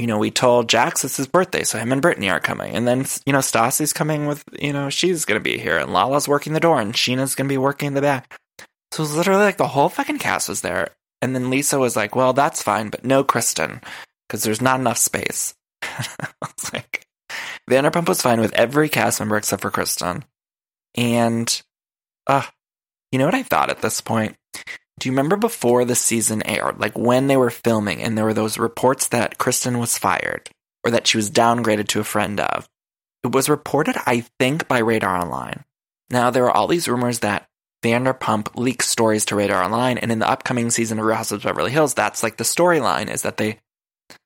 you 0.00 0.06
know, 0.06 0.16
we 0.16 0.30
told 0.30 0.70
Jax 0.70 1.04
it's 1.04 1.18
his 1.18 1.26
birthday, 1.26 1.62
so 1.62 1.78
him 1.78 1.92
and 1.92 2.00
Brittany 2.00 2.30
are 2.30 2.40
coming. 2.40 2.74
And 2.74 2.88
then, 2.88 3.04
you 3.26 3.34
know, 3.34 3.40
Stassi's 3.40 3.92
coming 3.92 4.26
with, 4.26 4.42
you 4.58 4.72
know, 4.72 4.88
she's 4.88 5.26
going 5.26 5.38
to 5.38 5.44
be 5.44 5.58
here. 5.58 5.76
And 5.76 5.92
Lala's 5.92 6.26
working 6.26 6.54
the 6.54 6.58
door, 6.58 6.80
and 6.80 6.94
Scheana's 6.94 7.34
going 7.34 7.46
to 7.46 7.52
be 7.52 7.58
working 7.58 7.88
in 7.88 7.92
the 7.92 8.00
back. 8.00 8.34
So 8.92 9.02
it 9.02 9.06
was 9.08 9.14
literally 9.14 9.42
like 9.42 9.58
the 9.58 9.68
whole 9.68 9.90
fucking 9.90 10.16
cast 10.16 10.48
was 10.48 10.62
there. 10.62 10.88
And 11.20 11.34
then 11.34 11.50
Lisa 11.50 11.78
was 11.78 11.96
like, 11.96 12.16
well, 12.16 12.32
that's 12.32 12.62
fine, 12.62 12.88
but 12.88 13.04
no 13.04 13.22
Kristen, 13.22 13.82
because 14.26 14.42
there's 14.42 14.62
not 14.62 14.80
enough 14.80 14.96
space. 14.96 15.52
I 15.82 16.08
was 16.40 16.72
like, 16.72 17.04
Vanderpump 17.70 18.08
was 18.08 18.20
fine 18.20 18.40
with 18.40 18.52
every 18.52 18.88
cast 18.88 19.20
member 19.20 19.36
except 19.36 19.62
for 19.62 19.70
Kristen. 19.70 20.24
And, 20.96 21.62
uh, 22.26 22.42
you 23.12 23.18
know 23.18 23.26
what 23.26 23.34
I 23.34 23.42
thought 23.42 23.70
at 23.70 23.80
this 23.80 24.00
point? 24.00 24.36
Do 24.98 25.08
you 25.08 25.12
remember 25.12 25.36
before 25.36 25.84
the 25.84 25.94
season 25.94 26.46
aired, 26.46 26.78
like 26.78 26.98
when 26.98 27.26
they 27.26 27.36
were 27.36 27.50
filming 27.50 28.02
and 28.02 28.18
there 28.18 28.26
were 28.26 28.34
those 28.34 28.58
reports 28.58 29.08
that 29.08 29.38
Kristen 29.38 29.78
was 29.78 29.96
fired 29.96 30.50
or 30.84 30.90
that 30.90 31.06
she 31.06 31.16
was 31.16 31.30
downgraded 31.30 31.88
to 31.88 32.00
a 32.00 32.04
friend 32.04 32.38
of? 32.40 32.68
It 33.22 33.32
was 33.32 33.48
reported, 33.48 33.96
I 34.06 34.24
think, 34.38 34.68
by 34.68 34.78
Radar 34.78 35.16
Online. 35.16 35.64
Now, 36.10 36.30
there 36.30 36.44
are 36.44 36.50
all 36.50 36.66
these 36.66 36.88
rumors 36.88 37.20
that 37.20 37.46
Vanderpump 37.82 38.56
leaks 38.56 38.88
stories 38.88 39.24
to 39.26 39.36
Radar 39.36 39.62
Online, 39.62 39.96
and 39.96 40.12
in 40.12 40.18
the 40.18 40.28
upcoming 40.28 40.70
season 40.70 40.98
of 40.98 41.04
Real 41.04 41.16
Housewives 41.16 41.44
of 41.44 41.48
Beverly 41.48 41.70
Hills, 41.70 41.94
that's 41.94 42.22
like 42.22 42.36
the 42.36 42.44
storyline 42.44 43.10
is 43.10 43.22
that 43.22 43.36
they 43.36 43.58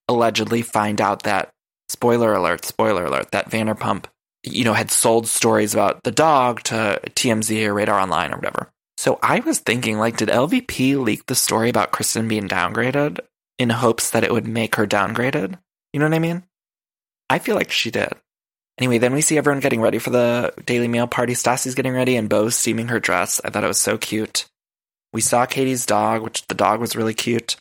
allegedly 0.08 0.62
find 0.62 1.00
out 1.00 1.22
that, 1.24 1.52
spoiler 1.88 2.34
alert, 2.34 2.64
spoiler 2.64 3.04
alert, 3.04 3.30
that 3.32 3.50
Vanderpump, 3.50 4.06
you 4.42 4.64
know, 4.64 4.74
had 4.74 4.90
sold 4.90 5.26
stories 5.26 5.74
about 5.74 6.02
the 6.02 6.12
dog 6.12 6.62
to 6.64 7.00
TMZ 7.10 7.66
or 7.66 7.74
Radar 7.74 8.00
Online 8.00 8.32
or 8.32 8.36
whatever. 8.36 8.70
So 8.96 9.18
I 9.22 9.40
was 9.40 9.58
thinking, 9.58 9.98
like, 9.98 10.16
did 10.16 10.28
LVP 10.28 11.02
leak 11.02 11.26
the 11.26 11.34
story 11.34 11.68
about 11.68 11.90
Kristen 11.90 12.28
being 12.28 12.48
downgraded 12.48 13.20
in 13.58 13.70
hopes 13.70 14.10
that 14.10 14.24
it 14.24 14.32
would 14.32 14.46
make 14.46 14.76
her 14.76 14.86
downgraded? 14.86 15.58
You 15.92 16.00
know 16.00 16.06
what 16.06 16.14
I 16.14 16.20
mean? 16.20 16.44
I 17.28 17.38
feel 17.38 17.56
like 17.56 17.70
she 17.70 17.90
did. 17.90 18.12
Anyway, 18.78 18.98
then 18.98 19.12
we 19.12 19.20
see 19.20 19.38
everyone 19.38 19.60
getting 19.60 19.80
ready 19.80 19.98
for 19.98 20.10
the 20.10 20.52
Daily 20.66 20.88
Mail 20.88 21.06
party. 21.06 21.34
Stassi's 21.34 21.74
getting 21.74 21.94
ready 21.94 22.16
and 22.16 22.28
Beau's 22.28 22.56
steaming 22.56 22.88
her 22.88 22.98
dress. 22.98 23.40
I 23.44 23.50
thought 23.50 23.64
it 23.64 23.68
was 23.68 23.80
so 23.80 23.96
cute. 23.96 24.46
We 25.12 25.20
saw 25.20 25.46
Katie's 25.46 25.86
dog, 25.86 26.22
which 26.22 26.46
the 26.48 26.56
dog 26.56 26.80
was 26.80 26.96
really 26.96 27.14
cute. 27.14 27.56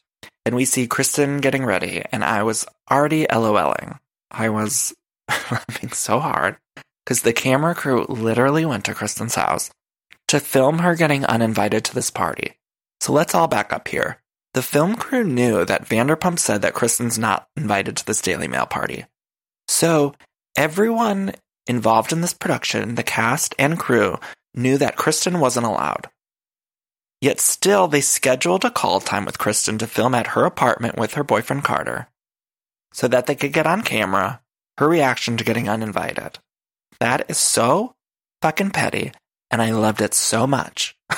And 0.45 0.55
we 0.55 0.65
see 0.65 0.87
Kristen 0.87 1.37
getting 1.37 1.63
ready, 1.63 2.03
and 2.11 2.23
I 2.23 2.43
was 2.43 2.65
already 2.91 3.25
LOLing. 3.27 3.99
I 4.33 4.49
was 4.49 4.93
laughing 5.29 5.91
so 5.91 6.19
hard 6.19 6.57
because 7.05 7.21
the 7.21 7.33
camera 7.33 7.75
crew 7.75 8.05
literally 8.09 8.65
went 8.65 8.85
to 8.85 8.93
Kristen's 8.93 9.35
house 9.35 9.69
to 10.27 10.39
film 10.39 10.79
her 10.79 10.95
getting 10.95 11.25
uninvited 11.25 11.83
to 11.85 11.95
this 11.95 12.09
party. 12.09 12.55
So 13.01 13.13
let's 13.13 13.35
all 13.35 13.47
back 13.47 13.71
up 13.71 13.87
here. 13.87 14.21
The 14.53 14.61
film 14.61 14.95
crew 14.95 15.23
knew 15.23 15.65
that 15.65 15.85
Vanderpump 15.85 16.39
said 16.39 16.61
that 16.61 16.73
Kristen's 16.73 17.17
not 17.19 17.47
invited 17.55 17.97
to 17.97 18.05
this 18.05 18.21
Daily 18.21 18.47
Mail 18.47 18.65
party. 18.65 19.05
So 19.67 20.13
everyone 20.55 21.33
involved 21.67 22.11
in 22.11 22.21
this 22.21 22.33
production, 22.33 22.95
the 22.95 23.03
cast 23.03 23.55
and 23.57 23.79
crew, 23.79 24.19
knew 24.53 24.77
that 24.77 24.95
Kristen 24.95 25.39
wasn't 25.39 25.65
allowed. 25.65 26.09
Yet 27.21 27.39
still, 27.39 27.87
they 27.87 28.01
scheduled 28.01 28.65
a 28.65 28.69
call 28.69 28.99
time 28.99 29.25
with 29.25 29.39
Kristen 29.39 29.77
to 29.79 29.87
film 29.87 30.13
at 30.13 30.27
her 30.27 30.45
apartment 30.45 30.97
with 30.97 31.13
her 31.13 31.23
boyfriend 31.23 31.63
Carter 31.63 32.09
so 32.93 33.07
that 33.09 33.25
they 33.25 33.35
could 33.35 33.53
get 33.53 33.67
on 33.67 33.81
camera 33.81 34.39
her 34.77 34.87
reaction 34.87 35.37
to 35.37 35.43
getting 35.43 35.69
uninvited. 35.69 36.39
That 36.99 37.29
is 37.29 37.37
so 37.37 37.93
fucking 38.41 38.71
petty 38.71 39.11
and 39.53 39.61
I 39.61 39.71
loved 39.71 40.01
it 40.01 40.15
so 40.15 40.47
much. 40.47 40.95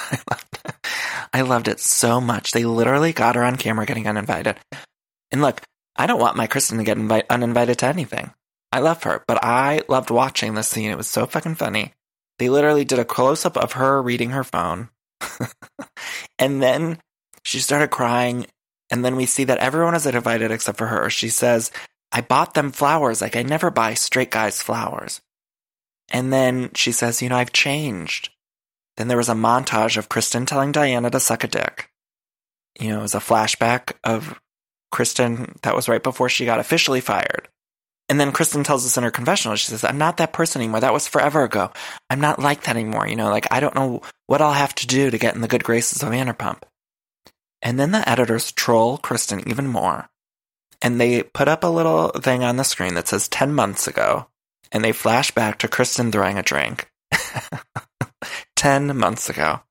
I 1.34 1.42
loved 1.42 1.70
it. 1.70 1.80
So 1.80 2.20
much. 2.20 2.52
They 2.52 2.66
literally 2.66 3.14
got 3.14 3.36
her 3.36 3.44
on 3.46 3.56
camera 3.56 3.86
getting 3.86 4.08
uninvited. 4.10 4.58
And 5.32 5.42
look, 5.42 5.62
I 5.96 6.06
don't 6.06 6.20
want 6.20 6.36
my 6.36 6.46
Kristen 6.46 6.78
to 6.78 6.84
get 6.84 6.98
invite- 6.98 7.28
uninvited 7.30 7.80
to 7.80 7.86
anything. 7.86 8.34
I 8.74 8.80
love 8.80 9.04
her, 9.04 9.24
but 9.26 9.42
I 9.42 9.84
loved 9.88 10.10
watching 10.10 10.54
this 10.54 10.68
scene. 10.68 10.92
It 10.92 10.98
was 10.98 11.08
so 11.08 11.26
fucking 11.26 11.56
funny. 11.56 11.94
They 12.38 12.50
literally 12.50 12.84
did 12.84 13.00
a 13.00 13.06
close 13.06 13.46
up 13.46 13.56
of 13.56 13.74
her 13.74 14.02
reading 14.02 14.32
her 14.32 14.44
phone. 14.44 14.90
and 16.40 16.62
then 16.62 17.00
she 17.44 17.60
started 17.60 17.90
crying. 17.90 18.48
And 18.90 19.04
then 19.04 19.16
we 19.16 19.26
see 19.26 19.44
that 19.46 19.58
everyone 19.58 19.96
is 19.96 20.06
invited 20.06 20.52
except 20.52 20.78
for 20.78 20.88
her. 20.88 21.10
She 21.10 21.30
says, 21.30 21.72
I 22.12 22.22
bought 22.22 22.54
them 22.54 22.72
flowers. 22.72 23.22
Like 23.22 23.36
I 23.36 23.44
never 23.44 23.72
buy 23.72 23.94
straight 23.94 24.32
guys 24.32 24.62
flowers. 24.62 25.22
And 26.10 26.32
then 26.32 26.72
she 26.76 26.92
says, 26.92 27.22
You 27.22 27.30
know, 27.30 27.38
I've 27.38 27.54
changed. 27.54 28.30
Then 28.98 29.08
there 29.08 29.18
was 29.18 29.30
a 29.30 29.34
montage 29.34 29.98
of 29.98 30.10
Kristen 30.10 30.46
telling 30.46 30.72
Diana 30.72 31.10
to 31.10 31.20
suck 31.20 31.44
a 31.44 31.48
dick. 31.48 31.90
You 32.80 32.90
know, 32.90 33.00
it 33.00 33.04
was 33.04 33.16
a 33.16 33.20
flashback 33.20 33.94
of 34.04 34.40
Kristen 34.92 35.56
that 35.64 35.76
was 35.76 35.90
right 35.90 36.04
before 36.04 36.30
she 36.30 36.46
got 36.46 36.60
officially 36.60 37.02
fired. 37.02 37.50
And 38.08 38.20
then 38.20 38.32
Kristen 38.32 38.64
tells 38.64 38.86
us 38.86 38.98
in 38.98 39.04
her 39.04 39.12
confessional, 39.12 39.56
she 39.56 39.68
says, 39.68 39.84
I'm 39.84 39.98
not 39.98 40.18
that 40.18 40.32
person 40.32 40.62
anymore. 40.62 40.82
That 40.82 40.94
was 40.94 41.08
forever 41.08 41.44
ago. 41.44 41.72
I'm 42.10 42.22
not 42.22 42.40
like 42.40 42.64
that 42.64 42.76
anymore. 42.76 43.08
You 43.08 43.16
know, 43.16 43.30
like 43.30 43.48
I 43.52 43.60
don't 43.60 43.76
know 43.76 44.02
what 44.28 44.42
I'll 44.42 44.54
have 44.54 44.76
to 44.76 44.88
do 44.88 45.10
to 45.10 45.18
get 45.18 45.36
in 45.36 45.42
the 45.42 45.48
good 45.48 45.64
graces 45.64 46.04
of 46.04 46.10
Vanderpump. 46.10 46.62
And 47.66 47.80
then 47.80 47.92
the 47.92 48.08
editors 48.08 48.52
troll 48.52 49.00
Kristen 49.00 49.46
even 49.50 49.68
more. 49.68 50.08
And 50.84 51.02
they 51.02 51.24
put 51.24 51.48
up 51.48 51.64
a 51.64 51.68
little 51.68 52.10
thing 52.10 52.44
on 52.44 52.58
the 52.58 52.64
screen 52.64 52.94
that 52.94 53.08
says 53.08 53.28
10 53.28 53.54
months 53.54 53.88
ago 53.88 54.28
and 54.72 54.84
they 54.84 54.92
flash 54.92 55.32
back 55.32 55.58
to 55.60 55.68
Kristen 55.68 56.12
throwing 56.12 56.38
a 56.38 56.44
drink. 56.44 56.88
10 58.56 58.96
months 58.96 59.32
ago. 59.32 59.62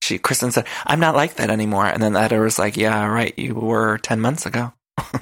She, 0.00 0.18
Kristen 0.18 0.52
said, 0.52 0.66
I'm 0.86 1.00
not 1.00 1.16
like 1.16 1.34
that 1.34 1.50
anymore. 1.50 1.86
And 1.86 2.02
then 2.02 2.14
the 2.14 2.20
editor 2.20 2.42
was 2.42 2.58
like, 2.58 2.78
yeah, 2.78 3.06
right, 3.06 3.38
you 3.38 3.54
were 3.54 3.98
10 3.98 4.22
months 4.22 4.46
ago. 4.46 4.72
oh, 4.98 5.14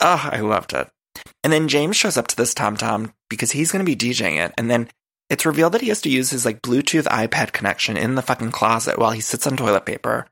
I 0.00 0.40
loved 0.40 0.74
it. 0.74 0.88
And 1.42 1.50
then 1.50 1.68
James 1.68 1.96
shows 1.96 2.18
up 2.18 2.26
to 2.28 2.36
this 2.36 2.52
Tom 2.52 2.76
Tom 2.76 3.14
because 3.30 3.52
he's 3.52 3.72
going 3.72 3.84
to 3.84 3.90
be 3.90 3.96
DJing 3.96 4.38
it. 4.38 4.52
And 4.58 4.70
then 4.70 4.90
it's 5.30 5.46
revealed 5.46 5.72
that 5.72 5.80
he 5.80 5.88
has 5.88 6.02
to 6.02 6.10
use 6.10 6.28
his 6.28 6.44
like 6.44 6.60
Bluetooth 6.60 7.04
iPad 7.04 7.52
connection 7.52 7.96
in 7.96 8.16
the 8.16 8.22
fucking 8.22 8.52
closet 8.52 8.98
while 8.98 9.12
he 9.12 9.20
sits 9.20 9.46
on 9.46 9.56
toilet 9.56 9.86
paper. 9.86 10.26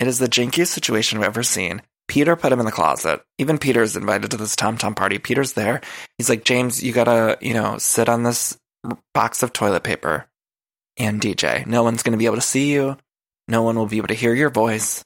It 0.00 0.08
is 0.08 0.18
the 0.18 0.26
jankiest 0.26 0.68
situation 0.68 1.18
I've 1.18 1.24
ever 1.24 1.42
seen. 1.42 1.82
Peter 2.08 2.34
put 2.34 2.52
him 2.52 2.58
in 2.58 2.66
the 2.66 2.72
closet. 2.72 3.22
Even 3.38 3.58
Peter's 3.58 3.94
invited 3.94 4.32
to 4.32 4.36
this 4.36 4.56
Tom 4.56 4.76
Tom 4.76 4.94
party. 4.94 5.18
Peter's 5.18 5.52
there. 5.52 5.80
He's 6.18 6.28
like, 6.28 6.42
James, 6.42 6.82
you 6.82 6.92
gotta, 6.92 7.38
you 7.40 7.54
know, 7.54 7.78
sit 7.78 8.08
on 8.08 8.24
this 8.24 8.58
box 9.14 9.42
of 9.42 9.52
toilet 9.52 9.84
paper 9.84 10.26
and 10.96 11.20
DJ. 11.20 11.66
No 11.66 11.84
one's 11.84 12.02
gonna 12.02 12.16
be 12.16 12.26
able 12.26 12.36
to 12.36 12.42
see 12.42 12.72
you. 12.72 12.96
No 13.46 13.62
one 13.62 13.76
will 13.76 13.86
be 13.86 13.98
able 13.98 14.08
to 14.08 14.14
hear 14.14 14.34
your 14.34 14.50
voice. 14.50 15.04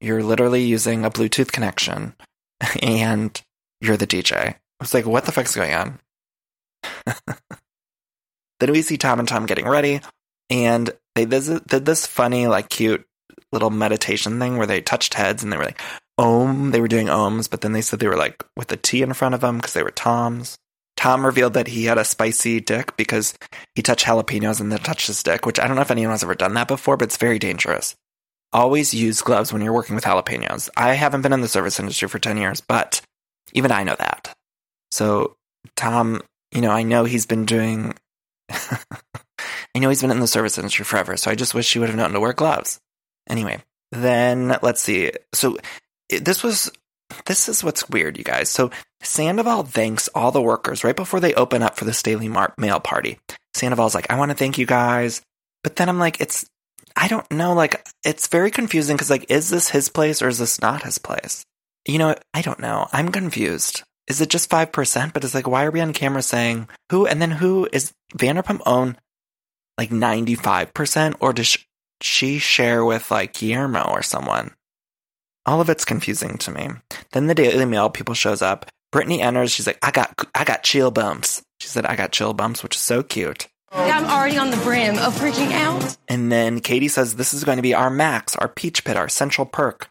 You're 0.00 0.22
literally 0.22 0.62
using 0.62 1.04
a 1.04 1.10
Bluetooth 1.10 1.52
connection. 1.52 2.14
and 2.82 3.40
you're 3.80 3.96
the 3.96 4.06
DJ. 4.06 4.34
I 4.34 4.56
was 4.80 4.94
like, 4.94 5.06
what 5.06 5.24
the 5.24 5.32
fuck's 5.32 5.56
going 5.56 5.74
on? 5.74 5.98
then 8.60 8.72
we 8.72 8.82
see 8.82 8.96
Tom 8.96 9.18
and 9.18 9.28
Tom 9.28 9.46
getting 9.46 9.66
ready, 9.68 10.00
and 10.50 10.90
they 11.14 11.24
visit, 11.24 11.66
did 11.66 11.84
this 11.84 12.06
funny, 12.06 12.46
like, 12.46 12.68
cute 12.68 13.04
little 13.52 13.70
meditation 13.70 14.38
thing 14.38 14.56
where 14.56 14.66
they 14.66 14.80
touched 14.80 15.14
heads 15.14 15.42
and 15.42 15.52
they 15.52 15.56
were 15.56 15.64
like, 15.64 15.80
Om. 16.18 16.72
They 16.72 16.80
were 16.80 16.88
doing 16.88 17.06
Ohms, 17.06 17.48
but 17.48 17.60
then 17.60 17.72
they 17.72 17.80
said 17.80 18.00
they 18.00 18.08
were 18.08 18.16
like 18.16 18.44
with 18.56 18.70
a 18.72 18.76
T 18.76 19.02
in 19.02 19.12
front 19.12 19.34
of 19.34 19.40
them 19.40 19.56
because 19.56 19.72
they 19.72 19.82
were 19.82 19.90
Toms. 19.90 20.58
Tom 20.96 21.24
revealed 21.24 21.54
that 21.54 21.68
he 21.68 21.84
had 21.84 21.96
a 21.96 22.04
spicy 22.04 22.58
dick 22.58 22.96
because 22.96 23.38
he 23.76 23.82
touched 23.82 24.04
jalapenos 24.04 24.60
and 24.60 24.72
then 24.72 24.80
touched 24.80 25.06
his 25.06 25.22
dick, 25.22 25.46
which 25.46 25.60
I 25.60 25.68
don't 25.68 25.76
know 25.76 25.82
if 25.82 25.92
anyone 25.92 26.10
has 26.10 26.24
ever 26.24 26.34
done 26.34 26.54
that 26.54 26.66
before, 26.66 26.96
but 26.96 27.04
it's 27.04 27.16
very 27.16 27.38
dangerous. 27.38 27.94
Always 28.52 28.92
use 28.92 29.22
gloves 29.22 29.52
when 29.52 29.62
you're 29.62 29.72
working 29.72 29.94
with 29.94 30.04
jalapenos. 30.04 30.68
I 30.76 30.94
haven't 30.94 31.22
been 31.22 31.32
in 31.32 31.40
the 31.40 31.46
service 31.46 31.78
industry 31.78 32.08
for 32.08 32.18
10 32.18 32.36
years, 32.36 32.60
but 32.60 33.00
even 33.52 33.70
I 33.70 33.84
know 33.84 33.94
that. 33.96 34.34
So, 34.90 35.36
Tom, 35.76 36.20
you 36.52 36.60
know, 36.60 36.72
I 36.72 36.82
know 36.82 37.04
he's 37.04 37.26
been 37.26 37.44
doing, 37.44 37.94
I 38.50 39.78
know 39.78 39.90
he's 39.90 40.00
been 40.00 40.10
in 40.10 40.18
the 40.18 40.26
service 40.26 40.58
industry 40.58 40.84
forever, 40.84 41.16
so 41.16 41.30
I 41.30 41.36
just 41.36 41.54
wish 41.54 41.72
he 41.72 41.78
would 41.78 41.90
have 41.90 41.98
known 41.98 42.10
to 42.10 42.18
wear 42.20 42.32
gloves. 42.32 42.80
Anyway, 43.28 43.62
then 43.92 44.58
let's 44.62 44.82
see. 44.82 45.12
So, 45.34 45.58
this 46.08 46.42
was 46.42 46.70
this 47.26 47.48
is 47.48 47.64
what's 47.64 47.88
weird, 47.88 48.18
you 48.18 48.24
guys. 48.24 48.50
So 48.50 48.70
Sandoval 49.02 49.64
thanks 49.64 50.08
all 50.14 50.32
the 50.32 50.42
workers 50.42 50.84
right 50.84 50.96
before 50.96 51.20
they 51.20 51.34
open 51.34 51.62
up 51.62 51.76
for 51.76 51.84
this 51.84 52.02
daily 52.02 52.28
Mar- 52.28 52.54
mail 52.58 52.80
party. 52.80 53.18
Sandoval's 53.54 53.94
like, 53.94 54.10
I 54.10 54.18
want 54.18 54.30
to 54.30 54.36
thank 54.36 54.58
you 54.58 54.66
guys. 54.66 55.22
But 55.62 55.76
then 55.76 55.88
I'm 55.88 55.98
like, 55.98 56.20
it's, 56.20 56.46
I 56.96 57.08
don't 57.08 57.30
know, 57.30 57.54
like, 57.54 57.86
it's 58.04 58.28
very 58.28 58.50
confusing 58.50 58.96
because, 58.96 59.10
like, 59.10 59.30
is 59.30 59.50
this 59.50 59.68
his 59.68 59.88
place 59.88 60.22
or 60.22 60.28
is 60.28 60.38
this 60.38 60.60
not 60.60 60.84
his 60.84 60.98
place? 60.98 61.44
You 61.86 61.98
know, 61.98 62.14
I 62.34 62.42
don't 62.42 62.60
know. 62.60 62.88
I'm 62.92 63.10
confused. 63.10 63.82
Is 64.06 64.20
it 64.20 64.30
just 64.30 64.50
5%? 64.50 65.12
But 65.12 65.24
it's 65.24 65.34
like, 65.34 65.46
why 65.46 65.64
are 65.64 65.70
we 65.70 65.80
on 65.80 65.92
camera 65.92 66.22
saying 66.22 66.68
who? 66.90 67.06
And 67.06 67.20
then 67.20 67.30
who 67.30 67.68
is 67.72 67.92
Vanderpump 68.16 68.60
own 68.66 68.96
like 69.76 69.90
95%? 69.90 71.16
Or 71.20 71.32
does 71.32 71.58
share 72.02 72.84
with 72.84 73.10
like 73.10 73.34
Guillermo 73.34 73.90
or 73.90 74.02
someone? 74.02 74.52
All 75.46 75.60
of 75.60 75.70
it's 75.70 75.84
confusing 75.84 76.36
to 76.38 76.50
me. 76.50 76.68
Then 77.12 77.26
the 77.26 77.34
Daily 77.34 77.64
Mail 77.64 77.88
people 77.88 78.14
shows 78.14 78.42
up. 78.42 78.66
Brittany 78.92 79.20
enters. 79.22 79.50
She's 79.50 79.66
like, 79.66 79.78
I 79.82 79.90
got, 79.90 80.14
I 80.34 80.44
got 80.44 80.62
chill 80.62 80.90
bumps. 80.90 81.42
She 81.60 81.68
said, 81.68 81.86
I 81.86 81.96
got 81.96 82.12
chill 82.12 82.34
bumps, 82.34 82.62
which 82.62 82.76
is 82.76 82.82
so 82.82 83.02
cute. 83.02 83.48
I'm 83.70 84.06
already 84.06 84.38
on 84.38 84.50
the 84.50 84.56
brim 84.58 84.98
of 84.98 85.14
freaking 85.14 85.52
out. 85.52 85.96
And 86.08 86.32
then 86.32 86.60
Katie 86.60 86.88
says, 86.88 87.16
this 87.16 87.34
is 87.34 87.44
going 87.44 87.56
to 87.56 87.62
be 87.62 87.74
our 87.74 87.90
max, 87.90 88.36
our 88.36 88.48
peach 88.48 88.84
pit, 88.84 88.96
our 88.96 89.08
central 89.08 89.46
perk. 89.46 89.88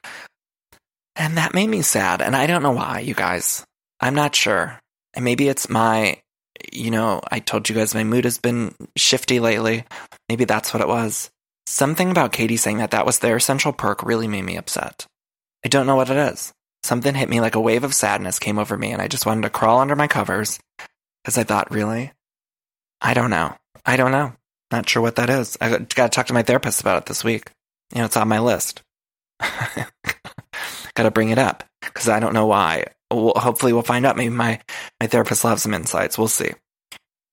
And 1.15 1.38
that 1.38 1.54
made 1.54 1.67
me 1.70 1.82
sad. 1.82 2.22
And 2.22 2.36
I 2.36 2.48
don't 2.48 2.63
know 2.63 2.72
why, 2.72 3.00
you 3.00 3.13
guys. 3.13 3.65
I'm 4.00 4.15
not 4.15 4.36
sure. 4.36 4.80
And 5.13 5.26
maybe 5.26 5.48
it's 5.48 5.70
my, 5.70 6.22
you 6.72 6.91
know, 6.91 7.22
I 7.32 7.39
told 7.39 7.70
you 7.70 7.76
guys 7.76 7.93
my 7.93 8.04
mood 8.04 8.26
has 8.26 8.38
been 8.38 8.76
shifty 8.96 9.39
lately. 9.39 9.84
Maybe 10.30 10.46
that's 10.46 10.74
what 10.74 10.82
it 10.82 10.88
was. 10.88 11.30
Something 11.69 12.10
about 12.10 12.32
Katie 12.32 12.56
saying 12.56 12.77
that 12.77 12.91
that 12.91 13.06
was 13.06 13.19
their 13.19 13.41
central 13.41 13.73
perk 13.73 14.01
really 14.01 14.30
made 14.30 14.45
me 14.45 14.56
upset. 14.56 15.06
I 15.65 15.67
don't 15.67 15.86
know 15.86 15.97
what 15.97 16.10
it 16.10 16.15
is. 16.15 16.53
Something 16.82 17.13
hit 17.13 17.27
me 17.27 17.41
like 17.41 17.56
a 17.56 17.60
wave 17.60 17.84
of 17.84 17.93
sadness 17.93 18.39
came 18.39 18.58
over 18.58 18.77
me, 18.77 18.93
and 18.93 19.01
I 19.01 19.10
just 19.10 19.25
wanted 19.25 19.41
to 19.41 19.49
crawl 19.49 19.80
under 19.80 19.95
my 19.97 20.08
covers 20.08 20.62
because 21.21 21.38
I 21.38 21.43
thought, 21.43 21.69
really? 21.69 22.13
I 23.01 23.13
don't 23.13 23.30
know. 23.30 23.53
I 23.86 23.97
don't 23.97 24.13
know. 24.13 24.32
Not 24.71 24.88
sure 24.88 25.01
what 25.01 25.17
that 25.17 25.30
is. 25.30 25.58
I 25.60 25.69
got 25.69 25.89
to 25.89 26.08
talk 26.08 26.27
to 26.27 26.34
my 26.34 26.41
therapist 26.41 26.80
about 26.80 26.99
it 26.99 27.06
this 27.06 27.25
week. 27.25 27.51
You 27.93 27.99
know, 27.99 28.06
it's 28.06 28.15
on 28.15 28.30
my 28.30 28.39
list. 28.39 28.82
got 29.41 31.03
to 31.03 31.12
bring 31.12 31.32
it 31.32 31.38
up 31.38 31.65
because 31.82 32.08
I 32.08 32.21
don't 32.21 32.34
know 32.34 32.47
why. 32.47 32.86
Hopefully, 33.12 33.73
we'll 33.73 33.82
find 33.82 34.06
out. 34.06 34.15
Maybe 34.15 34.34
my 34.34 34.62
my 35.01 35.08
therapist 35.08 35.43
will 35.43 35.49
have 35.49 35.60
some 35.60 35.73
insights. 35.73 36.17
We'll 36.17 36.30
see. 36.30 36.51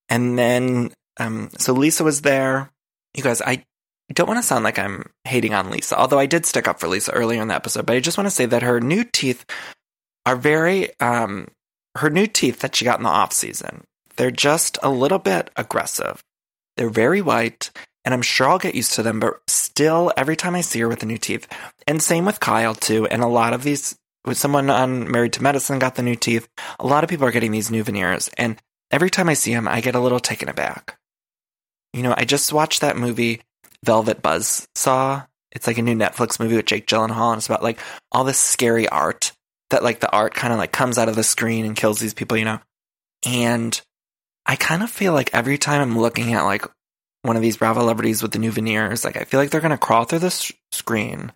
And 0.09 0.37
then, 0.37 0.92
um, 1.20 1.51
so 1.57 1.73
Lisa 1.73 2.03
was 2.03 2.23
there. 2.23 2.73
You 3.16 3.23
guys, 3.23 3.40
I 3.40 3.64
I 4.11 4.12
don't 4.12 4.29
want 4.29 4.38
to 4.38 4.43
sound 4.43 4.64
like 4.64 4.79
I'm 4.79 5.11
hating 5.25 5.55
on 5.55 5.71
Lisa, 5.71 5.99
although 5.99 6.19
I 6.19 6.27
did 6.27 6.45
stick 6.45 6.69
up 6.69 6.79
for 6.79 6.88
Lisa 6.88 7.12
earlier 7.12 7.40
in 7.40 7.49
the 7.49 7.55
episode, 7.55 7.87
but 7.87 7.97
I 7.97 8.01
just 8.01 8.19
want 8.19 8.27
to 8.27 8.35
say 8.35 8.47
that 8.47 8.62
her 8.62 8.81
new 8.81 9.05
teeth 9.05 9.47
are 10.27 10.37
very, 10.37 10.99
um, 11.01 11.49
her 11.97 12.11
new 12.11 12.27
teeth 12.27 12.61
that 12.61 12.77
she 12.77 12.85
got 12.85 12.99
in 12.99 13.05
the 13.05 13.09
off 13.09 13.33
season, 13.33 13.85
they're 14.17 14.31
just 14.31 14.79
a 14.83 14.90
little 14.90 15.19
bit 15.19 15.51
aggressive. 15.57 16.23
They're 16.77 16.90
very 16.90 17.23
white, 17.23 17.71
and 18.05 18.12
I'm 18.12 18.23
sure 18.23 18.49
I'll 18.49 18.59
get 18.59 18.75
used 18.75 18.93
to 18.95 19.03
them, 19.03 19.21
but 19.21 19.40
still, 19.49 20.12
every 20.17 20.37
time 20.37 20.55
I 20.55 20.61
see 20.61 20.81
her 20.81 20.88
with 20.88 21.01
the 21.01 21.07
new 21.07 21.19
teeth, 21.19 21.49
and 21.87 22.03
same 22.03 22.27
with 22.27 22.40
Kyle 22.40 22.75
too, 22.75 23.07
and 23.07 23.23
a 23.23 23.27
lot 23.27 23.55
of 23.55 23.62
these, 23.62 23.97
with 24.27 24.37
someone 24.37 24.69
on 24.69 25.11
Married 25.11 25.33
to 25.35 25.43
Medicine 25.43 25.79
got 25.79 25.95
the 25.95 26.03
new 26.03 26.17
teeth, 26.17 26.47
a 26.79 26.87
lot 26.87 27.05
of 27.05 27.11
people 27.11 27.27
are 27.27 27.33
getting 27.33 27.53
these 27.53 27.71
new 27.71 27.83
veneers, 27.83 28.29
and 28.37 28.61
every 28.90 29.09
time 29.09 29.31
I 29.31 29.35
see 29.35 29.55
them, 29.55 29.67
I 29.67 29.81
get 29.81 29.95
a 29.95 30.01
little 30.01 30.21
taken 30.21 30.49
aback. 30.49 30.99
You 31.95 32.03
know, 32.03 32.14
I 32.17 32.25
just 32.25 32.53
watched 32.53 32.81
that 32.83 32.97
movie 32.97 33.40
Velvet 33.85 34.23
Buzzsaw. 34.23 35.27
It's 35.53 35.66
like 35.66 35.79
a 35.79 35.83
new 35.83 35.94
Netflix 35.94 36.40
movie 36.40 36.57
with 36.57 36.66
Jake 36.66 36.87
Gyllenhaal, 36.87 37.31
and 37.31 37.38
it's 37.38 37.47
about 37.47 37.62
like 37.62 37.79
all 38.11 38.25
this 38.25 38.40
scary 38.40 38.88
art 38.88 39.33
that 39.70 39.83
like 39.85 40.01
the 40.01 40.11
art 40.11 40.35
kind 40.35 40.53
of 40.53 40.59
like 40.59 40.73
comes 40.73 40.99
out 40.99 41.09
of 41.09 41.16
the 41.16 41.23
screen 41.23 41.64
and 41.64 41.77
kills 41.77 42.01
these 42.01 42.14
people, 42.14 42.37
you 42.37 42.44
know. 42.44 42.61
And 43.27 43.81
I 44.47 44.57
kind 44.57 44.83
of 44.83 44.90
feel 44.90 45.12
like 45.12 45.33
every 45.33 45.59
time 45.59 45.81
I'm 45.81 45.99
looking 45.99 46.35
at 46.35 46.42
like 46.42 46.66
one 47.23 47.37
of 47.37 47.42
these 47.42 47.57
Bravo 47.57 47.81
celebrities 47.81 48.23
with 48.23 48.33
the 48.33 48.38
new 48.38 48.51
veneers, 48.51 49.05
like 49.05 49.16
I 49.16 49.25
feel 49.25 49.40
like 49.40 49.51
they're 49.51 49.61
gonna 49.61 49.79
crawl 49.79 50.05
through 50.05 50.18
the 50.20 50.31
sh- 50.31 50.53
screen, 50.73 51.33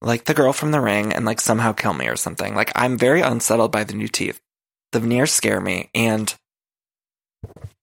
like 0.00 0.24
the 0.24 0.34
girl 0.34 0.52
from 0.52 0.72
The 0.72 0.80
Ring, 0.80 1.12
and 1.12 1.24
like 1.24 1.40
somehow 1.40 1.72
kill 1.72 1.94
me 1.94 2.08
or 2.08 2.16
something. 2.16 2.54
Like 2.54 2.72
I'm 2.74 2.98
very 2.98 3.20
unsettled 3.20 3.72
by 3.72 3.84
the 3.84 3.94
new 3.94 4.08
teeth. 4.08 4.40
The 4.92 5.00
veneers 5.00 5.32
scare 5.32 5.60
me, 5.60 5.88
and 5.94 6.34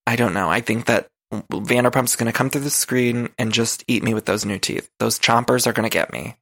I 0.05 0.15
don't 0.15 0.33
know. 0.33 0.49
I 0.49 0.61
think 0.61 0.85
that 0.85 1.07
Vanderpump's 1.31 2.15
going 2.15 2.31
to 2.31 2.37
come 2.37 2.49
through 2.49 2.61
the 2.61 2.69
screen 2.69 3.29
and 3.37 3.51
just 3.51 3.83
eat 3.87 4.03
me 4.03 4.13
with 4.13 4.25
those 4.25 4.45
new 4.45 4.57
teeth. 4.57 4.89
Those 4.99 5.19
chompers 5.19 5.67
are 5.67 5.73
going 5.73 5.89
to 5.89 5.93
get 5.93 6.11
me. 6.11 6.35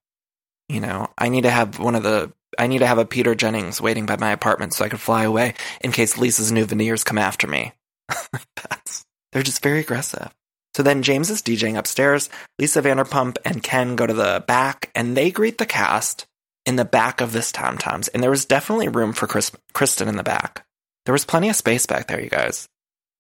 You 0.70 0.80
know, 0.80 1.10
I 1.18 1.30
need 1.30 1.44
to 1.44 1.50
have 1.50 1.80
one 1.80 1.96
of 1.96 2.04
the, 2.04 2.32
I 2.58 2.68
need 2.68 2.80
to 2.80 2.88
have 2.88 2.98
a 2.98 3.06
Peter 3.06 3.36
Jennings 3.36 3.82
waiting 3.82 4.06
by 4.06 4.18
my 4.18 4.32
apartment 4.32 4.74
so 4.74 4.86
I 4.86 4.90
can 4.90 4.98
fly 4.98 5.24
away 5.24 5.56
in 5.82 5.92
case 5.92 6.18
Lisa's 6.18 6.52
new 6.52 6.66
veneers 6.66 7.04
come 7.04 7.18
after 7.18 7.48
me. 7.48 7.74
they're 9.32 9.44
just 9.44 9.64
very 9.64 9.80
aggressive. 9.80 10.34
So 10.76 10.84
then 10.84 11.04
James 11.04 11.30
is 11.30 11.42
DJing 11.42 11.78
upstairs. 11.78 12.30
Lisa 12.60 12.82
Vanderpump 12.82 13.38
and 13.44 13.64
Ken 13.64 13.96
go 13.96 14.06
to 14.06 14.14
the 14.14 14.44
back 14.48 14.92
and 14.94 15.18
they 15.18 15.32
greet 15.32 15.58
the 15.58 15.66
cast 15.66 16.28
in 16.66 16.76
the 16.76 16.86
back 16.86 17.20
of 17.20 17.32
this 17.32 17.52
Tom 17.52 17.78
Toms. 17.78 18.10
And 18.10 18.22
there 18.22 18.30
was 18.30 18.46
definitely 18.46 18.90
room 18.90 19.14
for 19.14 19.26
Chris, 19.26 19.52
Kristen 19.74 20.08
in 20.08 20.18
the 20.18 20.24
back. 20.24 20.66
There 21.06 21.14
was 21.14 21.26
plenty 21.26 21.50
of 21.50 21.56
space 21.56 21.86
back 21.86 22.08
there, 22.08 22.22
you 22.22 22.30
guys. 22.30 22.68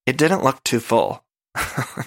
It 0.06 0.17
didn't 0.17 0.43
look 0.43 0.63
too 0.63 0.80
full. 0.80 1.23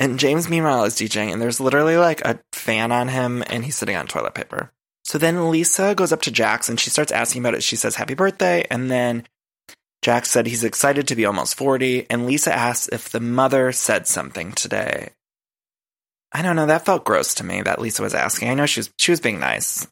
and 0.00 0.18
James, 0.18 0.48
meanwhile, 0.48 0.84
is 0.84 0.94
DJing, 0.94 1.32
and 1.32 1.40
there's 1.40 1.60
literally 1.60 1.96
like 1.96 2.20
a 2.22 2.40
fan 2.52 2.92
on 2.92 3.08
him, 3.08 3.44
and 3.48 3.64
he's 3.64 3.76
sitting 3.76 3.96
on 3.96 4.06
toilet 4.06 4.34
paper. 4.34 4.70
So 5.10 5.18
then 5.18 5.50
Lisa 5.50 5.96
goes 5.96 6.12
up 6.12 6.22
to 6.22 6.30
Jax 6.30 6.68
and 6.68 6.78
she 6.78 6.88
starts 6.88 7.10
asking 7.10 7.42
about 7.42 7.54
it. 7.54 7.64
She 7.64 7.74
says, 7.74 7.96
Happy 7.96 8.14
birthday. 8.14 8.64
And 8.70 8.88
then 8.88 9.26
Jax 10.02 10.30
said 10.30 10.46
he's 10.46 10.62
excited 10.62 11.08
to 11.08 11.16
be 11.16 11.24
almost 11.24 11.56
40. 11.56 12.08
And 12.08 12.26
Lisa 12.26 12.54
asks 12.54 12.88
if 12.92 13.08
the 13.08 13.18
mother 13.18 13.72
said 13.72 14.06
something 14.06 14.52
today. 14.52 15.10
I 16.32 16.42
don't 16.42 16.54
know. 16.54 16.66
That 16.66 16.84
felt 16.84 17.04
gross 17.04 17.34
to 17.34 17.44
me 17.44 17.60
that 17.62 17.80
Lisa 17.80 18.02
was 18.02 18.14
asking. 18.14 18.50
I 18.50 18.54
know 18.54 18.66
she 18.66 18.78
was, 18.78 18.90
she 19.00 19.10
was 19.10 19.20
being 19.20 19.40
nice. 19.40 19.84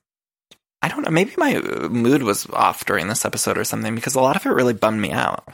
I 0.83 0.89
don't 0.89 1.03
know. 1.03 1.11
Maybe 1.11 1.33
my 1.37 1.59
mood 1.89 2.23
was 2.23 2.49
off 2.51 2.87
during 2.87 3.09
this 3.09 3.25
episode 3.25 3.59
or 3.59 3.65
something 3.65 3.97
because 3.97 4.15
a 4.15 4.21
lot 4.21 4.37
of 4.37 4.47
it 4.47 4.51
really 4.51 4.73
bummed 4.73 5.01
me 5.01 5.11
out. 5.11 5.49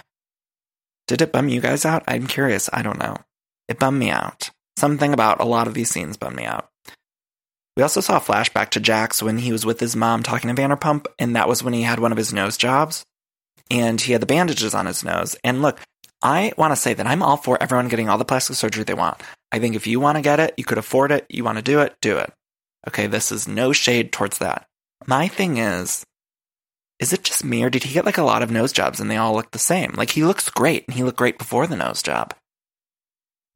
Did 1.07 1.23
it 1.23 1.33
bum 1.33 1.49
you 1.49 1.61
guys 1.61 1.85
out? 1.85 2.03
I'm 2.09 2.27
curious. 2.27 2.71
I 2.73 2.83
don't 2.83 2.99
know. 2.99 3.17
It 3.69 3.79
bummed 3.79 3.99
me 3.99 4.11
out. 4.11 4.51
Something 4.77 5.13
about 5.13 5.41
a 5.41 5.45
lot 5.45 5.67
of 5.67 5.75
these 5.75 5.91
scenes 5.91 6.17
bummed 6.17 6.37
me 6.37 6.45
out. 6.45 6.69
We 7.77 7.83
also 7.83 8.01
saw 8.01 8.19
a 8.19 8.21
flashback 8.21 8.71
to 8.71 8.81
Jax 8.81 9.23
when 9.23 9.39
he 9.39 9.51
was 9.51 9.67
with 9.67 9.81
his 9.81 9.97
mom 9.97 10.23
talking 10.23 10.55
to 10.55 10.61
Vanderpump, 10.61 11.07
and 11.19 11.35
that 11.35 11.49
was 11.49 11.63
when 11.63 11.75
he 11.75 11.83
had 11.83 11.99
one 11.99 12.13
of 12.13 12.19
his 12.19 12.33
nose 12.33 12.57
jobs, 12.57 13.05
and 13.71 14.01
he 14.01 14.13
had 14.13 14.23
the 14.23 14.27
bandages 14.27 14.75
on 14.75 14.87
his 14.87 15.03
nose. 15.03 15.37
And 15.43 15.61
look, 15.61 15.81
I 16.23 16.53
want 16.57 16.71
to 16.73 16.77
say 16.77 16.95
that 16.95 17.07
I'm 17.07 17.23
all 17.23 17.37
for 17.37 17.61
everyone 17.61 17.89
getting 17.89 18.09
all 18.09 18.19
the 18.19 18.25
plastic 18.25 18.57
surgery 18.57 18.85
they 18.85 18.95
want. 18.95 19.21
I 19.51 19.59
think 19.59 19.75
if 19.75 19.87
you 19.87 19.99
want 20.01 20.17
to 20.17 20.23
get 20.23 20.41
it, 20.41 20.55
you 20.57 20.65
could 20.65 20.79
afford 20.79 21.11
it, 21.11 21.27
you 21.29 21.45
want 21.45 21.59
to 21.59 21.63
do 21.63 21.81
it, 21.81 21.95
do 22.01 22.19
it. 22.19 22.33
Okay, 22.87 23.09
this 23.09 23.33
is 23.33 23.49
no 23.49 23.73
shade 23.73 24.13
towards 24.13 24.39
that. 24.39 24.67
My 25.07 25.29
thing 25.29 25.59
is, 25.59 26.05
is 27.01 27.13
it 27.13 27.25
just 27.25 27.45
me 27.45 27.63
or 27.63 27.71
did 27.71 27.85
he 27.85 27.93
get 27.93 28.05
like 28.05 28.19
a 28.19 28.23
lot 28.23 28.43
of 28.43 28.51
nose 28.51 28.73
jobs 28.73 29.01
and 29.01 29.11
they 29.11 29.17
all 29.17 29.35
look 29.35 29.51
the 29.51 29.59
same? 29.59 29.93
Like 29.97 30.11
he 30.11 30.25
looks 30.25 30.49
great 30.49 30.85
and 30.87 30.97
he 30.97 31.03
looked 31.03 31.19
great 31.19 31.39
before 31.39 31.67
the 31.67 31.77
nose 31.77 32.03
job. 32.03 32.35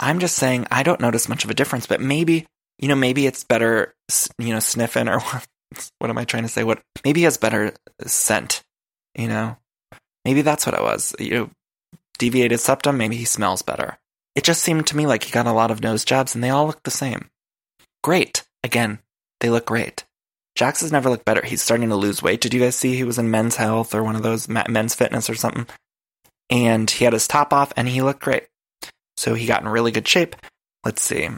I'm 0.00 0.18
just 0.18 0.36
saying 0.36 0.66
I 0.70 0.82
don't 0.82 1.00
notice 1.00 1.28
much 1.28 1.44
of 1.44 1.50
a 1.50 1.54
difference, 1.54 1.86
but 1.86 2.00
maybe, 2.00 2.46
you 2.78 2.88
know, 2.88 2.94
maybe 2.94 3.26
it's 3.26 3.44
better, 3.44 3.94
you 4.38 4.52
know, 4.52 4.60
sniffing 4.60 5.08
or 5.08 5.20
what, 5.20 5.46
what 5.98 6.10
am 6.10 6.18
I 6.18 6.24
trying 6.24 6.44
to 6.44 6.48
say? 6.48 6.64
What, 6.64 6.80
maybe 7.04 7.20
he 7.20 7.24
has 7.24 7.36
better 7.36 7.74
scent, 8.06 8.62
you 9.16 9.28
know? 9.28 9.56
Maybe 10.24 10.42
that's 10.42 10.66
what 10.66 10.74
it 10.74 10.82
was. 10.82 11.14
You 11.18 11.30
know, 11.30 11.50
deviated 12.18 12.60
septum, 12.60 12.98
maybe 12.98 13.16
he 13.16 13.24
smells 13.24 13.62
better. 13.62 13.98
It 14.34 14.44
just 14.44 14.62
seemed 14.62 14.86
to 14.88 14.96
me 14.96 15.06
like 15.06 15.24
he 15.24 15.32
got 15.32 15.46
a 15.46 15.52
lot 15.52 15.70
of 15.70 15.82
nose 15.82 16.04
jobs 16.04 16.34
and 16.34 16.44
they 16.44 16.50
all 16.50 16.66
look 16.66 16.82
the 16.82 16.90
same. 16.90 17.28
Great. 18.04 18.44
Again, 18.62 18.98
they 19.40 19.50
look 19.50 19.66
great. 19.66 20.04
Jax 20.58 20.80
has 20.80 20.90
never 20.90 21.08
looked 21.08 21.24
better. 21.24 21.46
He's 21.46 21.62
starting 21.62 21.88
to 21.90 21.94
lose 21.94 22.20
weight. 22.20 22.40
Did 22.40 22.52
you 22.52 22.58
guys 22.58 22.74
see 22.74 22.96
he 22.96 23.04
was 23.04 23.16
in 23.16 23.30
Men's 23.30 23.54
Health 23.54 23.94
or 23.94 24.02
one 24.02 24.16
of 24.16 24.24
those 24.24 24.48
Men's 24.48 24.92
Fitness 24.92 25.30
or 25.30 25.36
something? 25.36 25.68
And 26.50 26.90
he 26.90 27.04
had 27.04 27.12
his 27.12 27.28
top 27.28 27.52
off 27.52 27.72
and 27.76 27.86
he 27.86 28.02
looked 28.02 28.22
great. 28.22 28.48
So 29.16 29.34
he 29.34 29.46
got 29.46 29.62
in 29.62 29.68
really 29.68 29.92
good 29.92 30.08
shape. 30.08 30.34
Let's 30.84 31.00
see. 31.00 31.28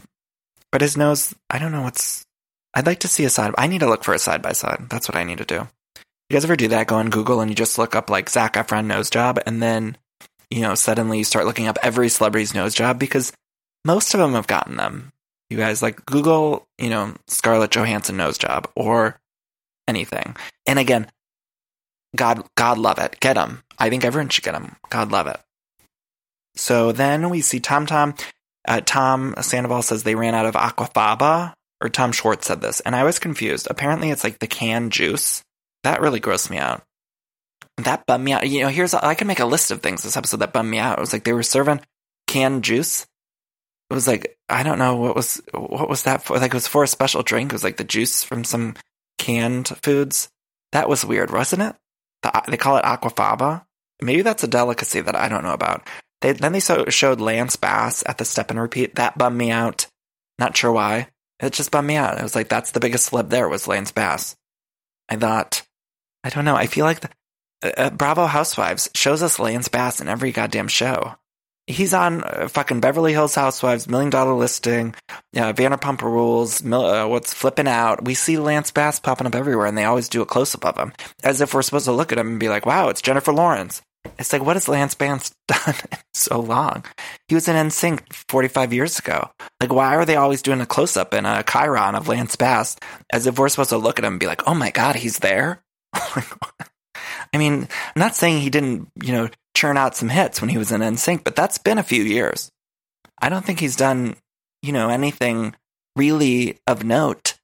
But 0.71 0.81
his 0.81 0.97
nose, 0.97 1.35
I 1.51 1.59
don't 1.59 1.71
know 1.71 1.83
what's. 1.83 2.25
I'd 2.73 2.87
like 2.87 3.01
to 3.01 3.07
see 3.07 3.23
a 3.23 3.29
side. 3.29 3.53
I 3.59 3.67
need 3.67 3.81
to 3.81 3.87
look 3.87 4.03
for 4.03 4.15
a 4.15 4.19
side 4.19 4.41
by 4.41 4.53
side. 4.53 4.87
That's 4.89 5.07
what 5.07 5.15
I 5.15 5.23
need 5.23 5.37
to 5.37 5.45
do. 5.45 5.67
You 5.95 6.33
guys 6.33 6.43
ever 6.43 6.55
do 6.55 6.69
that? 6.69 6.87
Go 6.87 6.95
on 6.95 7.11
Google 7.11 7.41
and 7.41 7.51
you 7.51 7.55
just 7.55 7.77
look 7.77 7.93
up 7.93 8.09
like 8.09 8.27
Zac 8.27 8.53
Efron 8.53 8.85
nose 8.85 9.11
job, 9.11 9.37
and 9.45 9.61
then 9.61 9.97
you 10.49 10.61
know 10.61 10.73
suddenly 10.73 11.19
you 11.19 11.23
start 11.25 11.45
looking 11.45 11.67
up 11.67 11.77
every 11.83 12.09
celebrity's 12.09 12.55
nose 12.55 12.73
job 12.73 12.97
because 12.97 13.33
most 13.85 14.15
of 14.15 14.19
them 14.19 14.33
have 14.33 14.47
gotten 14.47 14.77
them. 14.77 15.11
You 15.51 15.57
guys 15.57 15.81
like 15.81 16.05
Google, 16.05 16.65
you 16.77 16.89
know, 16.89 17.13
Scarlett 17.27 17.71
Johansson 17.71 18.15
nose 18.15 18.37
job 18.37 18.69
or 18.73 19.19
anything. 19.85 20.37
And 20.65 20.79
again, 20.79 21.11
God, 22.15 22.47
God 22.55 22.77
love 22.77 22.99
it. 22.99 23.19
Get 23.19 23.33
them. 23.33 23.61
I 23.77 23.89
think 23.89 24.05
everyone 24.05 24.29
should 24.29 24.45
get 24.45 24.53
them. 24.53 24.77
God 24.89 25.11
love 25.11 25.27
it. 25.27 25.37
So 26.55 26.93
then 26.93 27.29
we 27.29 27.41
see 27.41 27.59
Tom 27.59 27.85
Tom. 27.85 28.15
Uh, 28.65 28.79
Tom 28.85 29.35
Sandoval 29.41 29.81
says 29.81 30.03
they 30.03 30.15
ran 30.15 30.35
out 30.35 30.45
of 30.45 30.55
Aquafaba, 30.55 31.51
or 31.81 31.89
Tom 31.89 32.13
Schwartz 32.13 32.47
said 32.47 32.61
this, 32.61 32.79
and 32.79 32.95
I 32.95 33.03
was 33.03 33.19
confused. 33.19 33.67
Apparently, 33.69 34.09
it's 34.09 34.23
like 34.23 34.39
the 34.39 34.47
canned 34.47 34.93
juice. 34.93 35.43
That 35.83 35.99
really 35.99 36.21
grossed 36.21 36.49
me 36.49 36.59
out. 36.59 36.81
That 37.77 38.05
bummed 38.05 38.23
me 38.23 38.31
out. 38.31 38.47
You 38.47 38.61
know, 38.61 38.69
here's 38.69 38.93
I 38.93 39.15
can 39.15 39.27
make 39.27 39.41
a 39.41 39.45
list 39.45 39.69
of 39.69 39.81
things 39.81 40.03
this 40.03 40.15
episode 40.15 40.37
that 40.37 40.53
bummed 40.53 40.71
me 40.71 40.77
out. 40.77 40.97
It 40.97 41.01
was 41.01 41.11
like 41.11 41.25
they 41.25 41.33
were 41.33 41.43
serving 41.43 41.81
canned 42.27 42.63
juice, 42.63 43.05
it 43.91 43.93
was 43.93 44.07
like 44.07 44.37
I 44.51 44.63
don't 44.63 44.79
know 44.79 44.97
what 44.97 45.15
was 45.15 45.41
what 45.53 45.89
was 45.89 46.03
that 46.03 46.23
for. 46.23 46.37
Like 46.37 46.51
it 46.51 46.53
was 46.53 46.67
for 46.67 46.83
a 46.83 46.87
special 46.87 47.23
drink. 47.23 47.51
It 47.51 47.53
was 47.53 47.63
like 47.63 47.77
the 47.77 47.83
juice 47.83 48.23
from 48.23 48.43
some 48.43 48.75
canned 49.17 49.69
foods. 49.81 50.29
That 50.73 50.89
was 50.89 51.05
weird, 51.05 51.31
wasn't 51.31 51.61
it? 51.61 51.75
The, 52.23 52.43
they 52.47 52.57
call 52.57 52.77
it 52.77 52.83
aquafaba. 52.83 53.65
Maybe 54.01 54.21
that's 54.21 54.43
a 54.43 54.47
delicacy 54.47 55.01
that 55.01 55.15
I 55.15 55.29
don't 55.29 55.43
know 55.43 55.53
about. 55.53 55.87
They, 56.21 56.33
then 56.33 56.53
they 56.53 56.59
so, 56.59 56.85
showed 56.89 57.21
Lance 57.21 57.55
Bass 57.55 58.03
at 58.05 58.17
the 58.17 58.25
step 58.25 58.51
and 58.51 58.59
repeat. 58.59 58.95
That 58.95 59.17
bummed 59.17 59.37
me 59.37 59.51
out. 59.51 59.87
Not 60.37 60.55
sure 60.55 60.71
why. 60.71 61.07
It 61.39 61.53
just 61.53 61.71
bummed 61.71 61.87
me 61.87 61.95
out. 61.95 62.17
It 62.17 62.23
was 62.23 62.35
like 62.35 62.49
that's 62.49 62.71
the 62.71 62.79
biggest 62.79 63.11
celeb 63.11 63.29
there 63.29 63.49
was 63.49 63.67
Lance 63.67 63.91
Bass. 63.91 64.35
I 65.09 65.15
thought, 65.15 65.63
I 66.23 66.29
don't 66.29 66.45
know. 66.45 66.55
I 66.55 66.67
feel 66.67 66.85
like 66.85 67.01
the, 67.01 67.09
uh, 67.63 67.71
uh 67.77 67.89
Bravo 67.89 68.25
Housewives 68.25 68.89
shows 68.95 69.23
us 69.23 69.39
Lance 69.39 69.67
Bass 69.67 70.01
in 70.01 70.07
every 70.07 70.31
goddamn 70.31 70.67
show 70.67 71.15
he's 71.67 71.93
on 71.93 72.23
uh, 72.23 72.47
fucking 72.47 72.79
Beverly 72.79 73.13
Hills 73.13 73.35
Housewives, 73.35 73.87
Million 73.87 74.09
Dollar 74.09 74.33
Listing, 74.33 74.95
uh, 75.09 75.53
Vanderpump 75.53 76.01
Rules, 76.01 76.65
uh, 76.65 77.07
what's 77.07 77.33
flipping 77.33 77.67
out. 77.67 78.03
We 78.03 78.13
see 78.13 78.37
Lance 78.37 78.71
Bass 78.71 78.99
popping 78.99 79.27
up 79.27 79.35
everywhere, 79.35 79.67
and 79.67 79.77
they 79.77 79.85
always 79.85 80.09
do 80.09 80.21
a 80.21 80.25
close 80.25 80.53
up 80.55 80.65
of 80.65 80.77
him, 80.77 80.93
as 81.23 81.41
if 81.41 81.53
we're 81.53 81.61
supposed 81.61 81.85
to 81.85 81.91
look 81.91 82.11
at 82.11 82.17
him 82.17 82.27
and 82.27 82.39
be 82.39 82.49
like, 82.49 82.65
"Wow, 82.65 82.89
it's 82.89 83.01
Jennifer 83.01 83.33
Lawrence." 83.33 83.81
It's 84.17 84.33
like, 84.33 84.43
what 84.43 84.55
has 84.55 84.67
Lance 84.67 84.95
Bass 84.95 85.31
done 85.47 85.75
in 85.91 85.97
so 86.13 86.39
long? 86.39 86.85
He 87.27 87.35
was 87.35 87.47
in 87.47 87.55
NSYNC 87.55 88.11
45 88.13 88.73
years 88.73 88.99
ago. 88.99 89.29
Like, 89.59 89.71
why 89.71 89.95
are 89.95 90.05
they 90.05 90.15
always 90.15 90.41
doing 90.41 90.61
a 90.61 90.65
close 90.65 90.97
up 90.97 91.13
and 91.13 91.27
a 91.27 91.43
chyron 91.43 91.95
of 91.95 92.07
Lance 92.07 92.35
Bass 92.35 92.77
as 93.11 93.27
if 93.27 93.37
we're 93.37 93.49
supposed 93.49 93.69
to 93.69 93.77
look 93.77 93.99
at 93.99 94.05
him 94.05 94.13
and 94.13 94.19
be 94.19 94.27
like, 94.27 94.47
oh 94.47 94.53
my 94.53 94.71
God, 94.71 94.95
he's 94.95 95.19
there? 95.19 95.61
I 95.93 97.37
mean, 97.37 97.67
I'm 97.95 97.99
not 97.99 98.15
saying 98.15 98.41
he 98.41 98.49
didn't, 98.49 98.89
you 99.01 99.13
know, 99.13 99.29
churn 99.55 99.77
out 99.77 99.95
some 99.95 100.09
hits 100.09 100.41
when 100.41 100.49
he 100.49 100.57
was 100.57 100.71
in 100.71 100.81
NSYNC, 100.81 101.23
but 101.23 101.35
that's 101.35 101.57
been 101.57 101.77
a 101.77 101.83
few 101.83 102.03
years. 102.03 102.49
I 103.21 103.29
don't 103.29 103.45
think 103.45 103.59
he's 103.59 103.75
done, 103.75 104.15
you 104.61 104.71
know, 104.71 104.89
anything 104.89 105.55
really 105.95 106.59
of 106.67 106.83
note 106.83 107.35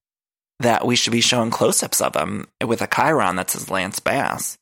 that 0.60 0.86
we 0.86 0.96
should 0.96 1.12
be 1.12 1.22
showing 1.22 1.52
close-ups 1.52 2.02
of 2.02 2.16
him 2.16 2.48
with 2.66 2.82
a 2.82 2.88
chyron 2.88 3.36
that 3.36 3.52
says 3.52 3.70
Lance 3.70 4.00
Bass 4.00 4.58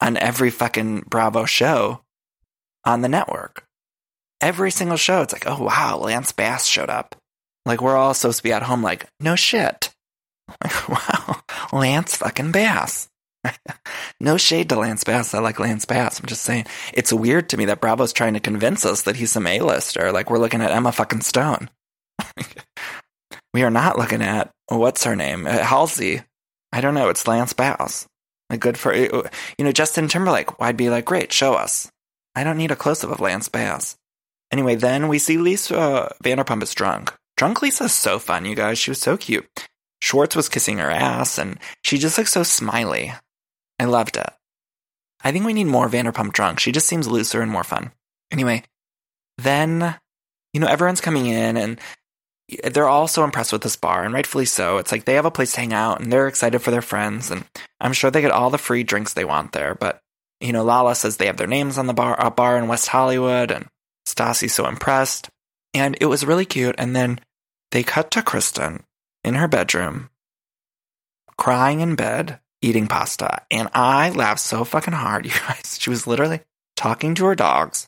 on 0.00 0.16
every 0.16 0.50
fucking 0.50 1.04
Bravo 1.08 1.44
show 1.44 2.00
on 2.84 3.02
the 3.02 3.08
network. 3.08 3.64
Every 4.40 4.70
single 4.70 4.96
show, 4.96 5.22
it's 5.22 5.32
like, 5.32 5.46
oh 5.46 5.62
wow, 5.62 5.98
Lance 5.98 6.32
Bass 6.32 6.66
showed 6.66 6.90
up. 6.90 7.14
Like 7.66 7.80
we're 7.80 7.96
all 7.96 8.14
supposed 8.14 8.38
to 8.38 8.42
be 8.42 8.52
at 8.52 8.62
home, 8.62 8.82
like, 8.82 9.06
no 9.20 9.36
shit. 9.36 9.90
Like, 10.62 10.88
wow, 10.90 11.42
Lance 11.72 12.16
fucking 12.16 12.52
Bass. 12.52 13.08
No 14.20 14.36
shade 14.36 14.68
to 14.68 14.76
Lance 14.76 15.04
Bass. 15.04 15.34
I 15.34 15.38
like 15.38 15.60
Lance 15.60 15.84
Bass. 15.84 16.20
I'm 16.20 16.26
just 16.26 16.42
saying 16.42 16.66
it's 16.92 17.12
weird 17.12 17.48
to 17.50 17.56
me 17.56 17.64
that 17.66 17.80
Bravo's 17.80 18.12
trying 18.12 18.34
to 18.34 18.40
convince 18.40 18.84
us 18.84 19.02
that 19.02 19.16
he's 19.16 19.32
some 19.32 19.46
A-lister. 19.46 20.12
Like 20.12 20.30
we're 20.30 20.38
looking 20.38 20.60
at 20.60 20.70
Emma 20.70 20.92
fucking 20.92 21.22
Stone. 21.22 21.70
we 23.54 23.62
are 23.62 23.70
not 23.70 23.98
looking 23.98 24.22
at 24.22 24.50
what's 24.68 25.04
her 25.04 25.16
name, 25.16 25.46
uh, 25.46 25.58
Halsey. 25.58 26.22
I 26.72 26.80
don't 26.80 26.94
know. 26.94 27.08
It's 27.08 27.26
Lance 27.28 27.52
Bass. 27.52 28.06
Good 28.58 28.78
for 28.78 28.94
you 28.94 29.24
know 29.58 29.72
Justin 29.72 30.08
Timberlake. 30.08 30.48
I'd 30.60 30.76
be 30.76 30.90
like, 30.90 31.04
great, 31.04 31.32
show 31.32 31.54
us. 31.54 31.90
I 32.36 32.44
don't 32.44 32.58
need 32.58 32.70
a 32.70 32.76
close 32.76 33.02
up 33.02 33.10
of 33.10 33.20
Lance 33.20 33.48
Bass. 33.48 33.96
Anyway, 34.52 34.74
then 34.74 35.08
we 35.08 35.18
see 35.18 35.38
Lisa 35.38 36.14
Vanderpump 36.22 36.62
is 36.62 36.74
drunk. 36.74 37.12
Drunk 37.36 37.62
Lisa's 37.62 37.92
so 37.92 38.18
fun, 38.18 38.44
you 38.44 38.54
guys. 38.54 38.78
She 38.78 38.90
was 38.90 39.00
so 39.00 39.16
cute. 39.16 39.46
Schwartz 40.00 40.36
was 40.36 40.48
kissing 40.48 40.78
her 40.78 40.90
ass, 40.90 41.38
and 41.38 41.58
she 41.82 41.98
just 41.98 42.18
looks 42.18 42.32
so 42.32 42.42
smiley. 42.42 43.12
I 43.78 43.84
loved 43.84 44.16
it. 44.16 44.30
I 45.22 45.32
think 45.32 45.44
we 45.44 45.52
need 45.52 45.64
more 45.64 45.88
Vanderpump 45.88 46.32
drunk. 46.32 46.60
She 46.60 46.72
just 46.72 46.86
seems 46.86 47.08
looser 47.08 47.40
and 47.40 47.50
more 47.50 47.64
fun. 47.64 47.92
Anyway, 48.30 48.62
then, 49.38 49.96
you 50.52 50.60
know, 50.60 50.66
everyone's 50.66 51.00
coming 51.00 51.26
in 51.26 51.56
and 51.56 51.80
they're 52.62 52.88
all 52.88 53.08
so 53.08 53.24
impressed 53.24 53.52
with 53.52 53.62
this 53.62 53.76
bar, 53.76 54.04
and 54.04 54.12
rightfully 54.12 54.44
so. 54.44 54.76
It's 54.76 54.92
like 54.92 55.06
they 55.06 55.14
have 55.14 55.24
a 55.24 55.30
place 55.30 55.52
to 55.54 55.60
hang 55.60 55.72
out 55.72 56.00
and 56.00 56.12
they're 56.12 56.28
excited 56.28 56.58
for 56.58 56.70
their 56.70 56.82
friends, 56.82 57.30
and 57.30 57.44
I'm 57.80 57.94
sure 57.94 58.10
they 58.10 58.20
get 58.20 58.32
all 58.32 58.50
the 58.50 58.58
free 58.58 58.82
drinks 58.82 59.14
they 59.14 59.24
want 59.24 59.52
there. 59.52 59.74
But, 59.74 60.00
you 60.40 60.52
know, 60.52 60.62
Lala 60.62 60.94
says 60.94 61.16
they 61.16 61.26
have 61.26 61.38
their 61.38 61.46
names 61.46 61.78
on 61.78 61.86
the 61.86 61.94
bar, 61.94 62.14
a 62.18 62.30
bar 62.30 62.58
in 62.58 62.68
West 62.68 62.88
Hollywood, 62.88 63.50
and 63.50 63.66
Stassi's 64.04 64.52
so 64.52 64.66
impressed. 64.66 65.30
And 65.72 65.96
it 66.02 66.06
was 66.06 66.26
really 66.26 66.44
cute. 66.44 66.74
And 66.76 66.94
then 66.94 67.18
they 67.70 67.82
cut 67.82 68.10
to 68.10 68.22
Kristen 68.22 68.84
in 69.24 69.36
her 69.36 69.48
bedroom, 69.48 70.10
crying 71.38 71.80
in 71.80 71.94
bed, 71.94 72.40
eating 72.64 72.86
pasta. 72.86 73.42
And 73.50 73.68
I 73.74 74.10
laughed 74.10 74.40
so 74.40 74.64
fucking 74.64 74.94
hard, 74.94 75.26
you 75.26 75.32
guys. 75.32 75.78
She 75.78 75.90
was 75.90 76.06
literally 76.06 76.40
talking 76.76 77.14
to 77.14 77.26
her 77.26 77.34
dogs, 77.34 77.86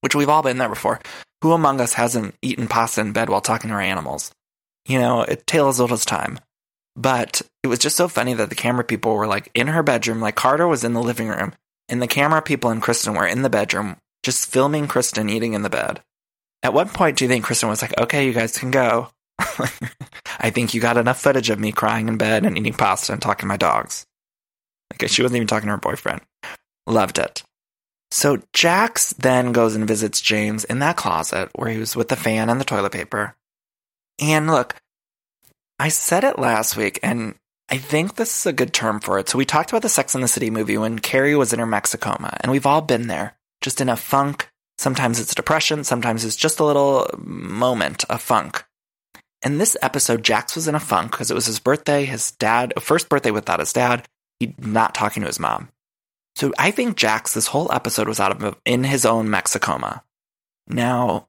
which 0.00 0.14
we've 0.14 0.28
all 0.28 0.42
been 0.42 0.58
there 0.58 0.68
before. 0.68 1.00
Who 1.42 1.52
among 1.52 1.80
us 1.80 1.92
hasn't 1.92 2.34
eaten 2.40 2.68
pasta 2.68 3.02
in 3.02 3.12
bed 3.12 3.28
while 3.28 3.42
talking 3.42 3.68
to 3.68 3.74
our 3.74 3.80
animals? 3.80 4.32
You 4.86 4.98
know, 4.98 5.22
it 5.22 5.46
tale 5.46 5.68
as 5.68 5.80
old 5.80 5.92
as 5.92 6.04
time. 6.04 6.40
But 6.96 7.42
it 7.62 7.66
was 7.66 7.80
just 7.80 7.96
so 7.96 8.08
funny 8.08 8.34
that 8.34 8.48
the 8.48 8.54
camera 8.54 8.84
people 8.84 9.14
were 9.14 9.26
like 9.26 9.50
in 9.54 9.66
her 9.66 9.82
bedroom, 9.82 10.20
like 10.20 10.36
Carter 10.36 10.66
was 10.66 10.84
in 10.84 10.92
the 10.92 11.02
living 11.02 11.28
room, 11.28 11.52
and 11.88 12.00
the 12.00 12.06
camera 12.06 12.40
people 12.40 12.70
and 12.70 12.80
Kristen 12.80 13.14
were 13.14 13.26
in 13.26 13.42
the 13.42 13.50
bedroom, 13.50 13.96
just 14.22 14.48
filming 14.48 14.86
Kristen 14.86 15.28
eating 15.28 15.54
in 15.54 15.62
the 15.62 15.70
bed. 15.70 16.00
At 16.62 16.72
what 16.72 16.94
point 16.94 17.18
do 17.18 17.24
you 17.24 17.28
think 17.28 17.44
Kristen 17.44 17.68
was 17.68 17.82
like, 17.82 17.98
okay, 18.00 18.26
you 18.26 18.32
guys 18.32 18.56
can 18.56 18.70
go? 18.70 19.10
I 19.38 20.50
think 20.50 20.72
you 20.72 20.80
got 20.80 20.96
enough 20.96 21.20
footage 21.20 21.50
of 21.50 21.58
me 21.58 21.72
crying 21.72 22.08
in 22.08 22.16
bed 22.16 22.46
and 22.46 22.56
eating 22.56 22.72
pasta 22.72 23.12
and 23.12 23.20
talking 23.20 23.42
to 23.42 23.46
my 23.46 23.56
dogs. 23.56 24.06
Okay, 24.94 25.06
she 25.06 25.22
wasn't 25.22 25.36
even 25.36 25.48
talking 25.48 25.66
to 25.66 25.72
her 25.72 25.78
boyfriend. 25.78 26.20
Loved 26.86 27.18
it. 27.18 27.42
So 28.10 28.40
Jax 28.52 29.12
then 29.14 29.52
goes 29.52 29.74
and 29.74 29.88
visits 29.88 30.20
James 30.20 30.64
in 30.64 30.78
that 30.78 30.96
closet 30.96 31.50
where 31.54 31.70
he 31.70 31.78
was 31.78 31.96
with 31.96 32.08
the 32.08 32.16
fan 32.16 32.48
and 32.48 32.60
the 32.60 32.64
toilet 32.64 32.92
paper. 32.92 33.34
And 34.20 34.46
look, 34.46 34.76
I 35.78 35.88
said 35.88 36.22
it 36.22 36.38
last 36.38 36.76
week, 36.76 37.00
and 37.02 37.34
I 37.68 37.78
think 37.78 38.14
this 38.14 38.38
is 38.38 38.46
a 38.46 38.52
good 38.52 38.72
term 38.72 39.00
for 39.00 39.18
it. 39.18 39.28
So 39.28 39.38
we 39.38 39.44
talked 39.44 39.70
about 39.70 39.82
the 39.82 39.88
Sex 39.88 40.14
and 40.14 40.22
the 40.22 40.28
City 40.28 40.50
movie 40.50 40.78
when 40.78 41.00
Carrie 41.00 41.34
was 41.34 41.52
in 41.52 41.58
her 41.58 41.66
Mexicoma, 41.66 42.36
and 42.40 42.52
we've 42.52 42.66
all 42.66 42.80
been 42.80 43.08
there, 43.08 43.36
just 43.60 43.80
in 43.80 43.88
a 43.88 43.96
funk. 43.96 44.48
Sometimes 44.78 45.18
it's 45.18 45.34
depression, 45.34 45.82
sometimes 45.82 46.24
it's 46.24 46.36
just 46.36 46.60
a 46.60 46.64
little 46.64 47.08
moment 47.18 48.04
of 48.10 48.22
funk. 48.22 48.64
In 49.42 49.58
this 49.58 49.76
episode, 49.82 50.22
Jax 50.22 50.54
was 50.54 50.68
in 50.68 50.74
a 50.74 50.80
funk 50.80 51.10
because 51.10 51.30
it 51.30 51.34
was 51.34 51.46
his 51.46 51.58
birthday, 51.58 52.04
his 52.04 52.30
dad, 52.32 52.72
first 52.80 53.08
birthday 53.08 53.30
without 53.30 53.60
his 53.60 53.72
dad, 53.72 54.06
not 54.58 54.94
talking 54.94 55.22
to 55.22 55.26
his 55.28 55.40
mom. 55.40 55.68
So 56.36 56.52
I 56.58 56.70
think 56.70 56.96
Jax 56.96 57.32
this 57.32 57.46
whole 57.46 57.70
episode 57.72 58.08
was 58.08 58.20
out 58.20 58.42
of 58.42 58.56
in 58.64 58.84
his 58.84 59.06
own 59.06 59.28
Mexicoma. 59.28 60.02
Now, 60.66 61.28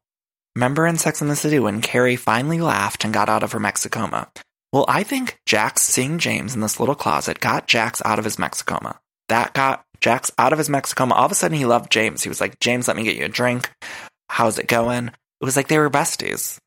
remember 0.55 0.87
in 0.87 0.97
Sex 0.97 1.21
and 1.21 1.29
the 1.29 1.35
City 1.35 1.59
when 1.59 1.81
Carrie 1.81 2.15
finally 2.15 2.59
laughed 2.59 3.03
and 3.03 3.13
got 3.13 3.29
out 3.29 3.43
of 3.43 3.51
her 3.51 3.59
Mexicoma? 3.59 4.27
Well, 4.73 4.85
I 4.87 5.03
think 5.03 5.39
Jax 5.45 5.83
seeing 5.83 6.17
James 6.17 6.55
in 6.55 6.61
this 6.61 6.79
little 6.79 6.95
closet 6.95 7.39
got 7.39 7.67
Jax 7.67 8.01
out 8.03 8.19
of 8.19 8.25
his 8.25 8.37
Mexicoma. 8.37 8.97
That 9.29 9.53
got 9.53 9.85
Jax 10.01 10.31
out 10.37 10.53
of 10.53 10.57
his 10.57 10.69
Mexicoma. 10.69 11.11
All 11.11 11.25
of 11.25 11.31
a 11.31 11.35
sudden, 11.35 11.57
he 11.57 11.65
loved 11.65 11.91
James. 11.91 12.23
He 12.23 12.29
was 12.29 12.41
like, 12.41 12.59
James, 12.59 12.87
let 12.87 12.97
me 12.97 13.03
get 13.03 13.15
you 13.15 13.25
a 13.25 13.29
drink. 13.29 13.71
How's 14.29 14.59
it 14.59 14.67
going? 14.67 15.07
It 15.07 15.45
was 15.45 15.55
like 15.55 15.67
they 15.67 15.77
were 15.77 15.89
besties. 15.89 16.57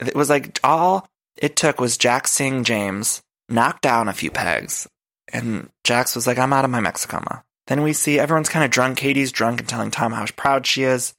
It 0.00 0.16
was 0.16 0.30
like 0.30 0.58
all 0.64 1.06
it 1.36 1.56
took 1.56 1.80
was 1.80 1.98
Jax 1.98 2.30
seeing 2.30 2.64
James 2.64 3.20
knock 3.48 3.80
down 3.80 4.08
a 4.08 4.12
few 4.12 4.30
pegs 4.30 4.88
and 5.32 5.70
Jax 5.84 6.14
was 6.14 6.26
like, 6.26 6.38
I'm 6.38 6.52
out 6.52 6.64
of 6.64 6.70
my 6.70 6.80
Mexicoma. 6.80 7.42
Then 7.66 7.82
we 7.82 7.92
see 7.92 8.18
everyone's 8.18 8.48
kind 8.48 8.64
of 8.64 8.70
drunk. 8.70 8.98
Katie's 8.98 9.32
drunk 9.32 9.60
and 9.60 9.68
telling 9.68 9.90
Tom 9.90 10.12
how 10.12 10.24
proud 10.36 10.66
she 10.66 10.84
is. 10.84 11.14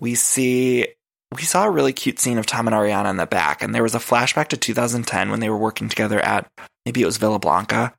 We 0.00 0.14
see 0.14 0.86
we 1.34 1.42
saw 1.42 1.64
a 1.64 1.70
really 1.70 1.92
cute 1.92 2.18
scene 2.18 2.38
of 2.38 2.46
Tom 2.46 2.66
and 2.66 2.74
Ariana 2.74 3.10
in 3.10 3.18
the 3.18 3.26
back, 3.26 3.62
and 3.62 3.74
there 3.74 3.82
was 3.82 3.94
a 3.94 3.98
flashback 3.98 4.48
to 4.48 4.56
2010 4.56 5.30
when 5.30 5.40
they 5.40 5.50
were 5.50 5.58
working 5.58 5.88
together 5.88 6.20
at 6.20 6.50
maybe 6.86 7.02
it 7.02 7.06
was 7.06 7.18
Villa 7.18 7.38
Blanca. 7.38 7.94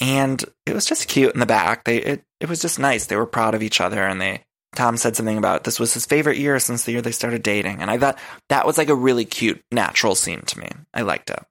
And 0.00 0.44
it 0.64 0.74
was 0.74 0.86
just 0.86 1.08
cute 1.08 1.34
in 1.34 1.40
the 1.40 1.46
back. 1.46 1.84
They 1.84 1.98
it, 1.98 2.24
it 2.40 2.48
was 2.48 2.60
just 2.60 2.78
nice. 2.78 3.06
They 3.06 3.16
were 3.16 3.26
proud 3.26 3.54
of 3.54 3.62
each 3.62 3.80
other 3.80 4.04
and 4.04 4.20
they 4.20 4.44
Tom 4.74 4.96
said 4.96 5.16
something 5.16 5.38
about 5.38 5.64
this 5.64 5.80
was 5.80 5.94
his 5.94 6.06
favorite 6.06 6.36
year 6.36 6.58
since 6.60 6.84
the 6.84 6.92
year 6.92 7.02
they 7.02 7.10
started 7.10 7.42
dating. 7.42 7.80
And 7.80 7.90
I 7.90 7.98
thought 7.98 8.18
that 8.48 8.66
was 8.66 8.78
like 8.78 8.90
a 8.90 8.94
really 8.94 9.24
cute, 9.24 9.60
natural 9.72 10.14
scene 10.14 10.42
to 10.42 10.58
me. 10.58 10.68
I 10.94 11.02
liked 11.02 11.30
it. 11.30 11.42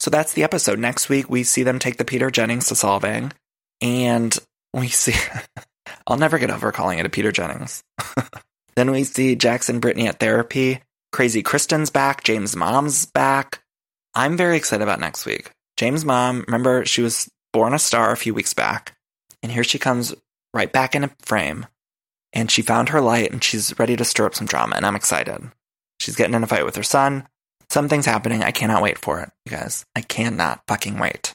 So 0.00 0.10
that's 0.10 0.32
the 0.32 0.44
episode. 0.44 0.78
Next 0.78 1.08
week, 1.08 1.28
we 1.28 1.42
see 1.42 1.62
them 1.62 1.78
take 1.78 1.96
the 1.96 2.04
Peter 2.04 2.30
Jennings 2.30 2.68
to 2.68 2.74
Solvang, 2.74 3.32
And 3.80 4.36
we 4.72 4.88
see, 4.88 5.14
I'll 6.06 6.16
never 6.18 6.38
get 6.38 6.50
over 6.50 6.72
calling 6.72 6.98
it 6.98 7.06
a 7.06 7.10
Peter 7.10 7.32
Jennings. 7.32 7.82
then 8.76 8.90
we 8.90 9.04
see 9.04 9.36
Jackson 9.36 9.80
Brittany 9.80 10.08
at 10.08 10.20
therapy. 10.20 10.80
Crazy 11.10 11.42
Kristen's 11.42 11.90
back. 11.90 12.22
James' 12.22 12.54
mom's 12.54 13.06
back. 13.06 13.62
I'm 14.14 14.36
very 14.36 14.56
excited 14.56 14.82
about 14.82 15.00
next 15.00 15.26
week. 15.26 15.50
James' 15.76 16.04
mom, 16.04 16.44
remember, 16.46 16.84
she 16.84 17.02
was 17.02 17.28
born 17.52 17.74
a 17.74 17.78
star 17.78 18.12
a 18.12 18.16
few 18.16 18.34
weeks 18.34 18.54
back. 18.54 18.96
And 19.42 19.50
here 19.50 19.64
she 19.64 19.78
comes 19.78 20.14
right 20.52 20.72
back 20.72 20.94
in 20.94 21.04
a 21.04 21.10
frame 21.20 21.66
and 22.32 22.50
she 22.50 22.62
found 22.62 22.90
her 22.90 23.00
light 23.00 23.32
and 23.32 23.42
she's 23.42 23.78
ready 23.78 23.96
to 23.96 24.04
stir 24.04 24.26
up 24.26 24.34
some 24.34 24.46
drama 24.46 24.76
and 24.76 24.84
I'm 24.84 24.96
excited. 24.96 25.40
She's 26.00 26.16
getting 26.16 26.34
in 26.34 26.42
a 26.42 26.46
fight 26.46 26.64
with 26.64 26.76
her 26.76 26.82
son. 26.82 27.26
Something's 27.70 28.06
happening. 28.06 28.42
I 28.42 28.50
cannot 28.50 28.82
wait 28.82 28.98
for 28.98 29.20
it, 29.20 29.30
you 29.44 29.52
guys. 29.52 29.84
I 29.94 30.00
cannot 30.00 30.62
fucking 30.66 30.98
wait. 30.98 31.34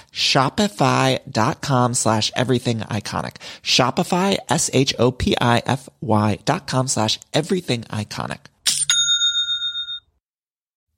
shopify.com 0.21 1.93
slash 1.93 2.31
everything 2.35 2.79
iconic. 2.79 3.35
Shopify, 3.61 4.37
S-H-O-P-I-F-Y 4.49 6.39
dot 6.45 6.67
com 6.67 6.87
slash 6.87 7.19
everything 7.33 7.81
iconic. 7.83 8.39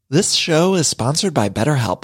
This 0.10 0.34
show 0.34 0.76
is 0.76 0.88
sponsored 0.88 1.34
by 1.34 1.50
BetterHelp. 1.50 2.04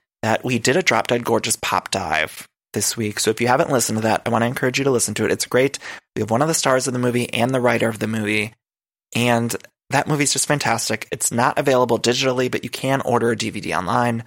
that 0.21 0.43
we 0.43 0.59
did 0.59 0.77
a 0.77 0.83
Drop 0.83 1.07
Dead 1.07 1.23
Gorgeous 1.25 1.57
pop 1.61 1.91
dive 1.91 2.47
this 2.73 2.95
week. 2.95 3.19
So 3.19 3.31
if 3.31 3.41
you 3.41 3.47
haven't 3.47 3.71
listened 3.71 3.97
to 3.97 4.03
that, 4.03 4.21
I 4.25 4.29
want 4.29 4.43
to 4.43 4.47
encourage 4.47 4.77
you 4.77 4.83
to 4.85 4.91
listen 4.91 5.13
to 5.15 5.25
it. 5.25 5.31
It's 5.31 5.45
great. 5.45 5.79
We 6.15 6.21
have 6.21 6.31
one 6.31 6.41
of 6.41 6.47
the 6.47 6.53
stars 6.53 6.87
of 6.87 6.93
the 6.93 6.99
movie 6.99 7.31
and 7.33 7.51
the 7.51 7.61
writer 7.61 7.89
of 7.89 7.99
the 7.99 8.07
movie. 8.07 8.53
And 9.15 9.55
that 9.89 10.07
movie's 10.07 10.33
just 10.33 10.47
fantastic. 10.47 11.07
It's 11.11 11.31
not 11.31 11.59
available 11.59 11.99
digitally, 11.99 12.49
but 12.49 12.63
you 12.63 12.69
can 12.69 13.01
order 13.01 13.31
a 13.31 13.35
DVD 13.35 13.77
online. 13.77 14.23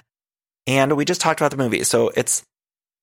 And 0.66 0.96
we 0.96 1.04
just 1.04 1.20
talked 1.20 1.40
about 1.40 1.50
the 1.50 1.56
movie. 1.56 1.84
So 1.84 2.10
it's 2.16 2.42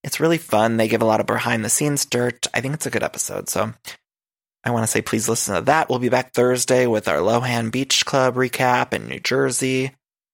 it's 0.04 0.20
really 0.20 0.39
fun. 0.39 0.78
They 0.78 0.88
give 0.88 1.02
a 1.02 1.06
lot 1.06 1.20
of 1.20 1.28
behind 1.28 1.64
the 1.64 1.70
scenes 1.70 2.06
dirt. 2.06 2.48
I 2.54 2.62
think 2.62 2.74
it's 2.74 2.88
a 2.88 2.92
good 2.92 3.04
episode. 3.04 3.50
So 3.50 3.72
I 4.64 4.72
want 4.72 4.84
to 4.84 4.92
say 4.92 5.02
please 5.02 5.30
listen 5.30 5.56
to 5.56 5.62
that. 5.62 5.89
We'll 5.89 6.00
be 6.00 6.10
back 6.10 6.34
Thursday 6.34 6.88
with 6.88 7.08
our 7.08 7.18
Lohan 7.18 7.72
Beach 7.72 8.06
Club 8.06 8.36
recap 8.36 8.94
in 8.94 9.08
New 9.08 9.20
Jersey. 9.20 9.92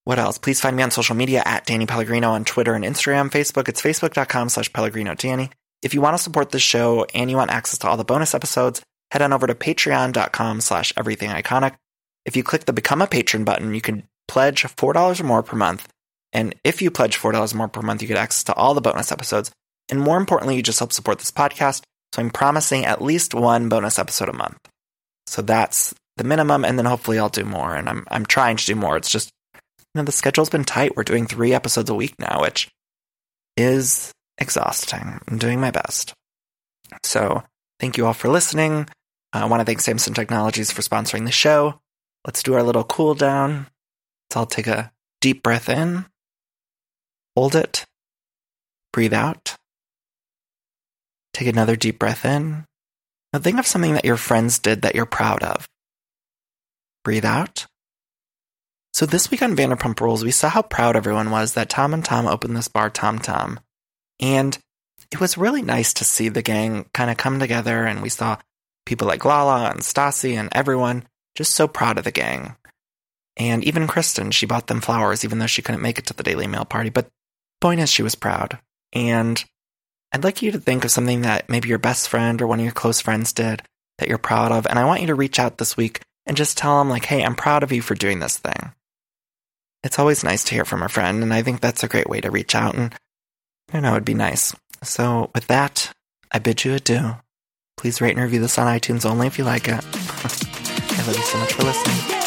What 0.07 0.19
else? 0.19 0.37
Please 0.37 0.61
find 0.61 0.73
me 0.73 0.83
on 0.83 0.91
social 0.91 1.17
media 1.17 1.43
at 1.45 1.65
Danny 1.65 1.85
Pellegrino 1.85 2.29
on 2.29 2.45
Twitter 2.45 2.73
and 2.73 2.85
Instagram. 2.85 3.29
Facebook, 3.29 3.67
it's 3.67 3.81
facebook.com 3.81 4.47
slash 4.47 4.71
Pellegrino 4.71 5.15
Danny. 5.15 5.49
If 5.81 5.93
you 5.93 5.99
want 5.99 6.15
to 6.15 6.23
support 6.23 6.51
this 6.51 6.61
show 6.61 7.05
and 7.13 7.29
you 7.29 7.35
want 7.35 7.51
access 7.51 7.79
to 7.79 7.89
all 7.89 7.97
the 7.97 8.05
bonus 8.05 8.33
episodes, 8.33 8.81
head 9.11 9.21
on 9.21 9.33
over 9.33 9.47
to 9.47 9.53
patreon.com 9.53 10.61
slash 10.61 10.93
everything 10.95 11.29
iconic. 11.31 11.75
If 12.23 12.37
you 12.37 12.43
click 12.45 12.63
the 12.63 12.71
become 12.71 13.01
a 13.01 13.07
patron 13.07 13.43
button, 13.43 13.73
you 13.73 13.81
can 13.81 14.07
pledge 14.29 14.63
$4 14.63 15.19
or 15.19 15.23
more 15.25 15.43
per 15.43 15.57
month. 15.57 15.89
And 16.31 16.55
if 16.63 16.81
you 16.81 16.89
pledge 16.89 17.17
$4 17.17 17.53
or 17.53 17.57
more 17.57 17.67
per 17.67 17.81
month, 17.81 18.01
you 18.01 18.07
get 18.07 18.15
access 18.15 18.45
to 18.45 18.53
all 18.53 18.75
the 18.75 18.79
bonus 18.79 19.11
episodes. 19.11 19.51
And 19.89 19.99
more 19.99 20.15
importantly, 20.15 20.55
you 20.55 20.63
just 20.63 20.79
help 20.79 20.93
support 20.93 21.19
this 21.19 21.31
podcast. 21.31 21.81
So 22.15 22.21
I'm 22.21 22.29
promising 22.29 22.85
at 22.85 23.01
least 23.01 23.33
one 23.33 23.67
bonus 23.67 23.99
episode 23.99 24.29
a 24.29 24.33
month. 24.33 24.69
So 25.25 25.41
that's 25.41 25.93
the 26.15 26.23
minimum. 26.23 26.63
And 26.63 26.79
then 26.79 26.85
hopefully 26.85 27.19
I'll 27.19 27.27
do 27.27 27.43
more. 27.43 27.75
And 27.75 27.89
I'm, 27.89 28.05
I'm 28.09 28.25
trying 28.25 28.55
to 28.55 28.65
do 28.65 28.75
more. 28.75 28.95
It's 28.95 29.11
just 29.11 29.31
know, 29.97 30.03
the 30.03 30.11
schedule's 30.11 30.49
been 30.49 30.63
tight. 30.63 30.95
We're 30.95 31.03
doing 31.03 31.27
three 31.27 31.53
episodes 31.53 31.89
a 31.89 31.95
week 31.95 32.15
now, 32.19 32.41
which 32.41 32.69
is 33.55 34.11
exhausting. 34.37 35.19
I'm 35.27 35.37
doing 35.37 35.59
my 35.59 35.71
best. 35.71 36.13
So 37.03 37.43
thank 37.79 37.97
you 37.97 38.05
all 38.05 38.13
for 38.13 38.29
listening. 38.29 38.87
I 39.33 39.45
want 39.45 39.61
to 39.61 39.65
thank 39.65 39.81
Samson 39.81 40.13
Technologies 40.13 40.71
for 40.71 40.81
sponsoring 40.81 41.25
the 41.25 41.31
show. 41.31 41.79
Let's 42.25 42.43
do 42.43 42.53
our 42.53 42.63
little 42.63 42.83
cool 42.83 43.13
down. 43.13 43.67
Let's 44.29 44.37
all 44.37 44.45
take 44.45 44.67
a 44.67 44.91
deep 45.21 45.43
breath 45.43 45.69
in, 45.69 46.05
hold 47.35 47.55
it, 47.55 47.85
breathe 48.91 49.13
out, 49.13 49.55
take 51.33 51.47
another 51.47 51.75
deep 51.75 51.99
breath 51.99 52.25
in. 52.25 52.65
Now 53.31 53.39
think 53.39 53.59
of 53.59 53.67
something 53.67 53.93
that 53.93 54.05
your 54.05 54.17
friends 54.17 54.59
did 54.59 54.81
that 54.81 54.95
you're 54.95 55.05
proud 55.05 55.43
of. 55.43 55.67
Breathe 57.03 57.25
out. 57.25 57.67
So 58.97 59.05
this 59.05 59.29
week 59.29 59.43
on 59.43 59.55
Vanderpump 59.55 60.01
Rules, 60.01 60.23
we 60.23 60.31
saw 60.31 60.49
how 60.49 60.63
proud 60.63 60.95
everyone 60.95 61.29
was 61.29 61.53
that 61.53 61.69
Tom 61.69 61.93
and 61.93 62.03
Tom 62.03 62.25
opened 62.25 62.57
this 62.57 62.67
bar 62.67 62.89
Tom 62.89 63.19
Tom. 63.19 63.59
And 64.19 64.57
it 65.11 65.21
was 65.21 65.37
really 65.37 65.61
nice 65.61 65.93
to 65.93 66.03
see 66.03 66.29
the 66.29 66.41
gang 66.41 66.89
kind 66.95 67.11
of 67.11 67.17
come 67.17 67.39
together 67.39 67.85
and 67.85 68.01
we 68.01 68.09
saw 68.09 68.37
people 68.87 69.07
like 69.07 69.23
Lala 69.23 69.69
and 69.69 69.81
Stassi 69.81 70.33
and 70.33 70.49
everyone 70.51 71.05
just 71.35 71.53
so 71.53 71.67
proud 71.67 71.99
of 71.99 72.05
the 72.05 72.11
gang. 72.11 72.55
And 73.37 73.63
even 73.63 73.85
Kristen, 73.85 74.31
she 74.31 74.47
bought 74.47 74.65
them 74.65 74.81
flowers 74.81 75.23
even 75.23 75.37
though 75.37 75.45
she 75.45 75.61
couldn't 75.61 75.83
make 75.83 75.99
it 75.99 76.07
to 76.07 76.15
the 76.15 76.23
Daily 76.23 76.47
Mail 76.47 76.65
party. 76.65 76.89
But 76.89 77.07
point 77.61 77.79
is, 77.79 77.91
she 77.91 78.01
was 78.01 78.15
proud. 78.15 78.57
And 78.93 79.45
I'd 80.11 80.23
like 80.23 80.41
you 80.41 80.49
to 80.53 80.59
think 80.59 80.85
of 80.85 80.89
something 80.89 81.21
that 81.21 81.49
maybe 81.49 81.69
your 81.69 81.77
best 81.77 82.09
friend 82.09 82.41
or 82.41 82.47
one 82.47 82.57
of 82.57 82.65
your 82.65 82.73
close 82.73 82.99
friends 82.99 83.31
did 83.31 83.61
that 83.99 84.09
you're 84.09 84.17
proud 84.17 84.51
of. 84.51 84.65
And 84.65 84.79
I 84.79 84.85
want 84.85 85.01
you 85.01 85.07
to 85.07 85.13
reach 85.13 85.37
out 85.37 85.59
this 85.59 85.77
week 85.77 86.01
and 86.25 86.35
just 86.35 86.57
tell 86.57 86.79
them, 86.79 86.89
like, 86.89 87.05
hey, 87.05 87.23
I'm 87.23 87.35
proud 87.35 87.61
of 87.61 87.71
you 87.71 87.83
for 87.83 87.93
doing 87.93 88.19
this 88.19 88.39
thing. 88.39 88.73
It's 89.83 89.99
always 89.99 90.23
nice 90.23 90.43
to 90.45 90.53
hear 90.53 90.65
from 90.65 90.83
a 90.83 90.89
friend. 90.89 91.23
And 91.23 91.33
I 91.33 91.41
think 91.43 91.61
that's 91.61 91.83
a 91.83 91.87
great 91.87 92.09
way 92.09 92.21
to 92.21 92.31
reach 92.31 92.55
out. 92.55 92.75
And 92.75 92.93
I 93.69 93.73
don't 93.73 93.83
know, 93.83 93.91
it'd 93.91 94.05
be 94.05 94.13
nice. 94.13 94.55
So 94.83 95.31
with 95.33 95.47
that, 95.47 95.91
I 96.31 96.39
bid 96.39 96.63
you 96.63 96.73
adieu. 96.73 97.15
Please 97.77 98.01
rate 98.01 98.15
and 98.15 98.23
review 98.23 98.39
this 98.39 98.57
on 98.57 98.67
iTunes 98.67 99.09
only 99.09 99.27
if 99.27 99.37
you 99.37 99.43
like 99.43 99.67
it. 99.67 99.73
I 99.73 101.03
love 101.05 101.15
you 101.15 101.23
so 101.23 101.37
much 101.37 101.53
for 101.53 101.63
listening. 101.63 102.26